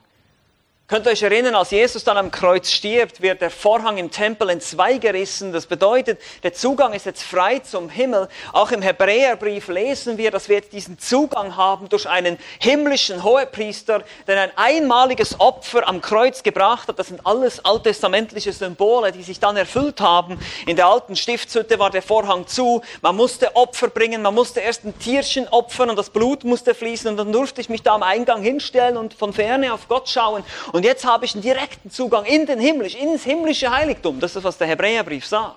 Könnt 0.88 1.04
ihr 1.06 1.10
euch 1.10 1.22
erinnern, 1.24 1.56
als 1.56 1.72
Jesus 1.72 2.04
dann 2.04 2.16
am 2.16 2.30
Kreuz 2.30 2.70
stirbt, 2.70 3.20
wird 3.20 3.40
der 3.40 3.50
Vorhang 3.50 3.98
im 3.98 4.12
Tempel 4.12 4.50
in 4.50 4.60
zwei 4.60 4.98
gerissen. 4.98 5.52
Das 5.52 5.66
bedeutet, 5.66 6.20
der 6.44 6.54
Zugang 6.54 6.92
ist 6.92 7.06
jetzt 7.06 7.24
frei 7.24 7.58
zum 7.58 7.88
Himmel. 7.88 8.28
Auch 8.52 8.70
im 8.70 8.82
Hebräerbrief 8.82 9.66
lesen 9.66 10.16
wir, 10.16 10.30
dass 10.30 10.48
wir 10.48 10.54
jetzt 10.54 10.72
diesen 10.72 10.96
Zugang 10.96 11.56
haben 11.56 11.88
durch 11.88 12.08
einen 12.08 12.38
himmlischen 12.60 13.24
Hohepriester, 13.24 14.04
der 14.28 14.40
ein 14.40 14.50
einmaliges 14.54 15.40
Opfer 15.40 15.88
am 15.88 16.00
Kreuz 16.00 16.44
gebracht 16.44 16.86
hat. 16.86 17.00
Das 17.00 17.08
sind 17.08 17.26
alles 17.26 17.64
alttestamentliche 17.64 18.52
Symbole, 18.52 19.10
die 19.10 19.24
sich 19.24 19.40
dann 19.40 19.56
erfüllt 19.56 20.00
haben. 20.00 20.38
In 20.66 20.76
der 20.76 20.86
alten 20.86 21.16
Stiftshütte 21.16 21.80
war 21.80 21.90
der 21.90 22.02
Vorhang 22.02 22.46
zu. 22.46 22.80
Man 23.02 23.16
musste 23.16 23.56
Opfer 23.56 23.88
bringen, 23.88 24.22
man 24.22 24.36
musste 24.36 24.60
erst 24.60 24.84
ein 24.84 24.96
Tierchen 25.00 25.48
opfern 25.48 25.90
und 25.90 25.96
das 25.96 26.10
Blut 26.10 26.44
musste 26.44 26.76
fließen 26.76 27.10
und 27.10 27.16
dann 27.16 27.32
durfte 27.32 27.60
ich 27.60 27.68
mich 27.68 27.82
da 27.82 27.96
am 27.96 28.04
Eingang 28.04 28.40
hinstellen 28.40 28.96
und 28.96 29.14
von 29.14 29.32
ferne 29.32 29.74
auf 29.74 29.88
Gott 29.88 30.08
schauen. 30.08 30.44
Und 30.76 30.82
jetzt 30.82 31.06
habe 31.06 31.24
ich 31.24 31.32
einen 31.32 31.40
direkten 31.40 31.90
Zugang 31.90 32.26
in 32.26 32.44
den 32.44 32.60
Himmlisch, 32.60 32.96
ins 32.96 33.24
himmlische 33.24 33.70
Heiligtum. 33.70 34.20
Das 34.20 34.36
ist, 34.36 34.44
was 34.44 34.58
der 34.58 34.66
Hebräerbrief 34.66 35.24
sagt. 35.24 35.56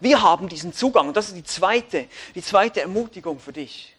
Wir 0.00 0.22
haben 0.22 0.48
diesen 0.48 0.72
Zugang. 0.72 1.08
Und 1.08 1.16
das 1.18 1.28
ist 1.28 1.36
die 1.36 1.44
zweite, 1.44 2.06
die 2.34 2.40
zweite 2.40 2.80
Ermutigung 2.80 3.38
für 3.38 3.52
dich. 3.52 3.94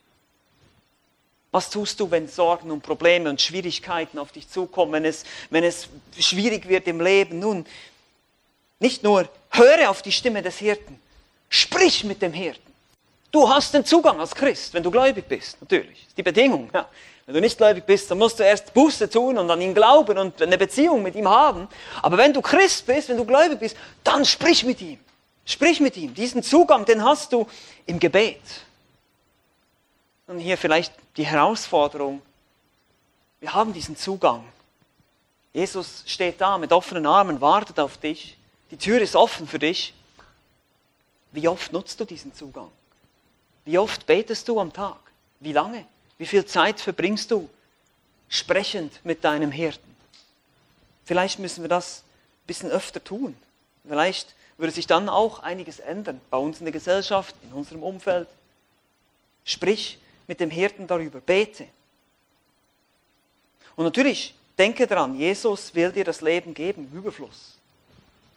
Was 1.52 1.70
tust 1.70 2.00
du, 2.00 2.10
wenn 2.10 2.28
Sorgen 2.28 2.72
und 2.72 2.82
Probleme 2.82 3.30
und 3.30 3.40
Schwierigkeiten 3.40 4.18
auf 4.18 4.32
dich 4.32 4.50
zukommen, 4.50 4.94
wenn 4.94 5.06
es, 5.06 5.26
wenn 5.52 5.64
es 5.64 5.90
schwierig 6.18 6.68
wird 6.68 6.88
im 6.88 7.02
Leben? 7.02 7.38
Nun, 7.38 7.68
nicht 8.80 9.04
nur 9.04 9.30
höre 9.52 9.92
auf 9.92 10.02
die 10.02 10.12
Stimme 10.12 10.42
des 10.42 10.58
Hirten, 10.58 11.00
sprich 11.50 12.04
mit 12.04 12.24
dem 12.24 12.34
Hirten. 12.34 12.71
Du 13.32 13.48
hast 13.48 13.74
den 13.74 13.86
Zugang 13.86 14.20
als 14.20 14.36
Christ, 14.36 14.74
wenn 14.74 14.84
du 14.84 14.92
gläubig 14.92 15.28
bist, 15.28 15.60
natürlich. 15.62 16.00
Das 16.02 16.08
ist 16.10 16.18
die 16.18 16.24
Bedingung. 16.24 16.70
Ja. 16.74 16.88
Wenn 17.26 17.36
du 17.36 17.42
nicht 17.42 17.58
gläubig 17.58 17.86
bist, 17.86 18.12
dann 18.12 18.18
musst 18.18 18.40
du 18.40 18.44
erst 18.44 18.74
Buße 18.74 19.10
tun 19.10 19.38
und 19.38 19.50
an 19.50 19.62
ihn 19.62 19.74
glauben 19.74 20.18
und 20.18 20.42
eine 20.42 20.58
Beziehung 20.58 21.02
mit 21.02 21.16
ihm 21.16 21.30
haben. 21.30 21.70
Aber 22.02 22.18
wenn 22.18 22.34
du 22.34 22.42
Christ 22.42 22.86
bist, 22.86 23.08
wenn 23.08 23.16
du 23.16 23.24
gläubig 23.24 23.60
bist, 23.60 23.78
dann 24.04 24.26
sprich 24.26 24.66
mit 24.66 24.82
ihm. 24.82 25.00
Sprich 25.46 25.80
mit 25.80 25.96
ihm. 25.96 26.14
Diesen 26.14 26.44
Zugang, 26.44 26.84
den 26.84 27.04
hast 27.04 27.32
du 27.32 27.48
im 27.86 28.00
Gebet. 28.00 28.42
Und 30.28 30.40
hier 30.40 30.58
vielleicht 30.58 30.94
die 31.16 31.26
Herausforderung. 31.26 32.22
Wir 33.40 33.54
haben 33.54 33.72
diesen 33.72 33.96
Zugang. 33.96 34.44
Jesus 35.54 36.04
steht 36.06 36.40
da 36.42 36.58
mit 36.58 36.72
offenen 36.72 37.06
Armen, 37.06 37.40
wartet 37.40 37.80
auf 37.80 37.98
dich. 37.98 38.38
Die 38.72 38.78
Tür 38.78 39.02
ist 39.02 39.16
offen 39.16 39.48
für 39.48 39.60
dich. 39.60 39.94
Wie 41.32 41.48
oft 41.48 41.72
nutzt 41.72 42.00
du 42.00 42.06
diesen 42.06 42.34
Zugang? 42.34 42.70
Wie 43.66 43.78
oft 43.78 44.06
betest 44.06 44.48
du 44.48 44.60
am 44.60 44.74
Tag? 44.74 45.00
Wie 45.40 45.54
lange? 45.54 45.86
Wie 46.18 46.26
viel 46.26 46.46
Zeit 46.46 46.80
verbringst 46.80 47.32
du 47.32 47.50
sprechend 48.30 49.04
mit 49.04 49.24
deinem 49.24 49.52
Hirten? 49.52 49.96
Vielleicht 51.06 51.40
müssen 51.40 51.64
wir 51.64 51.70
das 51.70 52.00
ein 52.00 52.48
bisschen 52.48 52.72
öfter 52.72 53.04
tun. 53.04 53.36
Vielleicht 53.88 54.36
würde 54.58 54.74
sich 54.74 54.88
dann 54.88 55.10
auch 55.10 55.40
einiges 55.40 55.80
ändern 55.80 56.22
bei 56.30 56.38
uns 56.38 56.60
in 56.60 56.66
der 56.66 56.72
Gesellschaft, 56.72 57.36
in 57.44 57.52
unserem 57.54 57.84
Umfeld. 57.84 58.28
Sprich 59.44 59.98
mit 60.28 60.40
dem 60.40 60.52
Hirten 60.52 60.88
darüber, 60.88 61.20
bete. 61.20 61.68
Und 63.76 63.86
natürlich, 63.86 64.36
denke 64.58 64.86
daran, 64.86 65.18
Jesus 65.18 65.74
will 65.74 65.92
dir 65.92 66.06
das 66.06 66.22
Leben 66.22 66.54
geben, 66.54 66.92
Überfluss. 66.94 67.56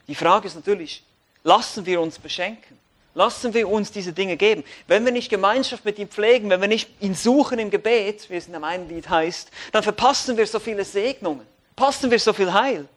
Die 0.09 0.15
Frage 0.15 0.49
ist 0.49 0.55
natürlich, 0.55 1.03
lassen 1.43 1.85
wir 1.85 2.01
uns 2.01 2.19
beschenken? 2.19 2.79
Lassen 3.15 3.55
wir 3.55 3.69
uns 3.69 3.93
diese 3.93 4.13
Dinge 4.13 4.37
geben. 4.37 4.65
Wenn 4.89 5.05
wir 5.05 5.13
nicht 5.13 5.31
Gemeinschaft 5.31 5.85
mit 5.85 5.99
ihm 5.99 6.09
pflegen, 6.09 6.51
wenn 6.51 6.61
wir 6.61 6.69
nicht 6.69 6.91
ihn 7.01 7.15
suchen 7.15 7.61
im 7.61 7.71
Gebet, 7.71 8.29
wie 8.29 8.37
es 8.37 8.47
in 8.47 8.53
dem 8.53 8.65
einen 8.65 8.89
Lied 8.89 9.09
heißt, 9.09 9.51
dann 9.71 9.85
verpassen 9.85 10.37
wir 10.37 10.47
so 10.47 10.59
viele 10.59 10.85
Segnungen, 10.85 11.47
passen 11.77 12.11
wir 12.11 12.19
so 12.19 12.33
viel 12.33 12.53
Heil 12.53 12.89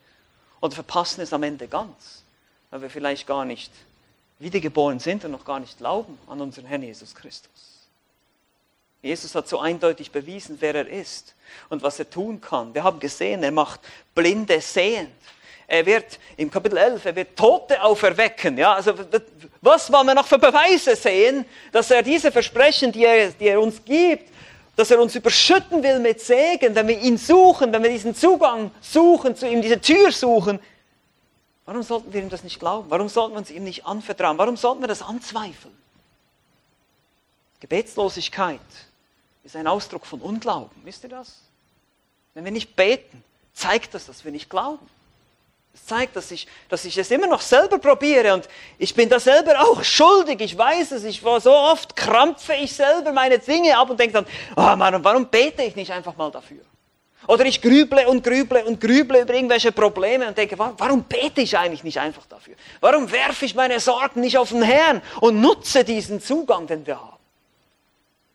oder 0.60 0.74
verpassen 0.74 1.22
es 1.22 1.34
am 1.34 1.44
Ende 1.44 1.68
ganz, 1.68 2.24
weil 2.72 2.82
wir 2.82 2.90
vielleicht 2.90 3.28
gar 3.28 3.46
nicht 3.46 3.72
wiedergeboren 4.40 5.00
sind 5.00 5.24
und 5.26 5.32
noch 5.32 5.46
gar 5.46 5.60
nicht 5.60 5.78
glauben 5.78 6.18
an 6.28 6.42
unseren 6.42 6.66
Herrn 6.66 6.84
Jesus 6.84 7.14
Christus. 7.14 7.88
Jesus 9.02 9.36
hat 9.36 9.48
so 9.48 9.60
eindeutig 9.60 10.12
bewiesen, 10.12 10.58
wer 10.60 10.76
er 10.76 10.88
ist 10.88 11.36
und 11.70 11.84
was 11.84 12.00
er 12.00 12.10
tun 12.10 12.42
kann. 12.42 12.74
Wir 12.74 12.84
haben 12.84 13.00
gesehen, 13.00 13.44
er 13.44 13.52
macht 13.52 13.80
Blinde 14.16 14.60
sehend. 14.60 15.12
Er 15.68 15.86
wird 15.86 16.18
im 16.38 16.50
Kapitel 16.50 16.78
11, 16.78 17.06
er 17.06 17.16
wird 17.16 17.36
Tote 17.36 17.82
auferwecken. 17.84 18.58
Ja, 18.58 18.76
also 18.76 18.94
was 19.62 19.92
wollen 19.92 20.08
wir 20.08 20.16
noch 20.16 20.26
für 20.26 20.40
Beweise 20.40 20.96
sehen, 20.96 21.46
dass 21.74 21.92
er 21.92 22.02
diese 22.02 22.32
Versprechen, 22.32 22.94
die 22.94 23.04
er, 23.04 23.32
die 23.32 23.50
er 23.50 23.60
uns 23.60 23.84
gibt, 23.84 24.32
dass 24.78 24.92
er 24.92 25.02
uns 25.02 25.14
überschütten 25.16 25.84
will 25.84 26.00
mit 26.00 26.22
Segen, 26.22 26.74
wenn 26.74 26.88
wir 26.88 26.98
ihn 26.98 27.18
suchen, 27.18 27.74
wenn 27.74 27.84
wir 27.84 27.90
diesen 27.90 28.16
Zugang 28.16 28.72
suchen, 28.80 29.36
zu 29.36 29.46
ihm 29.48 29.62
diese 29.62 29.82
Tür 29.82 30.12
suchen. 30.12 30.60
Warum 31.66 31.84
sollten 31.84 32.14
wir 32.14 32.22
ihm 32.22 32.30
das 32.30 32.46
nicht 32.46 32.60
glauben? 32.60 32.90
Warum 32.90 33.10
sollten 33.10 33.34
wir 33.34 33.40
uns 33.40 33.52
ihm 33.52 33.66
nicht 33.66 33.86
anvertrauen? 33.86 34.38
Warum 34.38 34.56
sollten 34.56 34.82
wir 34.82 34.88
das 34.88 35.02
anzweifeln? 35.02 35.76
Gebetslosigkeit 37.60 38.62
ist 39.44 39.56
ein 39.58 39.68
Ausdruck 39.68 40.06
von 40.06 40.22
Unglauben. 40.22 40.70
Wisst 40.86 41.04
ihr 41.04 41.10
das? 41.10 41.42
Wenn 42.36 42.46
wir 42.46 42.52
nicht 42.52 42.76
beten, 42.76 43.22
zeigt 43.54 43.94
das, 43.96 44.06
dass 44.06 44.24
wir 44.24 44.32
nicht 44.32 44.50
glauben. 44.50 44.88
Zeigt, 45.86 46.16
dass 46.16 46.32
ich, 46.32 46.48
dass 46.70 46.86
ich 46.86 46.98
es 46.98 47.12
immer 47.12 47.28
noch 47.28 47.42
selber 47.42 47.78
probiere 47.78 48.34
und 48.34 48.48
ich 48.78 48.94
bin 48.94 49.10
da 49.10 49.20
selber 49.20 49.62
auch 49.62 49.84
schuldig. 49.84 50.42
Ich 50.42 50.58
weiß 50.58 50.92
es, 50.92 51.04
ich 51.04 51.24
war 51.24 51.40
so 51.40 51.52
oft, 51.52 51.96
krampfe 51.96 52.54
ich 52.56 52.74
selber 52.74 53.12
meine 53.12 53.40
Dinge 53.40 53.78
ab 53.78 53.90
und 53.90 54.00
denke 54.00 54.14
dann, 54.14 54.26
oh 54.56 54.76
Mann, 54.76 55.04
warum 55.04 55.28
bete 55.28 55.64
ich 55.64 55.76
nicht 55.76 55.92
einfach 55.92 56.16
mal 56.18 56.32
dafür? 56.32 56.62
Oder 57.28 57.46
ich 57.46 57.62
grüble 57.62 58.08
und 58.08 58.24
grüble 58.24 58.64
und 58.64 58.80
grüble 58.80 59.22
über 59.22 59.34
irgendwelche 59.34 59.72
Probleme 59.72 60.28
und 60.28 60.38
denke, 60.38 60.58
warum 60.58 61.04
bete 61.04 61.42
ich 61.42 61.58
eigentlich 61.58 61.84
nicht 61.84 62.00
einfach 62.00 62.26
dafür? 62.26 62.56
Warum 62.80 63.12
werfe 63.12 63.46
ich 63.46 63.54
meine 63.54 63.80
Sorgen 63.80 64.22
nicht 64.22 64.38
auf 64.38 64.50
den 64.50 64.62
Herrn 64.62 65.02
und 65.20 65.42
nutze 65.42 65.84
diesen 65.84 66.22
Zugang, 66.22 66.68
den 66.68 66.86
wir 66.88 67.00
haben? 67.00 67.18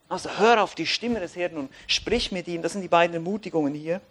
Also 0.09 0.29
hör 0.37 0.63
auf 0.63 0.75
die 0.75 0.87
Stimme 0.87 1.21
des 1.21 1.37
Herrn 1.37 1.57
und 1.57 1.71
sprich 1.87 2.33
mit 2.33 2.47
ihm. 2.49 2.61
Das 2.61 2.73
sind 2.73 2.83
die 2.83 2.89
beiden 2.89 3.15
Ermutigungen 3.15 3.73
hier. 3.73 4.03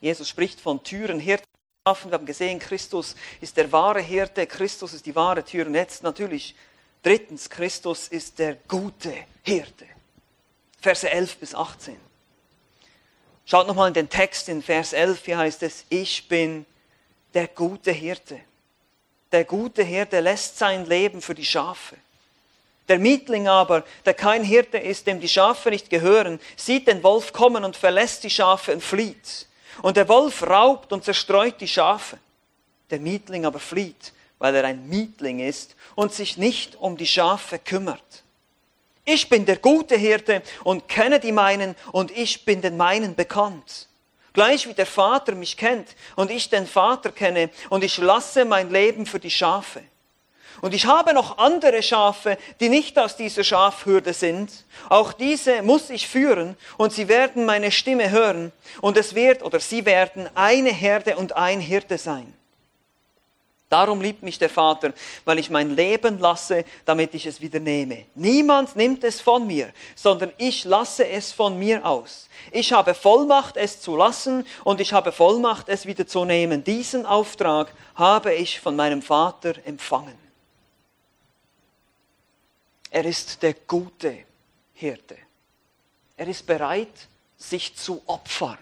Jesus 0.00 0.28
spricht 0.28 0.60
von 0.60 0.82
Türen, 0.82 1.20
Hirten. 1.20 1.46
Wir 1.84 2.12
haben 2.12 2.26
gesehen, 2.26 2.58
Christus 2.58 3.16
ist 3.40 3.56
der 3.56 3.72
wahre 3.72 4.00
Hirte, 4.00 4.46
Christus 4.46 4.92
ist 4.92 5.06
die 5.06 5.14
wahre 5.14 5.42
Tür. 5.42 5.66
Und 5.66 5.74
jetzt 5.74 6.02
natürlich, 6.02 6.54
drittens, 7.02 7.48
Christus 7.48 8.08
ist 8.08 8.38
der 8.38 8.56
gute 8.68 9.14
Hirte. 9.42 9.86
Verse 10.80 11.08
11 11.08 11.38
bis 11.38 11.54
18. 11.54 11.96
Schaut 13.46 13.66
nochmal 13.66 13.88
in 13.88 13.94
den 13.94 14.10
Text 14.10 14.48
in 14.50 14.62
Vers 14.62 14.92
11, 14.92 15.24
hier 15.24 15.38
heißt 15.38 15.62
es, 15.62 15.86
ich 15.88 16.28
bin 16.28 16.66
der 17.32 17.48
gute 17.48 17.92
Hirte. 17.92 18.38
Der 19.32 19.44
gute 19.44 19.82
Hirte 19.82 20.20
lässt 20.20 20.58
sein 20.58 20.84
Leben 20.84 21.22
für 21.22 21.34
die 21.34 21.44
Schafe. 21.44 21.96
Der 22.88 22.98
Mietling 22.98 23.48
aber, 23.48 23.84
der 24.06 24.14
kein 24.14 24.42
Hirte 24.42 24.78
ist, 24.78 25.06
dem 25.06 25.20
die 25.20 25.28
Schafe 25.28 25.70
nicht 25.70 25.90
gehören, 25.90 26.40
sieht 26.56 26.88
den 26.88 27.02
Wolf 27.02 27.32
kommen 27.32 27.64
und 27.64 27.76
verlässt 27.76 28.24
die 28.24 28.30
Schafe 28.30 28.72
und 28.72 28.82
flieht. 28.82 29.46
Und 29.82 29.96
der 29.96 30.08
Wolf 30.08 30.42
raubt 30.42 30.92
und 30.92 31.04
zerstreut 31.04 31.60
die 31.60 31.68
Schafe. 31.68 32.18
Der 32.90 33.00
Mietling 33.00 33.44
aber 33.44 33.58
flieht, 33.58 34.12
weil 34.38 34.54
er 34.54 34.64
ein 34.64 34.88
Mietling 34.88 35.40
ist 35.40 35.76
und 35.94 36.12
sich 36.12 36.36
nicht 36.36 36.76
um 36.76 36.96
die 36.96 37.06
Schafe 37.06 37.58
kümmert. 37.58 38.24
Ich 39.04 39.28
bin 39.28 39.46
der 39.46 39.56
gute 39.56 39.96
Hirte 39.96 40.42
und 40.64 40.88
kenne 40.88 41.18
die 41.18 41.32
meinen 41.32 41.74
und 41.92 42.10
ich 42.10 42.44
bin 42.44 42.60
den 42.60 42.76
meinen 42.76 43.14
bekannt. 43.14 43.88
Gleich 44.34 44.68
wie 44.68 44.74
der 44.74 44.86
Vater 44.86 45.34
mich 45.34 45.56
kennt 45.56 45.96
und 46.14 46.30
ich 46.30 46.50
den 46.50 46.66
Vater 46.66 47.10
kenne 47.10 47.50
und 47.70 47.82
ich 47.82 47.98
lasse 47.98 48.44
mein 48.44 48.70
Leben 48.70 49.06
für 49.06 49.18
die 49.18 49.30
Schafe. 49.30 49.82
Und 50.60 50.74
ich 50.74 50.86
habe 50.86 51.14
noch 51.14 51.38
andere 51.38 51.82
Schafe, 51.82 52.36
die 52.60 52.68
nicht 52.68 52.98
aus 52.98 53.16
dieser 53.16 53.44
Schafhürde 53.44 54.12
sind. 54.12 54.50
Auch 54.88 55.12
diese 55.12 55.62
muss 55.62 55.90
ich 55.90 56.08
führen 56.08 56.56
und 56.76 56.92
sie 56.92 57.08
werden 57.08 57.44
meine 57.44 57.70
Stimme 57.70 58.10
hören 58.10 58.52
und 58.80 58.96
es 58.96 59.14
wird 59.14 59.42
oder 59.42 59.60
sie 59.60 59.86
werden 59.86 60.28
eine 60.34 60.70
Herde 60.70 61.16
und 61.16 61.36
ein 61.36 61.60
Hirte 61.60 61.98
sein. 61.98 62.34
Darum 63.68 64.00
liebt 64.00 64.22
mich 64.22 64.38
der 64.38 64.48
Vater, 64.48 64.94
weil 65.26 65.38
ich 65.38 65.50
mein 65.50 65.76
Leben 65.76 66.18
lasse, 66.18 66.64
damit 66.86 67.12
ich 67.12 67.26
es 67.26 67.42
wieder 67.42 67.60
nehme. 67.60 68.06
Niemand 68.14 68.74
nimmt 68.76 69.04
es 69.04 69.20
von 69.20 69.46
mir, 69.46 69.70
sondern 69.94 70.32
ich 70.38 70.64
lasse 70.64 71.06
es 71.06 71.32
von 71.32 71.58
mir 71.58 71.84
aus. 71.84 72.30
Ich 72.50 72.72
habe 72.72 72.94
Vollmacht, 72.94 73.58
es 73.58 73.82
zu 73.82 73.94
lassen 73.94 74.46
und 74.64 74.80
ich 74.80 74.94
habe 74.94 75.12
Vollmacht, 75.12 75.68
es 75.68 75.84
wieder 75.84 76.06
zu 76.06 76.24
nehmen. 76.24 76.64
Diesen 76.64 77.04
Auftrag 77.04 77.70
habe 77.94 78.32
ich 78.32 78.58
von 78.58 78.74
meinem 78.74 79.02
Vater 79.02 79.52
empfangen. 79.66 80.27
Er 82.90 83.04
ist 83.04 83.42
der 83.42 83.54
gute 83.54 84.18
Hirte. 84.74 85.16
Er 86.16 86.26
ist 86.26 86.46
bereit, 86.46 87.08
sich 87.36 87.76
zu 87.76 88.02
opfern. 88.06 88.58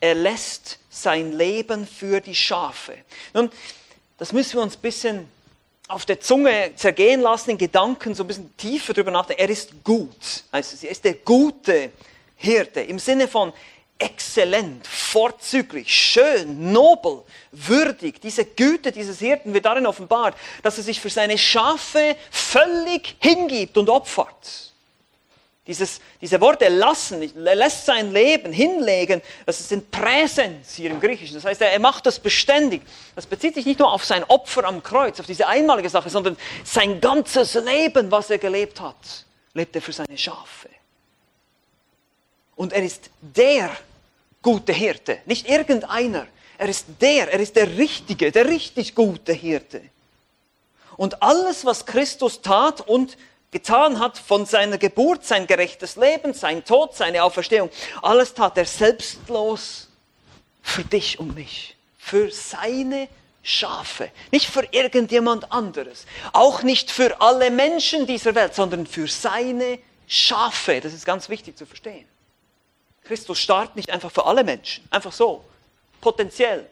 Er 0.00 0.14
lässt 0.14 0.78
sein 0.90 1.32
Leben 1.32 1.86
für 1.86 2.20
die 2.20 2.34
Schafe. 2.34 2.98
Nun, 3.34 3.50
das 4.16 4.32
müssen 4.32 4.54
wir 4.54 4.62
uns 4.62 4.76
ein 4.76 4.82
bisschen 4.82 5.28
auf 5.88 6.04
der 6.04 6.20
Zunge 6.20 6.72
zergehen 6.76 7.20
lassen, 7.20 7.50
in 7.50 7.58
Gedanken 7.58 8.14
so 8.14 8.22
ein 8.22 8.26
bisschen 8.26 8.56
tiefer 8.56 8.92
drüber 8.92 9.10
nachdenken. 9.10 9.42
Er 9.42 9.50
ist 9.50 9.82
gut. 9.82 10.44
Also, 10.52 10.86
er 10.86 10.92
ist 10.92 11.04
der 11.04 11.14
gute 11.14 11.90
Hirte 12.36 12.80
im 12.82 12.98
Sinne 12.98 13.26
von, 13.26 13.52
exzellent, 13.98 14.86
vorzüglich, 14.86 15.92
schön, 15.92 16.72
nobel, 16.72 17.22
würdig. 17.50 18.20
Diese 18.20 18.44
Güte 18.44 18.92
dieses 18.92 19.18
Hirten 19.18 19.52
wird 19.54 19.64
darin 19.64 19.86
offenbart, 19.86 20.36
dass 20.62 20.78
er 20.78 20.84
sich 20.84 21.00
für 21.00 21.10
seine 21.10 21.36
Schafe 21.36 22.16
völlig 22.30 23.16
hingibt 23.20 23.76
und 23.76 23.90
opfert. 23.90 24.72
Dieses, 25.66 26.00
diese 26.22 26.40
Worte 26.40 26.68
lassen, 26.68 27.20
er 27.44 27.54
lässt 27.54 27.84
sein 27.84 28.10
Leben 28.10 28.54
hinlegen, 28.54 29.20
das 29.44 29.60
ist 29.60 29.70
ein 29.70 29.86
Präsens 29.90 30.76
hier 30.76 30.90
im 30.90 30.98
Griechischen. 30.98 31.34
Das 31.34 31.44
heißt, 31.44 31.60
er 31.60 31.78
macht 31.78 32.06
das 32.06 32.18
beständig. 32.18 32.80
Das 33.14 33.26
bezieht 33.26 33.54
sich 33.54 33.66
nicht 33.66 33.78
nur 33.78 33.92
auf 33.92 34.02
sein 34.02 34.24
Opfer 34.24 34.64
am 34.64 34.82
Kreuz, 34.82 35.20
auf 35.20 35.26
diese 35.26 35.46
einmalige 35.46 35.90
Sache, 35.90 36.08
sondern 36.08 36.38
sein 36.64 37.02
ganzes 37.02 37.52
Leben, 37.52 38.10
was 38.10 38.30
er 38.30 38.38
gelebt 38.38 38.80
hat, 38.80 39.26
lebt 39.52 39.76
er 39.76 39.82
für 39.82 39.92
seine 39.92 40.16
Schafe. 40.16 40.70
Und 42.58 42.72
er 42.72 42.82
ist 42.82 43.10
der 43.20 43.70
gute 44.42 44.72
Hirte, 44.72 45.20
nicht 45.26 45.48
irgendeiner. 45.48 46.26
Er 46.58 46.68
ist 46.68 46.86
der, 47.00 47.32
er 47.32 47.38
ist 47.38 47.54
der 47.54 47.78
richtige, 47.78 48.32
der 48.32 48.46
richtig 48.46 48.96
gute 48.96 49.32
Hirte. 49.32 49.80
Und 50.96 51.22
alles, 51.22 51.64
was 51.64 51.86
Christus 51.86 52.42
tat 52.42 52.80
und 52.80 53.16
getan 53.52 54.00
hat 54.00 54.18
von 54.18 54.44
seiner 54.44 54.76
Geburt, 54.76 55.24
sein 55.24 55.46
gerechtes 55.46 55.94
Leben, 55.94 56.34
sein 56.34 56.64
Tod, 56.64 56.96
seine 56.96 57.22
Auferstehung, 57.22 57.70
alles 58.02 58.34
tat 58.34 58.58
er 58.58 58.66
selbstlos 58.66 59.86
für 60.60 60.82
dich 60.82 61.20
und 61.20 61.36
mich, 61.36 61.76
für 61.96 62.32
seine 62.32 63.06
Schafe, 63.44 64.10
nicht 64.32 64.46
für 64.46 64.66
irgendjemand 64.72 65.52
anderes, 65.52 66.06
auch 66.32 66.64
nicht 66.64 66.90
für 66.90 67.20
alle 67.20 67.52
Menschen 67.52 68.04
dieser 68.04 68.34
Welt, 68.34 68.56
sondern 68.56 68.84
für 68.84 69.06
seine 69.06 69.78
Schafe. 70.08 70.80
Das 70.80 70.92
ist 70.92 71.06
ganz 71.06 71.28
wichtig 71.28 71.56
zu 71.56 71.64
verstehen. 71.64 72.04
Christus 73.08 73.40
starb 73.40 73.74
nicht 73.74 73.90
einfach 73.90 74.12
für 74.12 74.26
alle 74.26 74.44
Menschen, 74.44 74.86
einfach 74.90 75.12
so, 75.12 75.42
potenziell. 76.00 76.66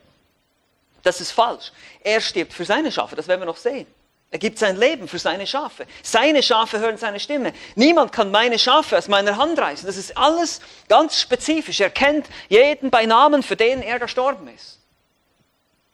Das 1.03 1.20
ist 1.20 1.33
falsch. 1.33 1.72
Er 2.05 2.20
stirbt 2.20 2.53
für 2.53 2.64
seine 2.64 2.92
Schafe, 2.92 3.16
das 3.16 3.27
werden 3.27 3.40
wir 3.40 3.46
noch 3.46 3.57
sehen. 3.57 3.87
Er 4.31 4.38
gibt 4.38 4.59
sein 4.59 4.77
Leben 4.77 5.09
für 5.09 5.18
seine 5.18 5.46
Schafe. 5.46 5.87
Seine 6.03 6.42
Schafe 6.42 6.81
hören 6.81 6.99
seine 6.99 7.20
Stimme. 7.20 7.53
Niemand 7.77 8.12
kann 8.12 8.31
meine 8.31 8.59
Schafe 8.59 8.99
aus 8.99 9.09
meiner 9.09 9.37
Hand 9.37 9.59
reißen. 9.59 9.87
Das 9.87 9.96
ist 9.96 10.16
alles 10.18 10.61
ganz 10.88 11.20
spezifisch. 11.20 11.81
Er 11.81 11.90
kennt 11.90 12.27
jeden 12.49 12.90
bei 12.90 13.07
Namen, 13.07 13.42
für 13.42 13.57
den 13.57 13.83
er 13.83 13.99
gestorben 13.99 14.49
ist. 14.49 14.81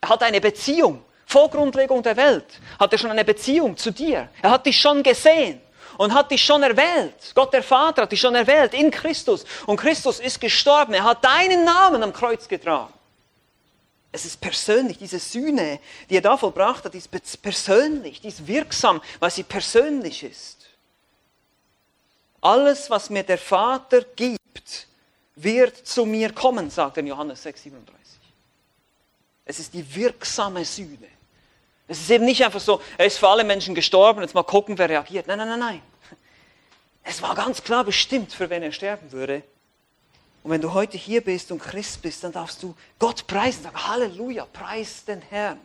Er 0.01 0.09
hat 0.09 0.23
eine 0.23 0.41
Beziehung. 0.41 1.05
Vor 1.27 1.51
Grundlegung 1.51 2.03
der 2.03 2.17
Welt 2.17 2.47
hat 2.81 2.93
er 2.93 2.99
schon 2.99 3.11
eine 3.11 3.25
Beziehung 3.25 3.77
zu 3.77 3.91
dir. 3.91 4.29
Er 4.41 4.51
hat 4.51 4.67
dich 4.67 4.81
schon 4.81 5.03
gesehen 5.03 5.61
und 6.03 6.12
hat 6.12 6.33
dich 6.33 6.45
schon 6.45 6.65
erwählt. 6.65 7.15
Gott 7.33 7.53
der 7.53 7.62
Vater 7.62 8.03
hat 8.03 8.11
dich 8.11 8.21
schon 8.21 8.35
erwählt 8.35 8.75
in 8.75 8.91
Christus. 8.91 9.45
Und 9.67 9.77
Christus 9.77 10.19
ist 10.19 10.41
gestorben. 10.41 10.95
Er 10.95 11.05
hat 11.05 11.25
deinen 11.25 11.65
Namen 11.65 12.03
am 12.03 12.12
Kreuz 12.12 12.49
getragen. 12.49 12.93
Es 14.11 14.25
ist 14.25 14.41
persönlich, 14.41 14.99
diese 14.99 15.21
Sühne, 15.21 15.79
die 16.11 16.17
er 16.17 16.21
da 16.21 16.37
vollbracht 16.37 16.85
hat, 16.85 16.95
ist 16.97 17.09
persönlich, 17.41 18.21
die 18.21 18.29
ist 18.29 18.47
wirksam, 18.47 19.01
weil 19.21 19.31
sie 19.31 19.45
persönlich 19.45 20.25
ist. 20.25 20.67
alles, 22.41 22.91
was 22.91 23.09
mir 23.09 23.23
der 23.23 23.38
Vater 23.38 24.03
gibt, 24.17 24.88
wird 25.37 25.87
zu 25.87 26.05
mir 26.05 26.33
kommen, 26.33 26.69
sagt 26.69 26.97
er 26.97 27.03
in 27.03 27.07
Johannes 27.07 27.45
6, 27.45 27.62
37. 27.62 28.19
Es 29.45 29.61
ist 29.61 29.73
die 29.73 29.95
wirksame 29.95 30.65
Sühne. 30.65 31.09
Es 31.88 32.01
ist 32.01 32.11
eben 32.11 32.25
nicht 32.25 32.45
einfach 32.45 32.61
so, 32.61 32.81
er 32.97 33.07
ist 33.07 33.18
für 33.18 33.29
alle 33.29 33.45
Menschen 33.45 33.75
gestorben, 33.75 34.23
jetzt 34.23 34.35
mal 34.35 34.42
gucken, 34.42 34.79
wer 34.79 34.88
reagiert. 34.88 35.27
Nein, 35.27 35.38
nein, 35.38 35.49
nein, 35.49 35.59
nein. 35.59 35.83
Es 37.05 37.21
war 37.21 37.35
ganz 37.35 37.62
klar 37.62 37.85
bestimmt, 37.85 38.33
für 38.33 38.49
wen 38.49 38.62
er 38.62 38.73
sterben 38.73 39.11
würde. 39.12 39.42
Und 40.42 40.51
wenn 40.51 40.61
du 40.61 40.73
heute 40.73 40.97
hier 40.97 41.21
bist 41.21 41.53
und 41.53 41.61
Christ 41.61 42.03
bist, 42.03 42.25
dann 42.25 42.33
darfst 42.33 42.62
du 42.62 42.75
Gott 42.99 43.27
preisen. 43.27 43.62
Sag, 43.64 43.88
Halleluja, 43.88 44.47
preis 44.53 45.05
den 45.05 45.23
Herrn. 45.23 45.59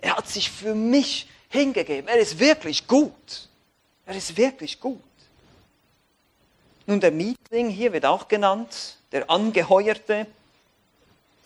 Er 0.00 0.16
hat 0.16 0.28
sich 0.28 0.50
für 0.50 0.74
mich 0.74 1.28
hingegeben. 1.48 2.08
Er 2.08 2.18
ist 2.18 2.38
wirklich 2.38 2.86
gut. 2.86 3.48
Er 4.06 4.16
ist 4.16 4.36
wirklich 4.36 4.80
gut. 4.80 5.00
Nun, 6.86 7.00
der 7.00 7.12
Mietling 7.12 7.68
hier 7.68 7.92
wird 7.92 8.06
auch 8.06 8.26
genannt, 8.26 8.98
der 9.12 9.30
Angeheuerte. 9.30 10.26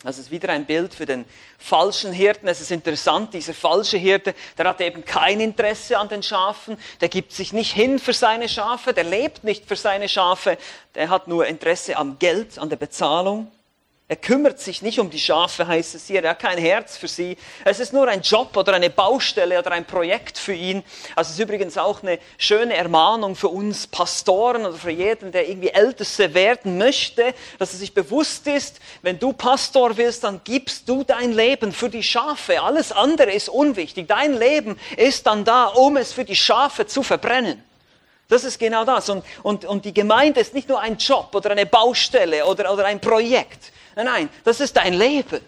Das 0.07 0.17
ist 0.17 0.31
wieder 0.31 0.47
ein 0.47 0.65
Bild 0.65 0.93
für 0.93 1.05
den 1.05 1.25
falschen 1.57 2.13
Hirten. 2.13 2.47
Es 2.47 2.61
ist 2.61 2.71
interessant, 2.71 3.33
dieser 3.33 3.53
falsche 3.53 3.97
Hirte, 3.97 4.33
der 4.57 4.69
hat 4.69 4.79
eben 4.79 5.03
kein 5.03 5.41
Interesse 5.41 5.97
an 5.97 6.07
den 6.07 6.23
Schafen, 6.23 6.77
der 7.01 7.09
gibt 7.09 7.33
sich 7.33 7.51
nicht 7.51 7.73
hin 7.73 7.99
für 7.99 8.13
seine 8.13 8.47
Schafe, 8.47 8.93
der 8.93 9.03
lebt 9.03 9.43
nicht 9.43 9.65
für 9.65 9.75
seine 9.75 10.07
Schafe, 10.07 10.57
der 10.95 11.09
hat 11.09 11.27
nur 11.27 11.45
Interesse 11.45 11.97
am 11.97 12.19
Geld, 12.19 12.57
an 12.57 12.69
der 12.69 12.77
Bezahlung. 12.77 13.51
Er 14.09 14.15
kümmert 14.15 14.57
sich 14.57 14.81
nicht 14.81 14.99
um 14.99 15.09
die 15.09 15.19
Schafe, 15.19 15.67
heißt 15.67 15.93
es 15.93 16.07
hier. 16.07 16.23
Er 16.23 16.29
hat 16.29 16.39
kein 16.39 16.57
Herz 16.57 16.95
für 16.95 17.09
sie. 17.09 17.35
Es 17.65 17.81
ist 17.81 17.91
nur 17.91 18.07
ein 18.07 18.21
Job 18.21 18.55
oder 18.55 18.73
eine 18.73 18.89
Baustelle 18.89 19.59
oder 19.59 19.71
ein 19.71 19.83
Projekt 19.83 20.37
für 20.37 20.53
ihn. 20.53 20.81
Also 21.13 21.27
es 21.27 21.33
ist 21.37 21.43
übrigens 21.43 21.77
auch 21.77 22.01
eine 22.01 22.17
schöne 22.37 22.73
Ermahnung 22.73 23.35
für 23.35 23.49
uns 23.49 23.85
Pastoren 23.85 24.65
oder 24.65 24.77
für 24.77 24.91
jeden, 24.91 25.33
der 25.33 25.49
irgendwie 25.49 25.71
Älteste 25.71 26.33
werden 26.33 26.77
möchte, 26.77 27.33
dass 27.59 27.73
er 27.73 27.79
sich 27.79 27.93
bewusst 27.93 28.47
ist, 28.47 28.79
wenn 29.01 29.19
du 29.19 29.33
Pastor 29.33 29.97
willst, 29.97 30.23
dann 30.23 30.39
gibst 30.45 30.87
du 30.87 31.03
dein 31.03 31.33
Leben 31.33 31.73
für 31.73 31.89
die 31.89 32.03
Schafe. 32.03 32.61
Alles 32.61 32.93
andere 32.93 33.33
ist 33.33 33.49
unwichtig. 33.49 34.07
Dein 34.07 34.37
Leben 34.37 34.79
ist 34.95 35.27
dann 35.27 35.43
da, 35.43 35.65
um 35.65 35.97
es 35.97 36.13
für 36.13 36.23
die 36.23 36.37
Schafe 36.37 36.87
zu 36.87 37.03
verbrennen. 37.03 37.61
Das 38.29 38.45
ist 38.45 38.57
genau 38.57 38.85
das. 38.85 39.09
Und, 39.09 39.25
und, 39.43 39.65
und 39.65 39.83
die 39.83 39.93
Gemeinde 39.93 40.39
ist 40.39 40.53
nicht 40.53 40.69
nur 40.69 40.79
ein 40.79 40.95
Job 40.95 41.35
oder 41.35 41.51
eine 41.51 41.65
Baustelle 41.65 42.45
oder, 42.45 42.71
oder 42.71 42.85
ein 42.85 43.01
Projekt. 43.01 43.73
Nein, 43.97 44.05
nein, 44.05 44.29
das 44.43 44.59
ist 44.59 44.77
dein 44.77 44.93
Leben. 44.93 45.41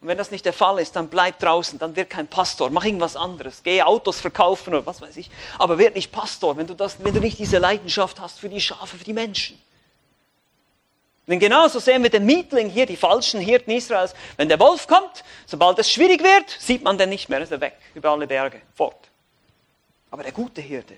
Und 0.00 0.08
wenn 0.08 0.16
das 0.16 0.30
nicht 0.30 0.44
der 0.44 0.52
Fall 0.52 0.78
ist, 0.78 0.94
dann 0.94 1.08
bleib 1.08 1.40
draußen, 1.40 1.80
dann 1.80 1.96
wird 1.96 2.10
kein 2.10 2.28
Pastor, 2.28 2.70
mach 2.70 2.84
irgendwas 2.84 3.16
anderes, 3.16 3.64
geh 3.64 3.82
Autos 3.82 4.20
verkaufen 4.20 4.72
oder 4.72 4.86
was 4.86 5.00
weiß 5.00 5.16
ich, 5.16 5.28
aber 5.58 5.76
werd 5.76 5.96
nicht 5.96 6.12
Pastor, 6.12 6.56
wenn 6.56 6.68
du, 6.68 6.74
das, 6.74 7.02
wenn 7.02 7.12
du 7.12 7.18
nicht 7.18 7.40
diese 7.40 7.58
Leidenschaft 7.58 8.20
hast 8.20 8.38
für 8.38 8.48
die 8.48 8.60
Schafe, 8.60 8.96
für 8.96 9.02
die 9.02 9.12
Menschen. 9.12 9.60
Denn 11.26 11.40
genauso 11.40 11.80
sehen 11.80 12.04
wir 12.04 12.10
den 12.10 12.24
Mietling 12.24 12.70
hier, 12.70 12.86
die 12.86 12.96
falschen 12.96 13.40
Hirten 13.40 13.72
Israels. 13.72 14.14
Wenn 14.36 14.48
der 14.48 14.60
Wolf 14.60 14.86
kommt, 14.86 15.24
sobald 15.44 15.76
es 15.80 15.90
schwierig 15.90 16.22
wird, 16.22 16.48
sieht 16.48 16.84
man 16.84 16.96
den 16.96 17.08
nicht 17.08 17.28
mehr, 17.28 17.40
ist 17.40 17.50
er 17.50 17.60
weg, 17.60 17.76
über 17.96 18.10
alle 18.10 18.28
Berge, 18.28 18.62
fort. 18.76 19.08
Aber 20.12 20.22
der 20.22 20.30
gute 20.30 20.60
Hirte, 20.60 20.94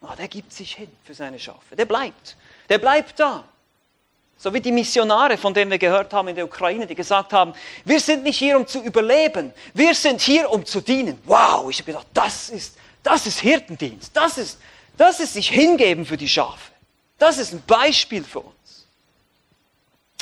oh, 0.00 0.08
der 0.18 0.26
gibt 0.26 0.52
sich 0.52 0.74
hin 0.74 0.90
für 1.04 1.14
seine 1.14 1.38
Schafe, 1.38 1.76
der 1.76 1.84
bleibt, 1.84 2.36
der 2.68 2.78
bleibt 2.78 3.20
da. 3.20 3.44
So 4.42 4.54
wie 4.54 4.60
die 4.60 4.72
Missionare, 4.72 5.36
von 5.36 5.52
denen 5.52 5.70
wir 5.70 5.76
gehört 5.76 6.14
haben 6.14 6.28
in 6.28 6.34
der 6.34 6.46
Ukraine, 6.46 6.86
die 6.86 6.94
gesagt 6.94 7.34
haben, 7.34 7.52
wir 7.84 8.00
sind 8.00 8.22
nicht 8.22 8.38
hier, 8.38 8.56
um 8.56 8.66
zu 8.66 8.82
überleben, 8.82 9.52
wir 9.74 9.94
sind 9.94 10.18
hier, 10.22 10.50
um 10.50 10.64
zu 10.64 10.80
dienen. 10.80 11.20
Wow, 11.26 11.68
ich 11.68 11.80
habe 11.80 11.92
gedacht, 11.92 12.06
das 12.14 12.48
ist, 12.48 12.78
das 13.02 13.26
ist 13.26 13.40
Hirtendienst, 13.40 14.16
das 14.16 14.38
ist, 14.38 14.58
das 14.96 15.20
ist 15.20 15.34
sich 15.34 15.50
hingeben 15.50 16.06
für 16.06 16.16
die 16.16 16.26
Schafe. 16.26 16.72
Das 17.18 17.36
ist 17.36 17.52
ein 17.52 17.62
Beispiel 17.66 18.24
für 18.24 18.40
uns. 18.40 18.86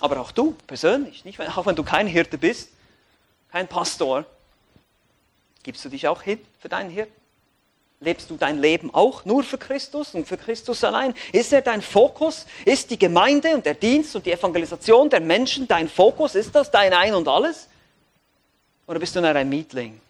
Aber 0.00 0.18
auch 0.18 0.32
du 0.32 0.56
persönlich, 0.66 1.24
nicht? 1.24 1.40
auch 1.40 1.66
wenn 1.66 1.76
du 1.76 1.84
kein 1.84 2.08
Hirte 2.08 2.38
bist, 2.38 2.70
kein 3.52 3.68
Pastor, 3.68 4.24
gibst 5.62 5.84
du 5.84 5.90
dich 5.90 6.08
auch 6.08 6.22
hin 6.22 6.44
für 6.58 6.68
deinen 6.68 6.90
Hirten? 6.90 7.17
Lebst 8.00 8.30
du 8.30 8.36
dein 8.36 8.58
Leben 8.58 8.94
auch 8.94 9.24
nur 9.24 9.42
für 9.42 9.58
Christus 9.58 10.14
und 10.14 10.28
für 10.28 10.36
Christus 10.36 10.84
allein? 10.84 11.14
Ist 11.32 11.52
er 11.52 11.62
dein 11.62 11.82
Fokus? 11.82 12.46
Ist 12.64 12.90
die 12.92 12.98
Gemeinde 12.98 13.54
und 13.54 13.66
der 13.66 13.74
Dienst 13.74 14.14
und 14.14 14.24
die 14.24 14.32
Evangelisation 14.32 15.10
der 15.10 15.20
Menschen 15.20 15.66
dein 15.66 15.88
Fokus? 15.88 16.36
Ist 16.36 16.54
das 16.54 16.70
dein 16.70 16.92
Ein 16.92 17.14
und 17.14 17.26
alles? 17.26 17.68
Oder 18.86 19.00
bist 19.00 19.16
du 19.16 19.20
nur 19.20 19.30
ein 19.30 19.48
Mietling, 19.48 20.00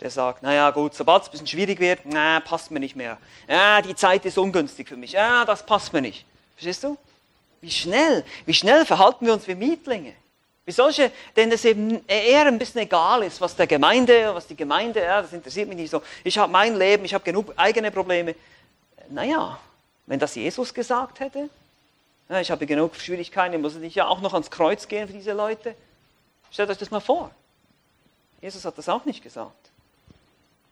der 0.00 0.10
sagt, 0.10 0.42
naja 0.42 0.70
gut, 0.70 0.94
sobald 0.94 1.22
es 1.22 1.28
ein 1.28 1.32
bisschen 1.32 1.46
schwierig 1.46 1.78
wird, 1.78 2.00
na, 2.04 2.40
passt 2.40 2.70
mir 2.70 2.80
nicht 2.80 2.96
mehr. 2.96 3.18
Ja, 3.46 3.82
die 3.82 3.94
Zeit 3.94 4.24
ist 4.24 4.38
ungünstig 4.38 4.88
für 4.88 4.96
mich. 4.96 5.12
Ja, 5.12 5.44
das 5.44 5.64
passt 5.64 5.92
mir 5.92 6.00
nicht. 6.00 6.24
Verstehst 6.56 6.82
du? 6.82 6.96
Wie 7.60 7.70
schnell, 7.70 8.24
wie 8.46 8.54
schnell 8.54 8.86
verhalten 8.86 9.26
wir 9.26 9.34
uns 9.34 9.46
wie 9.46 9.54
Mietlinge? 9.54 10.14
Wie 10.66 10.72
solche, 10.72 11.10
denen 11.36 11.52
es 11.52 11.64
eben 11.64 12.06
eher 12.06 12.46
ein 12.46 12.58
bisschen 12.58 12.82
egal 12.82 13.22
ist, 13.22 13.40
was 13.40 13.56
der 13.56 13.66
Gemeinde, 13.66 14.34
was 14.34 14.46
die 14.46 14.56
Gemeinde, 14.56 15.00
ja, 15.00 15.22
das 15.22 15.32
interessiert 15.32 15.68
mich 15.68 15.78
nicht 15.78 15.90
so. 15.90 16.02
Ich 16.22 16.36
habe 16.36 16.52
mein 16.52 16.76
Leben, 16.76 17.04
ich 17.04 17.14
habe 17.14 17.24
genug 17.24 17.52
eigene 17.56 17.90
Probleme. 17.90 18.34
Naja, 19.08 19.58
wenn 20.06 20.18
das 20.18 20.34
Jesus 20.34 20.72
gesagt 20.72 21.20
hätte, 21.20 21.48
ja, 22.28 22.40
ich 22.40 22.50
habe 22.50 22.66
genug 22.66 22.94
Schwierigkeiten, 22.94 23.54
ich 23.54 23.60
muss 23.60 23.74
nicht 23.74 23.96
ja 23.96 24.06
auch 24.06 24.20
noch 24.20 24.34
ans 24.34 24.50
Kreuz 24.50 24.86
gehen 24.86 25.08
für 25.08 25.14
diese 25.14 25.32
Leute. 25.32 25.74
Stellt 26.50 26.70
euch 26.70 26.78
das 26.78 26.90
mal 26.90 27.00
vor. 27.00 27.30
Jesus 28.40 28.64
hat 28.64 28.76
das 28.78 28.88
auch 28.88 29.04
nicht 29.04 29.22
gesagt. 29.22 29.70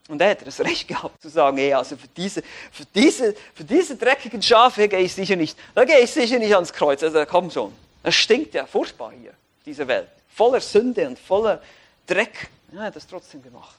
Und 0.07 0.21
er 0.21 0.29
hätte 0.29 0.45
das 0.45 0.59
Recht 0.59 0.87
gehabt 0.87 1.21
zu 1.21 1.29
sagen, 1.29 1.57
ey, 1.57 1.73
also 1.73 1.97
für 1.97 2.07
diese, 2.07 2.41
für 2.71 2.85
diese, 2.95 3.35
für 3.53 3.63
diese 3.63 3.95
dreckigen 3.95 4.41
Schafe 4.41 4.87
gehe 4.87 4.99
ich 4.99 5.13
sicher 5.13 5.35
nicht, 5.35 5.57
da 5.75 5.83
gehe 5.83 5.99
ich 5.99 6.11
sicher 6.11 6.39
nicht 6.39 6.53
ans 6.53 6.73
Kreuz. 6.73 7.03
Also 7.03 7.25
komm 7.25 7.51
schon. 7.51 7.73
Das 8.01 8.15
stinkt 8.15 8.53
ja 8.53 8.65
furchtbar 8.65 9.11
hier 9.11 9.33
dieser 9.65 9.87
Welt. 9.87 10.09
Voller 10.33 10.61
Sünde 10.61 11.07
und 11.07 11.19
voller 11.19 11.61
Dreck. 12.07 12.49
Ja, 12.71 12.81
er 12.81 12.85
hat 12.85 12.95
es 12.95 13.07
trotzdem 13.07 13.41
gemacht. 13.41 13.75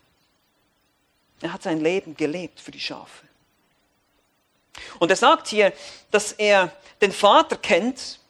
Er 1.41 1.53
hat 1.53 1.63
sein 1.63 1.81
Leben 1.81 2.17
gelebt 2.17 2.61
für 2.61 2.71
die 2.71 2.81
Schafe. 2.81 3.27
Und 4.99 5.11
er 5.11 5.17
sagt 5.17 5.49
hier, 5.49 5.73
dass 6.11 6.33
er 6.33 6.73
den 7.01 7.13
Vater 7.13 7.57
kennt, 7.57 8.21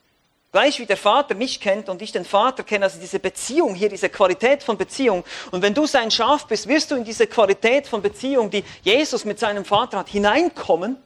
gleich 0.53 0.79
wie 0.79 0.87
der 0.87 0.97
Vater 0.97 1.35
mich 1.35 1.61
kennt 1.61 1.89
und 1.89 2.03
ich 2.03 2.13
den 2.13 2.25
Vater 2.25 2.63
kenne, 2.63 2.85
also 2.85 3.01
diese 3.01 3.19
Beziehung 3.19 3.75
hier, 3.75 3.89
diese 3.89 4.09
Qualität 4.09 4.63
von 4.63 4.77
Beziehung. 4.77 5.25
Und 5.51 5.63
wenn 5.63 5.75
du 5.75 5.87
sein 5.87 6.11
Schaf 6.11 6.47
bist, 6.47 6.67
wirst 6.67 6.91
du 6.91 6.97
in 6.97 7.05
diese 7.05 7.27
Qualität 7.27 7.87
von 7.87 8.03
Beziehung, 8.03 8.51
die 8.51 8.65
Jesus 8.83 9.25
mit 9.25 9.39
seinem 9.39 9.65
Vater 9.65 9.99
hat, 9.99 10.09
hineinkommen 10.09 10.97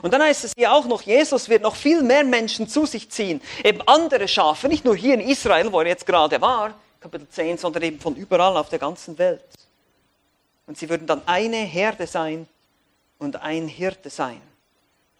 und 0.00 0.12
dann 0.12 0.22
heißt 0.22 0.44
es 0.44 0.52
hier 0.56 0.72
auch 0.72 0.86
noch, 0.86 1.02
Jesus 1.02 1.48
wird 1.48 1.62
noch 1.62 1.76
viel 1.76 2.02
mehr 2.02 2.24
Menschen 2.24 2.68
zu 2.68 2.86
sich 2.86 3.10
ziehen. 3.10 3.40
Eben 3.62 3.80
andere 3.86 4.26
Schafe, 4.28 4.68
nicht 4.68 4.84
nur 4.84 4.96
hier 4.96 5.14
in 5.14 5.20
Israel, 5.20 5.70
wo 5.72 5.80
er 5.80 5.88
jetzt 5.88 6.06
gerade 6.06 6.40
war, 6.40 6.74
Kapitel 7.00 7.28
10, 7.28 7.58
sondern 7.58 7.82
eben 7.82 8.00
von 8.00 8.14
überall 8.16 8.56
auf 8.56 8.68
der 8.68 8.78
ganzen 8.78 9.18
Welt. 9.18 9.44
Und 10.66 10.78
sie 10.78 10.88
würden 10.88 11.06
dann 11.06 11.22
eine 11.26 11.56
Herde 11.56 12.06
sein 12.06 12.46
und 13.18 13.36
ein 13.42 13.68
Hirte 13.68 14.08
sein. 14.08 14.40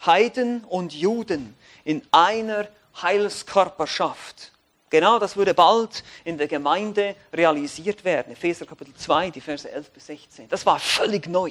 Heiden 0.05 0.64
und 0.64 0.92
Juden 0.94 1.55
in 1.85 2.03
einer 2.11 2.68
Heilskörperschaft. 3.01 4.53
Genau 4.90 5.18
das 5.18 5.37
würde 5.37 5.55
bald 5.55 6.05
in 6.25 6.38
der 6.38 6.48
Gemeinde 6.48 7.16
realisiert 7.33 8.05
werden. 8.05 8.33
Epheser 8.33 8.66
Kapitel 8.66 8.94
2, 8.94 9.31
die 9.31 9.40
Verse 9.40 9.70
11 9.70 9.90
bis 9.90 10.07
16. 10.07 10.48
Das 10.48 10.66
war 10.66 10.79
völlig 10.79 11.27
neu 11.27 11.51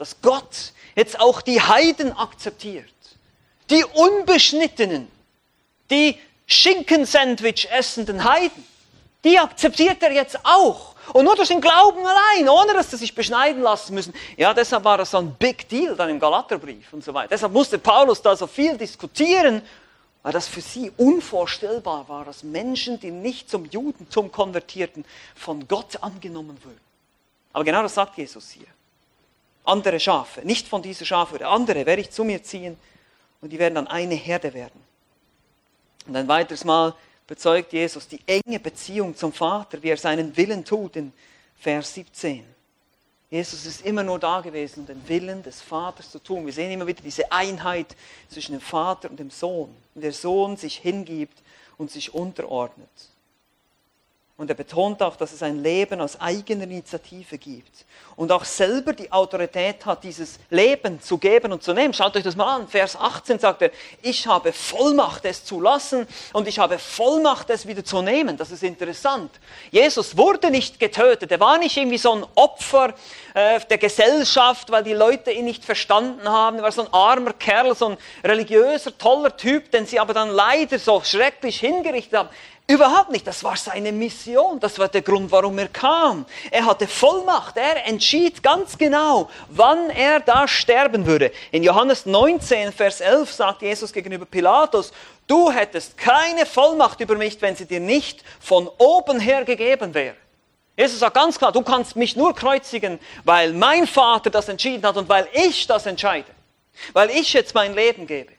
dass 0.00 0.22
Gott 0.22 0.72
jetzt 0.96 1.20
auch 1.20 1.42
die 1.42 1.60
Heiden 1.60 2.16
akzeptiert. 2.16 2.86
Die 3.68 3.84
Unbeschnittenen, 3.84 5.08
die 5.90 6.18
Schinkensandwich 6.46 7.70
essenden 7.70 8.24
Heiden, 8.24 8.66
die 9.22 9.38
akzeptiert 9.38 10.02
er 10.02 10.10
jetzt 10.12 10.38
auch. 10.42 10.94
Und 11.12 11.26
nur 11.26 11.36
durch 11.36 11.48
den 11.48 11.60
Glauben 11.60 12.00
allein, 12.00 12.48
ohne 12.48 12.72
dass 12.72 12.90
sie 12.90 12.96
sich 12.96 13.14
beschneiden 13.14 13.60
lassen 13.60 13.94
müssen. 13.94 14.14
Ja, 14.38 14.54
deshalb 14.54 14.84
war 14.84 14.96
das 14.96 15.10
so 15.10 15.18
ein 15.18 15.34
Big 15.34 15.68
Deal 15.68 15.94
dann 15.94 16.08
im 16.08 16.18
Galaterbrief 16.18 16.94
und 16.94 17.04
so 17.04 17.12
weiter. 17.12 17.28
Deshalb 17.28 17.52
musste 17.52 17.78
Paulus 17.78 18.22
da 18.22 18.34
so 18.34 18.46
viel 18.46 18.78
diskutieren, 18.78 19.60
weil 20.22 20.32
das 20.32 20.48
für 20.48 20.62
sie 20.62 20.90
unvorstellbar 20.96 22.08
war, 22.08 22.24
dass 22.24 22.42
Menschen, 22.42 22.98
die 22.98 23.10
nicht 23.10 23.50
zum 23.50 23.66
Judentum 23.66 24.32
konvertierten, 24.32 25.04
von 25.34 25.68
Gott 25.68 26.02
angenommen 26.02 26.56
würden. 26.64 26.80
Aber 27.52 27.64
genau 27.64 27.82
das 27.82 27.94
sagt 27.94 28.16
Jesus 28.16 28.48
hier 28.48 28.66
andere 29.70 30.00
Schafe, 30.00 30.42
nicht 30.42 30.68
von 30.68 30.82
dieser 30.82 31.04
Schafherde, 31.04 31.46
andere 31.46 31.86
werde 31.86 32.02
ich 32.02 32.10
zu 32.10 32.24
mir 32.24 32.42
ziehen 32.42 32.76
und 33.40 33.50
die 33.50 33.58
werden 33.58 33.74
dann 33.76 33.86
eine 33.86 34.14
Herde 34.14 34.52
werden. 34.52 34.80
Und 36.06 36.16
ein 36.16 36.28
weiteres 36.28 36.64
Mal 36.64 36.94
bezeugt 37.26 37.72
Jesus 37.72 38.08
die 38.08 38.20
enge 38.26 38.58
Beziehung 38.58 39.16
zum 39.16 39.32
Vater, 39.32 39.82
wie 39.82 39.90
er 39.90 39.96
seinen 39.96 40.36
Willen 40.36 40.64
tut 40.64 40.96
in 40.96 41.12
Vers 41.56 41.94
17. 41.94 42.44
Jesus 43.30 43.64
ist 43.64 43.86
immer 43.86 44.02
nur 44.02 44.18
da 44.18 44.40
gewesen, 44.40 44.80
um 44.80 44.86
den 44.86 45.08
Willen 45.08 45.42
des 45.44 45.60
Vaters 45.60 46.10
zu 46.10 46.18
tun. 46.18 46.44
Wir 46.44 46.52
sehen 46.52 46.72
immer 46.72 46.86
wieder 46.86 47.02
diese 47.02 47.30
Einheit 47.30 47.94
zwischen 48.28 48.52
dem 48.52 48.60
Vater 48.60 49.08
und 49.08 49.20
dem 49.20 49.30
Sohn. 49.30 49.72
Und 49.94 50.02
der 50.02 50.12
Sohn 50.12 50.56
sich 50.56 50.78
hingibt 50.78 51.40
und 51.78 51.92
sich 51.92 52.12
unterordnet. 52.12 52.88
Und 54.40 54.48
er 54.48 54.56
betont 54.56 55.02
auch, 55.02 55.16
dass 55.16 55.32
es 55.32 55.42
ein 55.42 55.62
Leben 55.62 56.00
aus 56.00 56.18
eigener 56.18 56.64
Initiative 56.64 57.36
gibt. 57.36 57.84
Und 58.16 58.32
auch 58.32 58.46
selber 58.46 58.94
die 58.94 59.12
Autorität 59.12 59.84
hat, 59.84 60.02
dieses 60.02 60.38
Leben 60.48 60.98
zu 60.98 61.18
geben 61.18 61.52
und 61.52 61.62
zu 61.62 61.74
nehmen. 61.74 61.92
Schaut 61.92 62.16
euch 62.16 62.22
das 62.22 62.36
mal 62.36 62.56
an. 62.56 62.66
Vers 62.66 62.96
18 62.96 63.38
sagt 63.38 63.60
er, 63.60 63.70
ich 64.00 64.26
habe 64.26 64.54
Vollmacht, 64.54 65.26
es 65.26 65.44
zu 65.44 65.60
lassen 65.60 66.06
und 66.32 66.48
ich 66.48 66.58
habe 66.58 66.78
Vollmacht, 66.78 67.50
es 67.50 67.66
wieder 67.66 67.84
zu 67.84 68.00
nehmen. 68.00 68.38
Das 68.38 68.50
ist 68.50 68.62
interessant. 68.62 69.30
Jesus 69.70 70.16
wurde 70.16 70.50
nicht 70.50 70.80
getötet. 70.80 71.30
Er 71.30 71.40
war 71.40 71.58
nicht 71.58 71.76
irgendwie 71.76 71.98
so 71.98 72.12
ein 72.12 72.24
Opfer 72.34 72.94
äh, 73.34 73.60
der 73.60 73.76
Gesellschaft, 73.76 74.70
weil 74.70 74.84
die 74.84 74.94
Leute 74.94 75.32
ihn 75.32 75.44
nicht 75.44 75.66
verstanden 75.66 76.26
haben. 76.26 76.56
Er 76.56 76.62
war 76.62 76.72
so 76.72 76.86
ein 76.86 76.92
armer 76.94 77.34
Kerl, 77.34 77.74
so 77.74 77.90
ein 77.90 77.98
religiöser, 78.24 78.96
toller 78.96 79.36
Typ, 79.36 79.70
den 79.70 79.84
sie 79.84 80.00
aber 80.00 80.14
dann 80.14 80.30
leider 80.30 80.78
so 80.78 81.02
schrecklich 81.04 81.60
hingerichtet 81.60 82.18
haben. 82.18 82.30
Überhaupt 82.70 83.10
nicht. 83.10 83.26
Das 83.26 83.42
war 83.42 83.56
seine 83.56 83.90
Mission. 83.90 84.60
Das 84.60 84.78
war 84.78 84.86
der 84.86 85.02
Grund, 85.02 85.32
warum 85.32 85.58
er 85.58 85.66
kam. 85.66 86.24
Er 86.52 86.64
hatte 86.66 86.86
Vollmacht. 86.86 87.56
Er 87.56 87.84
entschied 87.84 88.44
ganz 88.44 88.78
genau, 88.78 89.28
wann 89.48 89.90
er 89.90 90.20
da 90.20 90.46
sterben 90.46 91.04
würde. 91.04 91.32
In 91.50 91.64
Johannes 91.64 92.06
19, 92.06 92.70
Vers 92.70 93.00
11 93.00 93.32
sagt 93.32 93.62
Jesus 93.62 93.92
gegenüber 93.92 94.24
Pilatus, 94.24 94.92
du 95.26 95.50
hättest 95.50 95.98
keine 95.98 96.46
Vollmacht 96.46 97.00
über 97.00 97.16
mich, 97.16 97.42
wenn 97.42 97.56
sie 97.56 97.66
dir 97.66 97.80
nicht 97.80 98.22
von 98.38 98.70
oben 98.78 99.18
her 99.18 99.44
gegeben 99.44 99.92
wäre. 99.92 100.14
Jesus 100.76 101.00
sagt 101.00 101.16
ganz 101.16 101.38
klar, 101.38 101.50
du 101.50 101.62
kannst 101.62 101.96
mich 101.96 102.14
nur 102.14 102.36
kreuzigen, 102.36 103.00
weil 103.24 103.52
mein 103.52 103.88
Vater 103.88 104.30
das 104.30 104.48
entschieden 104.48 104.86
hat 104.86 104.96
und 104.96 105.08
weil 105.08 105.26
ich 105.32 105.66
das 105.66 105.86
entscheide. 105.86 106.30
Weil 106.92 107.10
ich 107.10 107.32
jetzt 107.32 107.52
mein 107.52 107.74
Leben 107.74 108.06
gebe. 108.06 108.30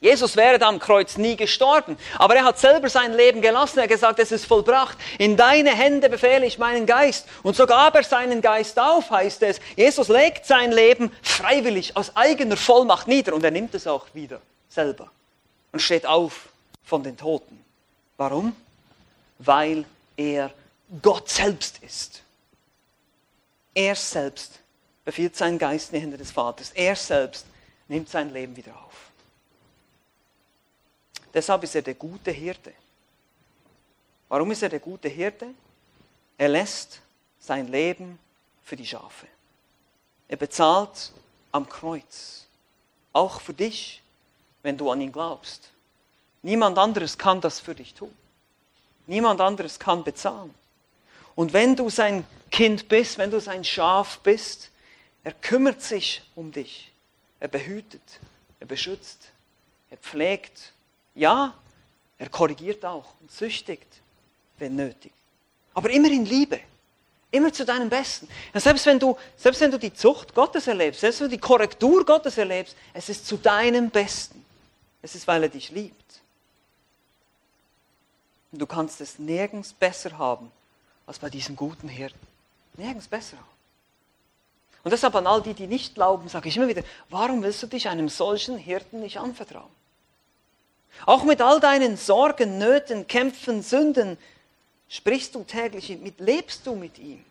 Jesus 0.00 0.36
wäre 0.36 0.60
am 0.66 0.78
Kreuz 0.78 1.16
nie 1.16 1.36
gestorben, 1.36 1.96
aber 2.18 2.36
er 2.36 2.44
hat 2.44 2.58
selber 2.58 2.90
sein 2.90 3.14
Leben 3.14 3.40
gelassen. 3.40 3.78
Er 3.78 3.84
hat 3.84 3.90
gesagt, 3.90 4.18
es 4.18 4.30
ist 4.30 4.44
vollbracht. 4.44 4.98
In 5.18 5.36
deine 5.36 5.74
Hände 5.74 6.10
befehle 6.10 6.44
ich 6.44 6.58
meinen 6.58 6.84
Geist. 6.84 7.26
Und 7.42 7.56
so 7.56 7.66
gab 7.66 7.94
er 7.94 8.02
seinen 8.02 8.42
Geist 8.42 8.78
auf, 8.78 9.10
heißt 9.10 9.42
es. 9.42 9.58
Jesus 9.74 10.08
legt 10.08 10.44
sein 10.44 10.70
Leben 10.70 11.10
freiwillig 11.22 11.96
aus 11.96 12.14
eigener 12.14 12.58
Vollmacht 12.58 13.08
nieder 13.08 13.34
und 13.34 13.42
er 13.42 13.50
nimmt 13.50 13.74
es 13.74 13.86
auch 13.86 14.06
wieder 14.12 14.40
selber 14.68 15.10
und 15.72 15.80
steht 15.80 16.04
auf 16.04 16.50
von 16.84 17.02
den 17.02 17.16
Toten. 17.16 17.64
Warum? 18.18 18.54
Weil 19.38 19.84
er 20.16 20.50
Gott 21.00 21.28
selbst 21.28 21.78
ist. 21.82 22.22
Er 23.74 23.94
selbst 23.94 24.60
befiehlt 25.04 25.36
seinen 25.36 25.58
Geist 25.58 25.92
in 25.92 25.98
die 25.98 26.02
Hände 26.02 26.18
des 26.18 26.30
Vaters. 26.30 26.70
Er 26.74 26.96
selbst 26.96 27.46
nimmt 27.88 28.08
sein 28.08 28.32
Leben 28.32 28.56
wieder 28.56 28.72
auf. 28.72 28.94
Deshalb 31.36 31.64
ist 31.64 31.74
er 31.74 31.82
der 31.82 31.96
gute 31.96 32.30
Hirte. 32.30 32.72
Warum 34.30 34.50
ist 34.52 34.62
er 34.62 34.70
der 34.70 34.80
gute 34.80 35.06
Hirte? 35.06 35.48
Er 36.38 36.48
lässt 36.48 37.02
sein 37.38 37.68
Leben 37.68 38.18
für 38.64 38.74
die 38.74 38.86
Schafe. 38.86 39.26
Er 40.28 40.38
bezahlt 40.38 41.12
am 41.52 41.68
Kreuz. 41.68 42.46
Auch 43.12 43.42
für 43.42 43.52
dich, 43.52 44.02
wenn 44.62 44.78
du 44.78 44.90
an 44.90 45.02
ihn 45.02 45.12
glaubst. 45.12 45.68
Niemand 46.40 46.78
anderes 46.78 47.18
kann 47.18 47.42
das 47.42 47.60
für 47.60 47.74
dich 47.74 47.92
tun. 47.92 48.16
Niemand 49.06 49.42
anderes 49.42 49.78
kann 49.78 50.04
bezahlen. 50.04 50.54
Und 51.34 51.52
wenn 51.52 51.76
du 51.76 51.90
sein 51.90 52.26
Kind 52.50 52.88
bist, 52.88 53.18
wenn 53.18 53.30
du 53.30 53.42
sein 53.42 53.62
Schaf 53.62 54.20
bist, 54.20 54.70
er 55.22 55.34
kümmert 55.34 55.82
sich 55.82 56.22
um 56.34 56.50
dich. 56.50 56.92
Er 57.40 57.48
behütet, 57.48 58.20
er 58.58 58.66
beschützt, 58.66 59.32
er 59.90 59.98
pflegt, 59.98 60.72
ja, 61.16 61.52
er 62.18 62.28
korrigiert 62.28 62.84
auch 62.84 63.06
und 63.20 63.30
züchtigt, 63.30 63.88
wenn 64.58 64.76
nötig. 64.76 65.12
Aber 65.74 65.90
immer 65.90 66.08
in 66.08 66.24
Liebe. 66.24 66.60
Immer 67.30 67.52
zu 67.52 67.64
deinem 67.64 67.90
Besten. 67.90 68.28
Ja, 68.54 68.60
selbst, 68.60 68.86
wenn 68.86 68.98
du, 68.98 69.16
selbst 69.36 69.60
wenn 69.60 69.70
du 69.70 69.78
die 69.78 69.92
Zucht 69.92 70.34
Gottes 70.34 70.68
erlebst, 70.68 71.00
selbst 71.00 71.20
wenn 71.20 71.28
du 71.28 71.36
die 71.36 71.40
Korrektur 71.40 72.04
Gottes 72.04 72.38
erlebst, 72.38 72.76
es 72.94 73.08
ist 73.08 73.26
zu 73.26 73.36
deinem 73.36 73.90
Besten. 73.90 74.44
Es 75.02 75.14
ist, 75.14 75.26
weil 75.26 75.42
er 75.42 75.48
dich 75.48 75.70
liebt. 75.70 76.20
Und 78.52 78.60
du 78.60 78.66
kannst 78.66 79.00
es 79.00 79.18
nirgends 79.18 79.72
besser 79.72 80.16
haben 80.16 80.50
als 81.06 81.18
bei 81.18 81.28
diesem 81.28 81.56
guten 81.56 81.88
Hirten. 81.88 82.26
Nirgends 82.74 83.08
besser 83.08 83.36
haben. 83.36 83.56
Und 84.84 84.92
deshalb 84.92 85.14
an 85.16 85.26
all 85.26 85.42
die, 85.42 85.52
die 85.52 85.66
nicht 85.66 85.94
glauben, 85.94 86.28
sage 86.28 86.48
ich 86.48 86.56
immer 86.56 86.68
wieder, 86.68 86.82
warum 87.10 87.42
willst 87.42 87.62
du 87.62 87.66
dich 87.66 87.88
einem 87.88 88.08
solchen 88.08 88.56
Hirten 88.56 89.00
nicht 89.00 89.18
anvertrauen? 89.18 89.70
Auch 91.04 91.24
mit 91.24 91.42
all 91.42 91.60
deinen 91.60 91.96
Sorgen, 91.96 92.58
Nöten, 92.58 93.06
Kämpfen, 93.06 93.62
Sünden 93.62 94.16
sprichst 94.88 95.34
du 95.34 95.44
täglich 95.44 95.96
mit, 96.00 96.20
lebst 96.20 96.66
du 96.66 96.74
mit 96.74 96.98
ihm. 96.98 97.24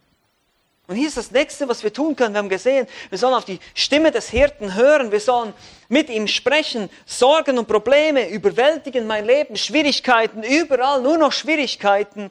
Und 0.87 0.97
hier 0.97 1.07
ist 1.07 1.17
das 1.17 1.31
Nächste, 1.31 1.67
was 1.67 1.83
wir 1.83 1.91
tun 1.91 2.15
können. 2.15 2.35
Wir 2.35 2.39
haben 2.39 2.49
gesehen, 2.49 2.87
wir 3.09 3.17
sollen 3.17 3.33
auf 3.33 3.45
die 3.45 3.59
Stimme 3.73 4.11
des 4.11 4.29
Hirten 4.29 4.75
hören. 4.75 5.11
Wir 5.11 5.19
sollen 5.19 5.53
mit 5.89 6.09
ihm 6.09 6.27
sprechen. 6.27 6.91
Sorgen 7.07 7.57
und 7.57 7.67
Probleme 7.67 8.29
überwältigen 8.29 9.07
mein 9.07 9.25
Leben. 9.25 9.55
Schwierigkeiten, 9.55 10.43
überall 10.43 11.01
nur 11.01 11.17
noch 11.17 11.31
Schwierigkeiten. 11.31 12.29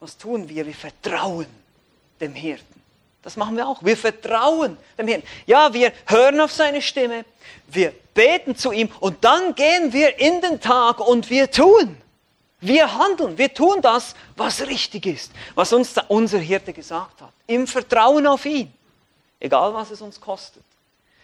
Was 0.00 0.16
tun 0.16 0.48
wir? 0.48 0.64
Wir 0.64 0.74
vertrauen 0.74 1.46
dem 2.20 2.34
Hirten. 2.34 2.77
Das 3.28 3.36
machen 3.36 3.58
wir 3.58 3.68
auch. 3.68 3.84
Wir 3.84 3.98
vertrauen 3.98 4.78
dem 4.96 5.06
Herrn. 5.06 5.22
Ja, 5.44 5.74
wir 5.74 5.92
hören 6.06 6.40
auf 6.40 6.50
seine 6.50 6.80
Stimme, 6.80 7.26
wir 7.66 7.92
beten 8.14 8.56
zu 8.56 8.72
ihm 8.72 8.88
und 9.00 9.22
dann 9.22 9.54
gehen 9.54 9.92
wir 9.92 10.18
in 10.18 10.40
den 10.40 10.62
Tag 10.62 10.98
und 10.98 11.28
wir 11.28 11.50
tun. 11.50 11.98
Wir 12.62 12.96
handeln, 12.96 13.36
wir 13.36 13.52
tun 13.52 13.82
das, 13.82 14.14
was 14.34 14.62
richtig 14.62 15.04
ist, 15.04 15.30
was 15.54 15.74
uns 15.74 15.94
unser 16.08 16.38
Hirte 16.38 16.72
gesagt 16.72 17.20
hat. 17.20 17.28
Im 17.46 17.66
Vertrauen 17.66 18.26
auf 18.26 18.46
ihn. 18.46 18.72
Egal, 19.38 19.74
was 19.74 19.90
es 19.90 20.00
uns 20.00 20.18
kostet. 20.18 20.64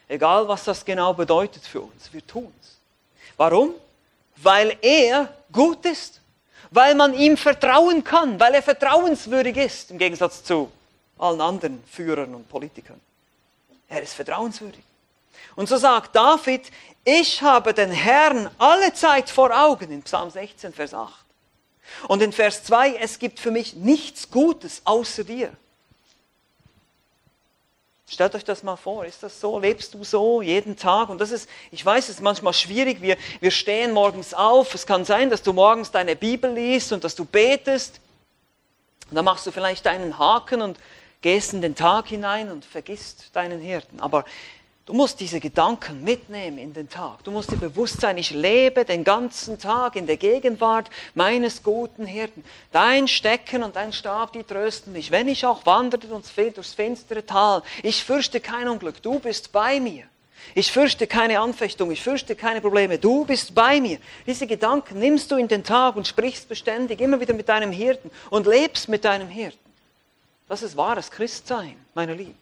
Egal, 0.07 0.47
was 0.47 0.65
das 0.65 0.85
genau 0.85 1.15
bedeutet 1.15 1.65
für 1.65 1.81
uns. 1.81 2.13
Wir 2.13 2.27
tun 2.27 2.53
es. 2.61 2.77
Warum? 3.39 3.73
Weil 4.37 4.77
er 4.83 5.33
gut 5.51 5.87
ist. 5.87 6.21
Weil 6.71 6.95
man 6.97 7.15
ihm 7.15 7.39
vertrauen 7.39 8.05
kann. 8.05 8.39
Weil 8.39 8.53
er 8.57 8.63
vertrauenswürdig 8.63 9.57
ist. 9.57 9.91
Im 9.91 9.97
Gegensatz 9.97 10.45
zu 10.45 10.71
allen 11.19 11.41
anderen 11.41 11.83
Führern 11.85 12.35
und 12.35 12.49
Politikern. 12.49 13.01
Er 13.89 14.03
ist 14.03 14.15
vertrauenswürdig. 14.15 14.83
Und 15.57 15.69
so 15.69 15.77
sagt 15.77 16.17
David, 16.17 16.71
ich 17.05 17.43
habe 17.43 17.75
den 17.75 17.91
Herrn 17.91 18.51
alle 18.59 18.93
Zeit 18.95 19.31
vor 19.31 19.51
Augen 19.53 19.91
in 19.91 20.03
Psalm 20.03 20.31
16, 20.31 20.73
Vers 20.73 20.95
8. 20.95 21.25
Und 22.09 22.23
in 22.23 22.33
Vers 22.33 22.65
2, 22.65 22.97
es 22.97 23.19
gibt 23.19 23.39
für 23.39 23.51
mich 23.51 23.75
nichts 23.75 24.31
Gutes 24.31 24.83
außer 24.85 25.25
dir. 25.25 25.53
Stellt 28.07 28.35
euch 28.35 28.45
das 28.45 28.63
mal 28.63 28.77
vor, 28.77 29.05
ist 29.05 29.23
das 29.23 29.41
so? 29.41 29.59
Lebst 29.59 29.95
du 29.95 30.05
so 30.05 30.43
jeden 30.43 30.77
Tag? 30.77 31.09
Und 31.09 31.21
das 31.21 31.31
ist, 31.31 31.49
ich 31.71 31.85
weiß, 31.85 32.05
es 32.05 32.17
ist 32.17 32.21
manchmal 32.21 32.53
schwierig. 32.53 33.01
Wir, 33.01 33.17
wir 33.41 33.51
stehen 33.51 33.93
morgens 33.93 34.35
auf. 34.35 34.75
Es 34.75 34.87
kann 34.87 35.05
sein, 35.05 35.31
dass 35.31 35.43
du 35.43 35.53
morgens 35.53 35.91
deine 35.91 36.15
Bibel 36.15 36.53
liest 36.53 36.93
und 36.93 37.03
dass 37.03 37.15
du 37.15 37.25
betest. 37.25 38.01
Und 39.09 39.17
dann 39.17 39.25
machst 39.25 39.47
du 39.47 39.51
vielleicht 39.51 39.87
deinen 39.87 40.19
Haken 40.19 40.63
und 40.63 40.79
gehst 41.25 41.55
in 41.55 41.63
den 41.63 41.75
Tag 41.75 42.09
hinein 42.09 42.51
und 42.51 42.67
vergisst 42.67 43.31
deinen 43.33 43.59
Hirten. 43.59 43.99
Aber 43.99 44.27
du 44.85 44.93
musst 44.93 45.21
diese 45.21 45.41
Gedanken 45.41 46.05
mitnehmen 46.05 46.59
in 46.59 46.75
den 46.75 46.91
Tag. 46.91 47.25
Du 47.25 47.31
musst 47.31 47.51
dir 47.51 47.57
bewusst 47.57 48.03
sein, 48.03 48.19
ich 48.19 48.31
lebe 48.31 48.85
den 48.85 49.05
ganzen 49.05 49.59
Tag 49.59 49.97
in 49.97 50.07
der 50.07 50.19
Gegenwart 50.19 50.91
meines 51.15 51.63
guten 51.63 52.05
Hirten. 52.05 52.45
Dein 52.73 53.09
Stecken 53.09 53.63
und 53.63 53.75
dein 53.75 53.95
Stab, 53.95 54.35
die 54.35 54.45
trösten 54.45 54.93
mich. 54.93 55.11
Wenn 55.11 55.27
ich 55.27 55.47
auch 55.47 55.65
wanderte 55.65 56.09
durchs 56.09 56.75
finstere 56.75 57.25
Tal, 57.25 57.63
ich 57.83 58.05
fürchte 58.05 58.41
kein 58.41 58.69
Unglück. 58.69 59.01
Du 59.03 59.19
bist 59.19 59.51
bei 59.51 59.81
mir. 59.81 60.05
Ich 60.55 60.71
fürchte 60.71 61.07
keine 61.07 61.41
Anfechtung, 61.41 61.91
ich 61.91 62.03
fürchte 62.03 62.37
keine 62.37 62.61
Probleme. 62.61 62.99
Du 62.99 63.25
bist 63.25 63.55
bei 63.55 63.81
mir. 63.81 63.97
Diese 64.27 64.47
Gedanken 64.47 64.99
nimmst 64.99 65.31
du 65.31 65.37
in 65.37 65.49
den 65.49 65.65
Tag 65.65 65.97
und 65.97 66.07
sprichst 66.07 66.51
beständig 66.51 67.01
immer 67.01 67.19
wieder 67.19 67.33
mit 67.33 67.49
deinem 67.49 67.73
Hirten 67.73 68.11
und 68.29 68.47
lebst 68.47 68.91
mit 68.91 69.07
deinem 69.07 69.29
Hirten. 69.29 69.64
Das 70.49 70.63
ist 70.63 70.77
wahres 70.77 71.11
Christsein, 71.11 71.77
meine 71.95 72.15
Lieben. 72.15 72.39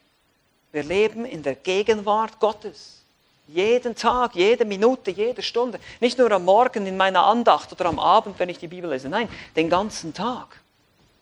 Wir 0.72 0.82
leben 0.82 1.24
in 1.24 1.42
der 1.42 1.54
Gegenwart 1.54 2.40
Gottes. 2.40 3.02
Jeden 3.46 3.94
Tag, 3.94 4.34
jede 4.34 4.64
Minute, 4.64 5.10
jede 5.10 5.42
Stunde. 5.42 5.78
Nicht 6.00 6.18
nur 6.18 6.30
am 6.32 6.44
Morgen 6.44 6.86
in 6.86 6.96
meiner 6.96 7.24
Andacht 7.24 7.70
oder 7.72 7.86
am 7.86 7.98
Abend, 7.98 8.38
wenn 8.38 8.48
ich 8.48 8.58
die 8.58 8.68
Bibel 8.68 8.90
lese. 8.90 9.08
Nein, 9.08 9.28
den 9.54 9.68
ganzen 9.68 10.14
Tag. 10.14 10.60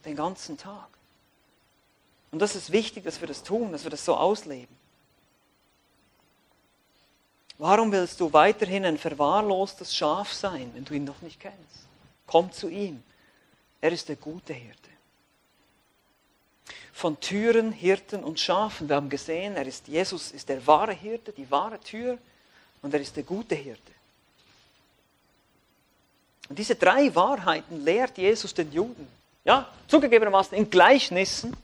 Den 0.04 0.16
ganzen 0.16 0.56
Tag. 0.56 0.88
Und 2.30 2.38
das 2.40 2.54
ist 2.54 2.70
wichtig, 2.70 3.04
dass 3.04 3.20
wir 3.20 3.26
das 3.26 3.42
tun, 3.42 3.72
dass 3.72 3.82
wir 3.82 3.90
das 3.90 4.04
so 4.04 4.14
ausleben. 4.14 4.74
Warum 7.58 7.92
willst 7.92 8.20
du 8.20 8.32
weiterhin 8.32 8.86
ein 8.86 8.96
verwahrlostes 8.96 9.94
Schaf 9.94 10.32
sein, 10.32 10.70
wenn 10.74 10.84
du 10.84 10.94
ihn 10.94 11.04
noch 11.04 11.20
nicht 11.20 11.40
kennst? 11.40 11.58
Komm 12.26 12.52
zu 12.52 12.68
ihm. 12.68 13.02
Er 13.80 13.92
ist 13.92 14.08
der 14.08 14.16
gute 14.16 14.52
Hirte 14.52 14.79
von 17.00 17.18
Türen, 17.18 17.72
Hirten 17.72 18.22
und 18.22 18.38
Schafen. 18.38 18.90
Wir 18.90 18.96
haben 18.96 19.08
gesehen, 19.08 19.56
er 19.56 19.66
ist, 19.66 19.88
Jesus 19.88 20.32
ist 20.32 20.50
der 20.50 20.66
wahre 20.66 20.92
Hirte, 20.92 21.32
die 21.32 21.50
wahre 21.50 21.80
Tür 21.80 22.18
und 22.82 22.92
er 22.92 23.00
ist 23.00 23.16
der 23.16 23.22
gute 23.22 23.54
Hirte. 23.54 23.80
Und 26.50 26.58
diese 26.58 26.74
drei 26.74 27.14
Wahrheiten 27.14 27.82
lehrt 27.82 28.18
Jesus 28.18 28.52
den 28.52 28.70
Juden 28.70 29.08
Ja, 29.44 29.66
zugegebenermaßen 29.88 30.58
in 30.58 30.68
Gleichnissen. 30.68 31.56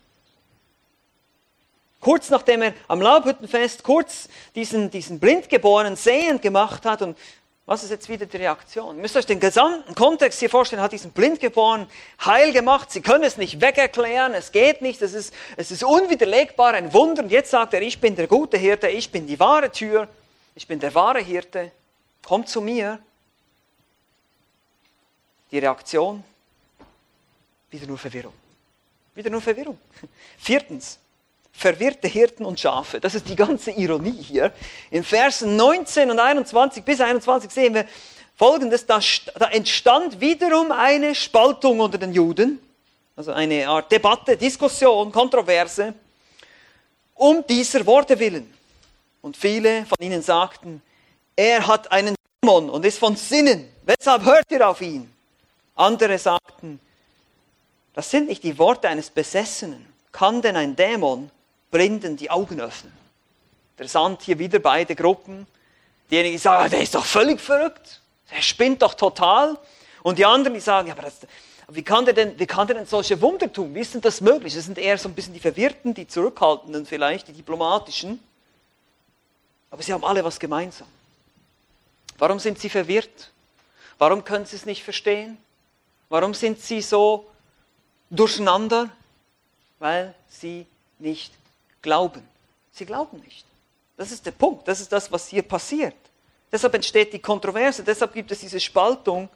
Kurz 2.01 2.31
nachdem 2.31 2.63
er 2.63 2.75
am 2.89 3.03
Laubhüttenfest 3.03 3.83
kurz 3.83 4.31
diesen, 4.55 4.91
diesen 4.91 5.21
Blindgeborenen 5.21 5.97
sehend 5.97 6.41
gemacht 6.41 6.87
hat 6.87 7.03
und 7.03 7.19
was 7.67 7.83
ist 7.83 7.91
jetzt 7.91 8.09
wieder 8.09 8.27
die 8.27 8.37
Reaktion? 8.37 8.95
Ihr 8.95 9.03
müsst 9.03 9.17
euch 9.17 9.27
den 9.27 9.41
gesamten 9.41 9.97
Kontext 9.97 10.39
hier 10.39 10.49
vorstellen, 10.49 10.81
hat 10.81 10.93
diesen 10.93 11.11
Blindgeborenen 11.11 11.89
heil 12.25 12.53
gemacht, 12.53 12.93
sie 12.93 13.01
können 13.01 13.25
es 13.25 13.37
nicht 13.37 13.61
wegerklären, 13.61 14.35
es 14.35 14.53
geht 14.53 14.83
nicht, 14.83 15.03
es 15.03 15.13
ist, 15.13 15.35
es 15.57 15.73
ist 15.73 15.83
unwiderlegbar, 15.83 16.75
ein 16.75 16.93
Wunder 16.93 17.25
und 17.25 17.31
jetzt 17.31 17.51
sagt 17.51 17.75
er, 17.75 17.83
ich 17.83 18.01
bin 18.01 18.15
der 18.15 18.29
gute 18.29 18.57
Hirte, 18.57 18.89
ich 18.89 19.11
bin 19.11 19.27
die 19.27 19.41
wahre 19.41 19.73
Tür, 19.73 20.09
ich 20.55 20.69
bin 20.69 20.79
der 20.79 20.95
wahre 20.95 21.19
Hirte, 21.19 21.73
komm 22.25 22.47
zu 22.47 22.61
mir. 22.61 23.01
Die 25.51 25.59
Reaktion? 25.59 26.23
Wieder 27.71 27.87
nur 27.87 27.99
Verwirrung. 27.99 28.33
Wieder 29.15 29.31
nur 29.31 29.41
Verwirrung. 29.41 29.79
Viertens, 30.39 31.01
verwirrte 31.57 32.07
Hirten 32.07 32.45
und 32.45 32.61
Schafe. 32.61 33.01
Das 33.01 33.15
ist 33.15 33.29
die 33.29 33.37
ganze 33.37 33.71
Ironie 33.71 34.23
hier. 34.23 34.53
In 34.91 35.03
Versen 35.03 35.57
19 35.57 36.11
und 36.11 36.19
21 36.19 36.85
bis 36.85 37.01
21 37.01 37.51
sehen 37.51 37.75
wir 37.75 37.87
Folgendes, 38.37 38.85
da, 38.85 39.01
da 39.39 39.47
entstand 39.47 40.21
wiederum 40.21 40.71
eine 40.71 41.15
Spaltung 41.15 41.81
unter 41.81 41.97
den 41.97 42.13
Juden, 42.13 42.61
also 43.17 43.33
eine 43.33 43.67
Art 43.67 43.91
Debatte, 43.91 44.37
Diskussion, 44.37 45.11
Kontroverse, 45.11 45.95
um 47.15 47.43
dieser 47.47 47.87
Worte 47.87 48.19
willen. 48.19 48.53
Und 49.23 49.39
viele 49.39 49.87
von 49.87 49.97
ihnen 50.01 50.21
sagten, 50.21 50.83
er 51.35 51.67
hat 51.67 51.91
einen 51.91 52.15
Dämon 52.43 52.69
und 52.69 52.85
ist 52.85 52.99
von 52.99 53.17
Sinnen, 53.17 53.73
weshalb 53.87 54.25
hört 54.27 54.45
ihr 54.51 54.69
auf 54.69 54.83
ihn? 54.83 55.11
Andere 55.75 56.19
sagten, 56.19 56.79
das 57.95 58.11
sind 58.11 58.29
nicht 58.29 58.43
die 58.43 58.59
Worte 58.59 58.91
eines 58.91 59.09
Besessenen. 59.09 59.87
Kann 60.13 60.43
denn 60.43 60.57
ein 60.57 60.77
Dämon 60.77 61.31
Blinden 61.71 62.17
die 62.17 62.31
Augen 62.31 62.61
öffnen. 62.61 62.93
Interessant 63.77 64.23
hier 64.23 64.39
wieder 64.39 64.59
beide 64.59 64.95
Gruppen. 64.95 65.47
Diejenigen, 66.11 66.35
die 66.35 66.39
sagen, 66.39 66.71
der 66.71 66.81
ist 66.81 66.95
doch 66.95 67.05
völlig 67.05 67.41
verrückt, 67.41 68.01
der 68.31 68.41
spinnt 68.41 68.83
doch 68.83 68.95
total. 68.95 69.59
Und 70.03 70.19
die 70.19 70.25
anderen, 70.25 70.55
die 70.55 70.61
sagen, 70.61 70.89
ja, 70.89 70.95
aber 70.95 71.03
das, 71.03 71.19
wie, 71.69 71.83
kann 71.83 72.05
der 72.05 72.15
denn, 72.15 72.39
wie 72.39 72.47
kann 72.47 72.67
der 72.67 72.77
denn 72.77 72.87
solche 72.87 73.21
Wunder 73.21 73.53
tun? 73.53 73.75
Wie 73.75 73.81
ist 73.81 73.93
denn 73.93 74.01
das 74.01 74.21
möglich? 74.21 74.55
Das 74.55 74.65
sind 74.65 74.79
eher 74.79 74.97
so 74.99 75.09
ein 75.09 75.15
bisschen 75.15 75.35
die 75.35 75.41
Verwirrten, 75.41 75.95
die 75.95 76.07
Zurückhaltenden 76.07 76.87
vielleicht, 76.87 77.29
die 77.29 77.33
Diplomatischen. 77.33 78.21
Aber 79.71 79.83
sie 79.83 79.93
haben 79.93 80.05
alle 80.05 80.25
was 80.25 80.39
gemeinsam. 80.39 80.87
Warum 82.19 82.39
sind 82.39 82.59
sie 82.59 82.71
verwirrt? 82.71 83.33
Warum 83.99 84.25
können 84.25 84.47
sie 84.47 84.57
es 84.57 84.65
nicht 84.65 84.85
verstehen? 84.85 85.39
Warum 86.09 86.35
sind 86.35 86.61
sie 86.61 86.81
so 86.81 87.27
durcheinander? 88.11 88.89
Weil 89.81 90.15
sie 90.29 90.67
nicht 90.99 91.33
glauben. 91.87 92.23
Sie 92.73 92.85
glauben 92.85 93.19
nicht. 93.21 93.47
Das 93.97 94.11
ist 94.11 94.27
der 94.27 94.33
Punkt. 94.33 94.67
Das 94.67 94.81
ist 94.81 94.93
das, 94.93 95.11
was 95.11 95.29
hier 95.29 95.43
passiert. 95.43 95.95
Deshalb 96.51 96.75
entsteht 96.75 97.13
die 97.13 97.21
Kontroverse. 97.21 97.83
Deshalb 97.83 98.13
gibt 98.13 98.31
es 98.33 98.41
diese 98.41 98.61
Spaltung 98.61 99.29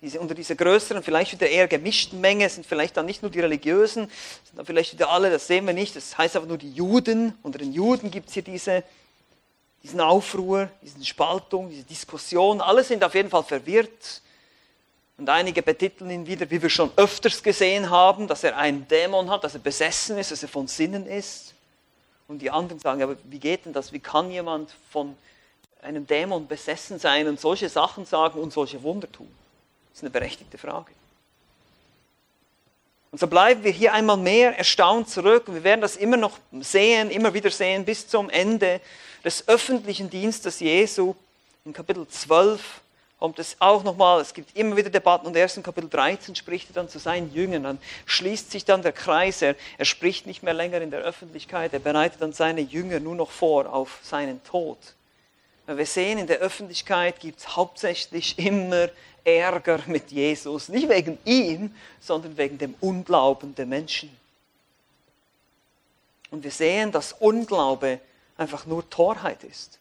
diese, 0.00 0.18
unter 0.18 0.34
dieser 0.34 0.54
größeren, 0.54 1.02
vielleicht 1.02 1.32
wieder 1.32 1.46
eher 1.46 1.68
gemischten 1.68 2.20
Menge. 2.20 2.48
Sind 2.48 2.66
vielleicht 2.66 2.96
dann 2.96 3.04
nicht 3.04 3.22
nur 3.22 3.30
die 3.30 3.40
Religiösen, 3.40 4.10
sind 4.44 4.56
dann 4.56 4.64
vielleicht 4.64 4.94
wieder 4.94 5.10
alle, 5.10 5.30
das 5.30 5.46
sehen 5.46 5.66
wir 5.66 5.74
nicht. 5.74 5.94
Das 5.94 6.16
heißt 6.16 6.36
aber 6.36 6.46
nur 6.46 6.58
die 6.58 6.72
Juden. 6.72 7.34
Unter 7.42 7.58
den 7.58 7.72
Juden 7.72 8.10
gibt 8.10 8.28
es 8.28 8.34
hier 8.34 8.42
diese, 8.42 8.82
diesen 9.82 10.00
Aufruhr, 10.00 10.70
diese 10.82 11.04
Spaltung, 11.04 11.68
diese 11.68 11.84
Diskussion. 11.84 12.60
Alle 12.60 12.82
sind 12.82 13.04
auf 13.04 13.14
jeden 13.14 13.28
Fall 13.28 13.44
verwirrt. 13.44 14.22
Und 15.20 15.28
einige 15.28 15.60
betiteln 15.60 16.08
ihn 16.08 16.26
wieder, 16.26 16.50
wie 16.50 16.62
wir 16.62 16.70
schon 16.70 16.90
öfters 16.96 17.42
gesehen 17.42 17.90
haben, 17.90 18.26
dass 18.26 18.42
er 18.42 18.56
einen 18.56 18.88
Dämon 18.88 19.28
hat, 19.28 19.44
dass 19.44 19.52
er 19.52 19.60
besessen 19.60 20.16
ist, 20.16 20.30
dass 20.30 20.42
er 20.42 20.48
von 20.48 20.66
Sinnen 20.66 21.04
ist. 21.06 21.52
Und 22.26 22.38
die 22.38 22.50
anderen 22.50 22.80
sagen, 22.80 23.02
aber 23.02 23.16
wie 23.24 23.38
geht 23.38 23.66
denn 23.66 23.74
das? 23.74 23.92
Wie 23.92 23.98
kann 23.98 24.30
jemand 24.30 24.74
von 24.90 25.14
einem 25.82 26.06
Dämon 26.06 26.46
besessen 26.46 26.98
sein 26.98 27.28
und 27.28 27.38
solche 27.38 27.68
Sachen 27.68 28.06
sagen 28.06 28.40
und 28.40 28.50
solche 28.54 28.82
Wunder 28.82 29.12
tun? 29.12 29.30
Das 29.90 29.98
ist 29.98 30.04
eine 30.04 30.10
berechtigte 30.10 30.56
Frage. 30.56 30.90
Und 33.10 33.18
so 33.18 33.26
bleiben 33.26 33.62
wir 33.62 33.72
hier 33.72 33.92
einmal 33.92 34.16
mehr 34.16 34.56
erstaunt 34.56 35.10
zurück 35.10 35.48
und 35.48 35.54
wir 35.54 35.64
werden 35.64 35.82
das 35.82 35.96
immer 35.96 36.16
noch 36.16 36.38
sehen, 36.62 37.10
immer 37.10 37.34
wieder 37.34 37.50
sehen 37.50 37.84
bis 37.84 38.08
zum 38.08 38.30
Ende 38.30 38.80
des 39.22 39.46
öffentlichen 39.48 40.08
Dienstes 40.08 40.60
Jesu 40.60 41.14
in 41.66 41.74
Kapitel 41.74 42.08
12 42.08 42.80
kommt 43.20 43.38
es 43.38 43.54
auch 43.58 43.84
nochmal, 43.84 44.22
es 44.22 44.32
gibt 44.32 44.56
immer 44.56 44.78
wieder 44.78 44.88
Debatten 44.88 45.26
und 45.26 45.36
erst 45.36 45.58
in 45.58 45.62
Kapitel 45.62 45.90
13 45.90 46.34
spricht 46.34 46.70
er 46.70 46.72
dann 46.72 46.88
zu 46.88 46.98
seinen 46.98 47.32
Jüngern, 47.34 47.64
dann 47.64 47.78
schließt 48.06 48.50
sich 48.50 48.64
dann 48.64 48.80
der 48.80 48.92
Kreis, 48.92 49.42
er, 49.42 49.56
er 49.76 49.84
spricht 49.84 50.26
nicht 50.26 50.42
mehr 50.42 50.54
länger 50.54 50.80
in 50.80 50.90
der 50.90 51.00
Öffentlichkeit, 51.00 51.74
er 51.74 51.80
bereitet 51.80 52.22
dann 52.22 52.32
seine 52.32 52.62
Jünger 52.62 52.98
nur 52.98 53.14
noch 53.14 53.30
vor 53.30 53.70
auf 53.70 53.98
seinen 54.02 54.42
Tod. 54.42 54.78
Weil 55.66 55.76
wir 55.76 55.86
sehen, 55.86 56.16
in 56.16 56.26
der 56.26 56.38
Öffentlichkeit 56.38 57.20
gibt 57.20 57.40
es 57.40 57.56
hauptsächlich 57.56 58.38
immer 58.38 58.88
Ärger 59.22 59.80
mit 59.86 60.10
Jesus, 60.10 60.70
nicht 60.70 60.88
wegen 60.88 61.18
ihm, 61.26 61.74
sondern 62.00 62.38
wegen 62.38 62.56
dem 62.56 62.74
Unglauben 62.80 63.54
der 63.54 63.66
Menschen. 63.66 64.16
Und 66.30 66.42
wir 66.42 66.50
sehen, 66.50 66.90
dass 66.90 67.12
Unglaube 67.12 68.00
einfach 68.38 68.64
nur 68.64 68.88
Torheit 68.88 69.44
ist. 69.44 69.78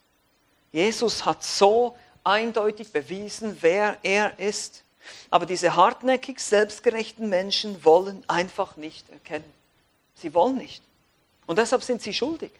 Jesus 0.74 1.26
hat 1.26 1.42
so 1.42 1.96
eindeutig 2.30 2.92
bewiesen, 2.92 3.58
wer 3.62 3.98
er 4.04 4.38
ist. 4.40 4.84
Aber 5.30 5.46
diese 5.46 5.76
hartnäckig 5.76 6.40
selbstgerechten 6.40 7.30
Menschen 7.30 7.84
wollen 7.84 8.24
einfach 8.28 8.76
nicht 8.78 9.10
erkennen. 9.10 9.52
Sie 10.16 10.34
wollen 10.34 10.58
nicht. 10.58 10.84
Und 11.48 11.58
deshalb 11.58 11.84
sind 11.84 12.02
sie 12.02 12.14
schuldig. 12.14 12.52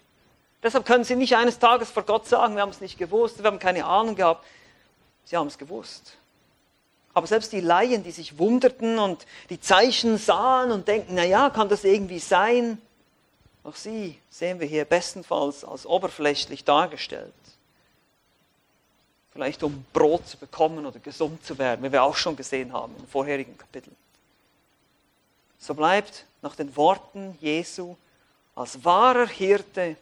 Deshalb 0.64 0.86
können 0.86 1.04
sie 1.04 1.16
nicht 1.16 1.36
eines 1.36 1.60
Tages 1.60 1.90
vor 1.92 2.04
Gott 2.04 2.28
sagen, 2.28 2.56
wir 2.56 2.62
haben 2.62 2.72
es 2.72 2.82
nicht 2.82 2.98
gewusst, 2.98 3.38
wir 3.38 3.46
haben 3.46 3.60
keine 3.60 3.86
Ahnung 3.86 4.16
gehabt. 4.16 4.46
Sie 5.26 5.38
haben 5.38 5.48
es 5.48 5.58
gewusst. 5.58 6.18
Aber 7.14 7.28
selbst 7.28 7.52
die 7.52 7.62
Laien, 7.62 8.04
die 8.04 8.12
sich 8.12 8.38
wunderten 8.38 9.00
und 9.00 9.26
die 9.50 9.60
Zeichen 9.60 10.18
sahen 10.18 10.72
und 10.72 10.88
denken, 10.88 11.14
na 11.16 11.24
ja, 11.24 11.50
kann 11.50 11.70
das 11.70 11.84
irgendwie 11.84 12.20
sein? 12.20 12.82
Auch 13.64 13.76
sie 13.76 14.18
sehen 14.30 14.60
wir 14.60 14.68
hier 14.68 14.86
bestenfalls 14.86 15.64
als 15.64 15.86
oberflächlich 15.86 16.64
dargestellt. 16.64 17.34
Vielleicht 19.40 19.64
um 19.64 19.86
Brot 19.94 20.28
zu 20.28 20.36
bekommen 20.36 20.86
oder 20.86 21.00
gesund 21.00 21.46
zu 21.46 21.58
werden, 21.58 21.82
wie 21.82 21.90
wir 21.94 22.04
auch 22.04 22.18
schon 22.18 22.36
gesehen 22.36 22.74
haben 22.74 22.94
im 23.00 23.08
vorherigen 23.08 23.58
Kapitel. 23.58 23.94
So 25.58 25.74
bleibt 25.74 26.26
nach 26.42 26.58
den 26.58 26.76
Worten 26.76 27.38
Jesu 27.40 27.96
als 28.54 28.84
wahrer 28.84 29.30
Hirte, 29.30 29.96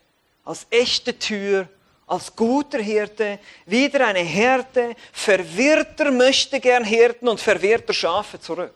als 0.44 0.66
echte 0.72 1.20
Tür, 1.20 1.68
als 2.08 2.36
guter 2.36 2.80
Hirte 2.80 3.38
wieder 3.68 4.08
eine 4.08 4.22
Härte 4.22 4.96
verwirrter 5.14 6.10
möchte 6.10 6.60
gern 6.60 6.84
Hirten 6.84 7.28
und 7.28 7.40
verwirrter 7.40 7.94
Schafe 7.94 8.40
zurück. 8.40 8.74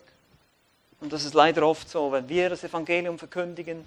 Und 0.99 1.11
das 1.11 1.25
ist 1.25 1.33
leider 1.33 1.65
oft 1.65 1.89
so, 1.89 2.11
wenn 2.11 2.29
wir 2.29 2.51
das 2.51 2.63
Evangelium 2.63 3.17
verkündigen, 3.17 3.83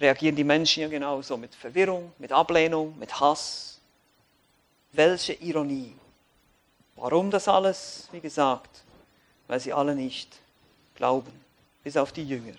reagieren 0.00 0.36
die 0.36 0.44
Menschen 0.44 0.84
ja 0.84 0.88
genauso 0.88 1.36
mit 1.36 1.54
Verwirrung, 1.54 2.14
mit 2.16 2.32
Ablehnung, 2.32 2.98
mit 2.98 3.20
Hass. 3.20 3.78
Welche 4.92 5.34
Ironie. 5.34 5.94
Warum 6.96 7.30
das 7.30 7.48
alles? 7.48 8.08
Wie 8.12 8.20
gesagt, 8.20 8.70
weil 9.48 9.60
sie 9.60 9.72
alle 9.72 9.94
nicht 9.94 10.36
glauben, 10.94 11.32
bis 11.82 11.96
auf 11.96 12.12
die 12.12 12.24
Jünger. 12.24 12.54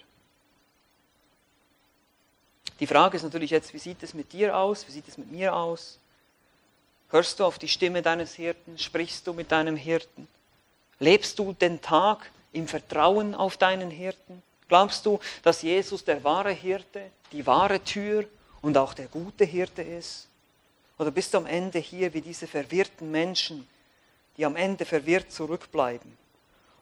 Die 2.80 2.88
Frage 2.88 3.16
ist 3.16 3.24
natürlich 3.24 3.52
jetzt, 3.52 3.74
wie 3.74 3.80
sieht 3.80 4.04
es 4.04 4.14
mit 4.14 4.34
dir 4.34 4.58
aus? 4.58 4.86
Wie 4.88 4.92
sieht 4.92 5.08
es 5.08 5.18
mit 5.18 5.32
mir 5.32 5.56
aus? 5.56 5.98
Hörst 7.10 7.40
du 7.40 7.46
auf 7.46 7.58
die 7.58 7.70
Stimme 7.70 8.02
deines 8.02 8.34
Hirten? 8.34 8.78
Sprichst 8.78 9.26
du 9.26 9.34
mit 9.34 9.52
deinem 9.52 9.78
Hirten? 9.78 10.28
Lebst 11.00 11.40
du 11.40 11.54
den 11.54 11.82
Tag 11.82 12.30
im 12.52 12.68
Vertrauen 12.68 13.34
auf 13.34 13.58
deinen 13.58 13.90
Hirten? 13.90 14.42
Glaubst 14.68 15.06
du, 15.06 15.20
dass 15.44 15.62
Jesus 15.62 16.04
der 16.04 16.24
wahre 16.24 16.52
Hirte, 16.52 17.12
die 17.32 17.46
wahre 17.46 17.80
Tür 17.80 18.26
und 18.62 18.78
auch 18.78 18.94
der 18.94 19.08
gute 19.08 19.46
Hirte 19.46 19.82
ist? 19.82 20.28
Oder 20.98 21.12
bist 21.12 21.34
du 21.34 21.38
am 21.38 21.46
Ende 21.46 21.80
hier 21.80 22.14
wie 22.14 22.22
diese 22.22 22.48
verwirrten 22.48 23.12
Menschen, 23.12 23.68
die 24.38 24.46
am 24.46 24.56
Ende 24.56 24.86
verwirrt 24.86 25.32
zurückbleiben 25.32 26.18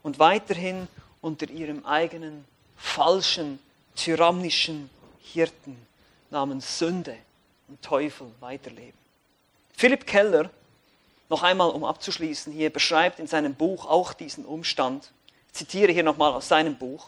und 0.02 0.20
weiterhin 0.20 0.88
unter 1.22 1.50
ihrem 1.50 1.86
eigenen 1.86 2.46
falschen, 2.76 3.60
tyrannischen 3.96 4.90
Hirten 5.22 5.78
namens 6.30 6.80
Sünde 6.80 7.16
und 7.68 7.82
Teufel 7.82 8.28
weiterleben. 8.40 8.98
Philipp 9.76 10.06
Keller, 10.06 10.50
noch 11.30 11.44
einmal 11.44 11.70
um 11.70 11.84
abzuschließen, 11.84 12.52
hier 12.52 12.70
beschreibt 12.70 13.20
in 13.20 13.28
seinem 13.28 13.56
Buch 13.56 13.86
auch 13.86 14.14
diesen 14.14 14.46
Umstand. 14.46 15.12
Ich 15.48 15.54
zitiere 15.54 15.92
hier 15.92 16.04
nochmal 16.04 16.34
aus 16.34 16.48
seinem 16.48 16.76
Buch. 16.78 17.08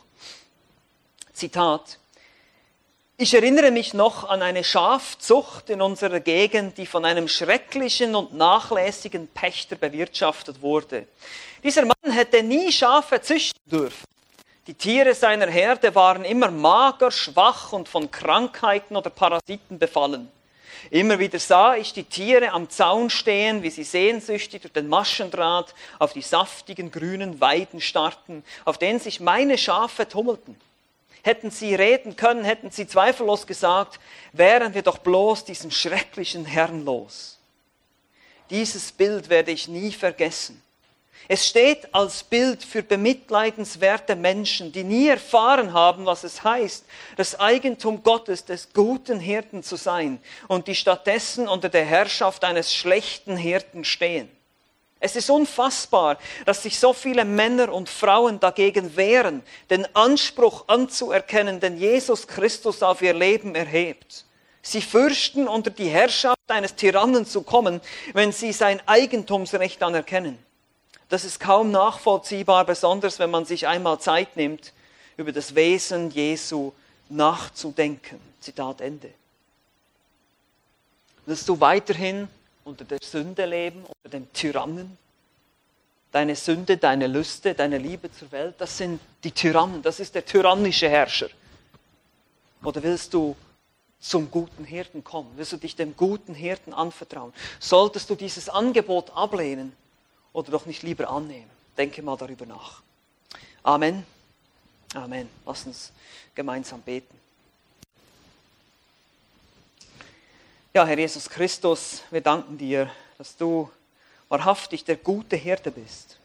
Zitat. 1.34 2.00
Ich 3.18 3.34
erinnere 3.34 3.72
mich 3.72 3.94
noch 3.94 4.28
an 4.28 4.42
eine 4.42 4.66
Schafzucht 4.66 5.70
in 5.70 5.82
unserer 5.82 6.20
Gegend, 6.20 6.78
die 6.78 6.86
von 6.86 7.06
einem 7.06 7.30
schrecklichen 7.30 8.14
und 8.14 8.34
nachlässigen 8.34 9.30
Pächter 9.30 9.78
bewirtschaftet 9.78 10.62
wurde. 10.62 11.08
Dieser 11.64 11.86
Mann 11.86 12.12
hätte 12.12 12.44
nie 12.44 12.74
Schafe 12.74 13.22
züchten 13.22 13.62
dürfen. 13.72 14.04
Die 14.68 14.74
Tiere 14.74 15.14
seiner 15.14 15.48
Herde 15.48 15.96
waren 15.96 16.26
immer 16.26 16.52
mager, 16.52 17.10
schwach 17.10 17.72
und 17.72 17.88
von 17.88 18.12
Krankheiten 18.12 18.98
oder 18.98 19.10
Parasiten 19.10 19.80
befallen. 19.80 20.30
Immer 20.92 21.18
wieder 21.18 21.40
sah 21.40 21.78
ich 21.78 21.94
die 21.94 22.04
Tiere 22.04 22.52
am 22.52 22.70
Zaun 22.70 23.10
stehen, 23.10 23.64
wie 23.64 23.70
sie 23.70 23.86
sehnsüchtig 23.86 24.64
durch 24.64 24.74
den 24.74 24.90
Maschendraht 24.90 25.74
auf 26.00 26.12
die 26.12 26.22
saftigen 26.22 26.92
grünen 26.92 27.40
Weiden 27.40 27.80
starrten, 27.80 28.44
auf 28.66 28.78
denen 28.78 29.00
sich 29.00 29.22
meine 29.22 29.58
Schafe 29.58 30.06
tummelten. 30.06 30.60
Hätten 31.26 31.50
sie 31.50 31.74
reden 31.74 32.16
können, 32.16 32.46
hätten 32.46 32.70
sie 32.70 32.86
zweifellos 32.86 33.48
gesagt, 33.48 34.00
wären 34.32 34.76
wir 34.76 34.84
doch 34.84 35.00
bloß 35.00 35.44
diesen 35.44 35.72
schrecklichen 35.72 36.46
Herrn 36.46 36.86
los. 36.86 37.40
Dieses 38.52 38.92
Bild 38.92 39.28
werde 39.28 39.50
ich 39.50 39.68
nie 39.68 39.92
vergessen. 39.92 40.62
Es 41.28 41.48
steht 41.48 41.96
als 41.96 42.24
Bild 42.24 42.64
für 42.64 42.84
bemitleidenswerte 42.84 44.16
Menschen, 44.16 44.72
die 44.72 44.84
nie 44.84 45.08
erfahren 45.08 45.74
haben, 45.74 46.06
was 46.06 46.24
es 46.24 46.44
heißt, 46.44 46.86
das 47.16 47.40
Eigentum 47.40 48.04
Gottes 48.04 48.46
des 48.46 48.72
guten 48.72 49.20
Hirten 49.20 49.64
zu 49.64 49.78
sein 49.78 50.20
und 50.48 50.68
die 50.68 50.76
stattdessen 50.76 51.48
unter 51.48 51.70
der 51.70 51.86
Herrschaft 51.86 52.44
eines 52.44 52.72
schlechten 52.72 53.36
Hirten 53.36 53.84
stehen. 53.84 54.30
Es 55.06 55.16
ist 55.16 55.30
unfassbar, 55.30 56.18
dass 56.48 56.64
sich 56.64 56.80
so 56.80 56.92
viele 56.92 57.26
Männer 57.26 57.72
und 57.72 57.90
Frauen 57.90 58.40
dagegen 58.40 58.96
wehren, 58.96 59.44
den 59.70 59.86
Anspruch 59.96 60.68
anzuerkennen, 60.68 61.60
den 61.60 61.78
Jesus 61.78 62.26
Christus 62.26 62.82
auf 62.82 63.04
ihr 63.04 63.14
Leben 63.14 63.54
erhebt. 63.54 64.26
Sie 64.64 64.82
fürchten, 64.82 65.48
unter 65.48 65.70
die 65.70 65.90
Herrschaft 65.90 66.40
eines 66.48 66.76
Tyrannen 66.76 67.28
zu 67.28 67.44
kommen, 67.44 67.82
wenn 68.14 68.32
sie 68.32 68.52
sein 68.52 68.82
Eigentumsrecht 68.88 69.84
anerkennen. 69.84 70.40
Das 71.08 71.24
ist 71.24 71.40
kaum 71.40 71.70
nachvollziehbar, 71.70 72.66
besonders 72.66 73.20
wenn 73.20 73.30
man 73.30 73.46
sich 73.46 73.68
einmal 73.68 74.00
Zeit 74.00 74.36
nimmt, 74.36 74.74
über 75.18 75.32
das 75.32 75.54
Wesen 75.54 76.10
Jesu 76.10 76.72
nachzudenken. 77.10 78.20
Zitat 78.40 78.82
Ende. 78.82 79.12
Willst 81.28 81.48
du 81.48 81.60
weiterhin 81.60 82.28
unter 82.66 82.84
der 82.84 82.98
Sünde 83.02 83.46
leben, 83.46 83.86
unter 83.86 84.10
dem 84.10 84.32
Tyrannen? 84.34 84.98
Deine 86.12 86.36
Sünde, 86.36 86.78
deine 86.78 87.08
Lüste, 87.08 87.54
deine 87.54 87.78
Liebe 87.78 88.12
zur 88.12 88.32
Welt, 88.32 88.56
das 88.58 88.78
sind 88.78 89.00
die 89.24 89.32
Tyrannen, 89.32 89.82
das 89.82 90.00
ist 90.00 90.16
der 90.16 90.26
tyrannische 90.26 90.90
Herrscher. 90.90 91.30
Oder 92.64 92.82
willst 92.84 93.14
du 93.14 93.36
zum 94.00 94.32
guten 94.32 94.66
Hirten 94.66 95.04
kommen? 95.04 95.32
Willst 95.36 95.52
du 95.52 95.58
dich 95.58 95.76
dem 95.76 95.96
guten 95.96 96.34
Hirten 96.34 96.74
anvertrauen? 96.74 97.34
Solltest 97.60 98.10
du 98.10 98.16
dieses 98.16 98.50
Angebot 98.50 99.12
ablehnen, 99.16 99.76
oder 100.34 100.52
doch 100.52 100.66
nicht 100.66 100.84
lieber 100.84 101.10
annehmen? 101.10 101.50
Denke 101.78 102.02
mal 102.02 102.18
darüber 102.18 102.46
nach. 102.46 102.82
Amen. 103.64 104.06
Amen. 104.94 105.30
Lass 105.46 105.66
uns 105.66 105.92
gemeinsam 106.34 106.82
beten. 106.82 107.25
Ja, 110.76 110.86
Herr 110.86 111.00
Jesus 111.00 111.30
Christus, 111.30 112.04
wir 112.12 112.20
danken 112.20 112.58
dir, 112.58 112.92
dass 113.18 113.38
du 113.38 113.72
wahrhaftig 114.28 114.84
der 114.84 114.98
gute 114.98 115.38
Hirte 115.38 115.72
bist, 115.72 116.18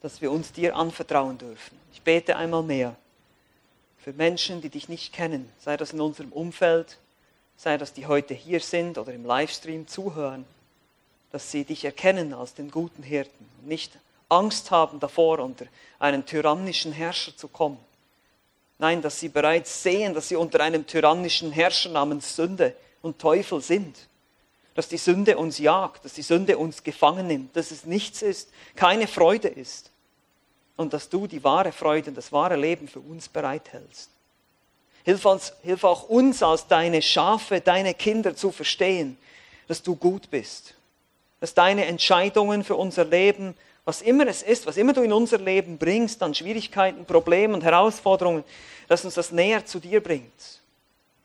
dass 0.00 0.22
wir 0.22 0.30
uns 0.30 0.52
dir 0.52 0.76
anvertrauen 0.76 1.38
dürfen. 1.38 1.76
Ich 1.92 2.00
bete 2.00 2.36
einmal 2.36 2.62
mehr 2.62 2.94
für 3.98 4.12
Menschen, 4.12 4.60
die 4.60 4.68
dich 4.68 4.88
nicht 4.88 5.12
kennen, 5.12 5.50
sei 5.58 5.76
das 5.76 5.92
in 5.92 6.00
unserem 6.00 6.30
Umfeld, 6.30 6.98
sei 7.56 7.76
das 7.76 7.92
die 7.92 8.06
heute 8.06 8.32
hier 8.32 8.60
sind 8.60 8.96
oder 8.96 9.12
im 9.12 9.24
Livestream 9.24 9.88
zuhören 9.88 10.44
dass 11.32 11.50
sie 11.50 11.64
dich 11.64 11.84
erkennen 11.84 12.32
als 12.32 12.54
den 12.54 12.70
guten 12.70 13.02
Hirten 13.02 13.50
und 13.58 13.66
nicht 13.66 13.98
Angst 14.28 14.70
haben 14.70 15.00
davor, 15.00 15.40
unter 15.40 15.66
einen 15.98 16.24
tyrannischen 16.26 16.92
Herrscher 16.92 17.36
zu 17.36 17.48
kommen. 17.48 17.78
Nein, 18.78 19.02
dass 19.02 19.18
sie 19.18 19.30
bereits 19.30 19.82
sehen, 19.82 20.14
dass 20.14 20.28
sie 20.28 20.36
unter 20.36 20.60
einem 20.60 20.86
tyrannischen 20.86 21.50
Herrscher 21.50 21.90
namens 21.90 22.36
Sünde 22.36 22.76
und 23.04 23.20
Teufel 23.20 23.60
sind. 23.60 23.96
Dass 24.74 24.88
die 24.88 24.96
Sünde 24.96 25.38
uns 25.38 25.58
jagt, 25.58 26.04
dass 26.04 26.14
die 26.14 26.22
Sünde 26.22 26.58
uns 26.58 26.82
gefangen 26.82 27.28
nimmt, 27.28 27.54
dass 27.54 27.70
es 27.70 27.84
nichts 27.84 28.22
ist, 28.22 28.50
keine 28.74 29.06
Freude 29.06 29.48
ist. 29.48 29.90
Und 30.76 30.92
dass 30.92 31.08
du 31.08 31.28
die 31.28 31.44
wahre 31.44 31.70
Freude, 31.70 32.10
das 32.10 32.32
wahre 32.32 32.56
Leben 32.56 32.88
für 32.88 32.98
uns 32.98 33.28
bereithältst. 33.28 34.10
Hilf, 35.04 35.24
uns, 35.24 35.52
hilf 35.62 35.84
auch 35.84 36.08
uns 36.08 36.42
als 36.42 36.66
deine 36.66 37.00
Schafe, 37.02 37.60
deine 37.60 37.94
Kinder 37.94 38.34
zu 38.34 38.50
verstehen, 38.50 39.16
dass 39.68 39.82
du 39.82 39.94
gut 39.94 40.30
bist 40.30 40.74
dass 41.44 41.52
deine 41.52 41.84
Entscheidungen 41.84 42.64
für 42.64 42.74
unser 42.74 43.04
Leben, 43.04 43.54
was 43.84 44.00
immer 44.00 44.26
es 44.26 44.40
ist, 44.40 44.64
was 44.66 44.78
immer 44.78 44.94
du 44.94 45.02
in 45.02 45.12
unser 45.12 45.36
Leben 45.36 45.76
bringst, 45.76 46.22
an 46.22 46.34
Schwierigkeiten, 46.34 47.04
Problemen 47.04 47.52
und 47.52 47.62
Herausforderungen, 47.62 48.44
dass 48.88 49.04
uns 49.04 49.12
das 49.12 49.30
näher 49.30 49.66
zu 49.66 49.78
dir 49.78 50.02
bringt. 50.02 50.62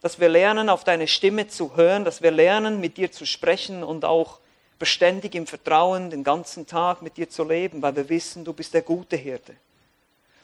Dass 0.01 0.19
wir 0.19 0.29
lernen, 0.29 0.69
auf 0.69 0.83
deine 0.83 1.07
Stimme 1.07 1.47
zu 1.47 1.75
hören, 1.75 2.05
dass 2.05 2.21
wir 2.21 2.31
lernen, 2.31 2.79
mit 2.79 2.97
dir 2.97 3.11
zu 3.11 3.25
sprechen 3.25 3.83
und 3.83 4.05
auch 4.05 4.39
beständig 4.79 5.35
im 5.35 5.45
Vertrauen 5.45 6.09
den 6.09 6.23
ganzen 6.23 6.65
Tag 6.65 7.01
mit 7.01 7.17
dir 7.17 7.29
zu 7.29 7.43
leben, 7.43 7.81
weil 7.81 7.95
wir 7.95 8.07
wissen, 8.07 8.45
du 8.45 8.53
bist 8.53 8.73
der 8.73 8.81
gute 8.81 9.17
Hirte. 9.17 9.53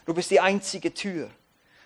Du 0.06 0.14
bist 0.14 0.30
die 0.30 0.42
einzige 0.42 0.94
Tür. 0.94 1.30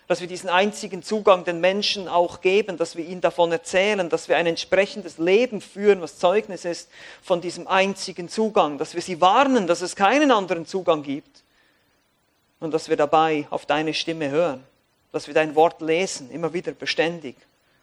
Dass 0.08 0.20
wir 0.20 0.26
diesen 0.26 0.50
einzigen 0.50 1.04
Zugang 1.04 1.44
den 1.44 1.60
Menschen 1.60 2.08
auch 2.08 2.40
geben, 2.40 2.76
dass 2.76 2.96
wir 2.96 3.04
ihnen 3.04 3.20
davon 3.20 3.52
erzählen, 3.52 4.08
dass 4.08 4.28
wir 4.28 4.36
ein 4.36 4.46
entsprechendes 4.46 5.18
Leben 5.18 5.60
führen, 5.60 6.00
was 6.00 6.18
Zeugnis 6.18 6.64
ist 6.64 6.90
von 7.22 7.40
diesem 7.40 7.68
einzigen 7.68 8.28
Zugang, 8.28 8.76
dass 8.76 8.94
wir 8.94 9.02
sie 9.02 9.20
warnen, 9.20 9.68
dass 9.68 9.82
es 9.82 9.94
keinen 9.94 10.32
anderen 10.32 10.66
Zugang 10.66 11.04
gibt. 11.04 11.44
Und 12.58 12.74
dass 12.74 12.88
wir 12.88 12.96
dabei 12.96 13.46
auf 13.50 13.64
deine 13.64 13.94
Stimme 13.94 14.30
hören, 14.30 14.64
dass 15.12 15.28
wir 15.28 15.34
dein 15.34 15.54
Wort 15.54 15.80
lesen, 15.80 16.30
immer 16.30 16.52
wieder 16.52 16.72
beständig, 16.72 17.36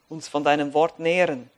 uns 0.09 0.27
von 0.27 0.43
deinem 0.43 0.73
Wort 0.73 0.99
nähren, 0.99 1.49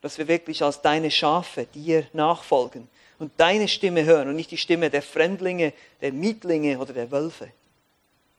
dass 0.00 0.18
wir 0.18 0.28
wirklich 0.28 0.62
als 0.62 0.80
deine 0.80 1.10
Schafe 1.10 1.66
dir 1.66 2.06
nachfolgen 2.12 2.88
und 3.18 3.32
deine 3.36 3.68
Stimme 3.68 4.04
hören 4.04 4.28
und 4.28 4.36
nicht 4.36 4.50
die 4.50 4.56
Stimme 4.58 4.90
der 4.90 5.02
Fremdlinge, 5.02 5.72
der 6.00 6.12
Mietlinge 6.12 6.78
oder 6.78 6.92
der 6.92 7.10
Wölfe. 7.10 7.50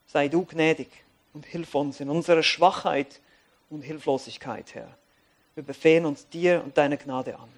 Sei 0.07 0.27
du 0.27 0.45
gnädig 0.45 0.89
und 1.33 1.45
hilf 1.45 1.75
uns 1.75 1.99
in 1.99 2.09
unserer 2.09 2.43
Schwachheit 2.43 3.19
und 3.69 3.81
Hilflosigkeit, 3.81 4.73
Herr. 4.73 4.97
Wir 5.55 5.63
befehlen 5.63 6.05
uns 6.05 6.27
dir 6.29 6.63
und 6.63 6.77
deiner 6.77 6.97
Gnade 6.97 7.37
an. 7.37 7.49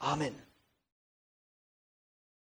Amen. 0.00 0.49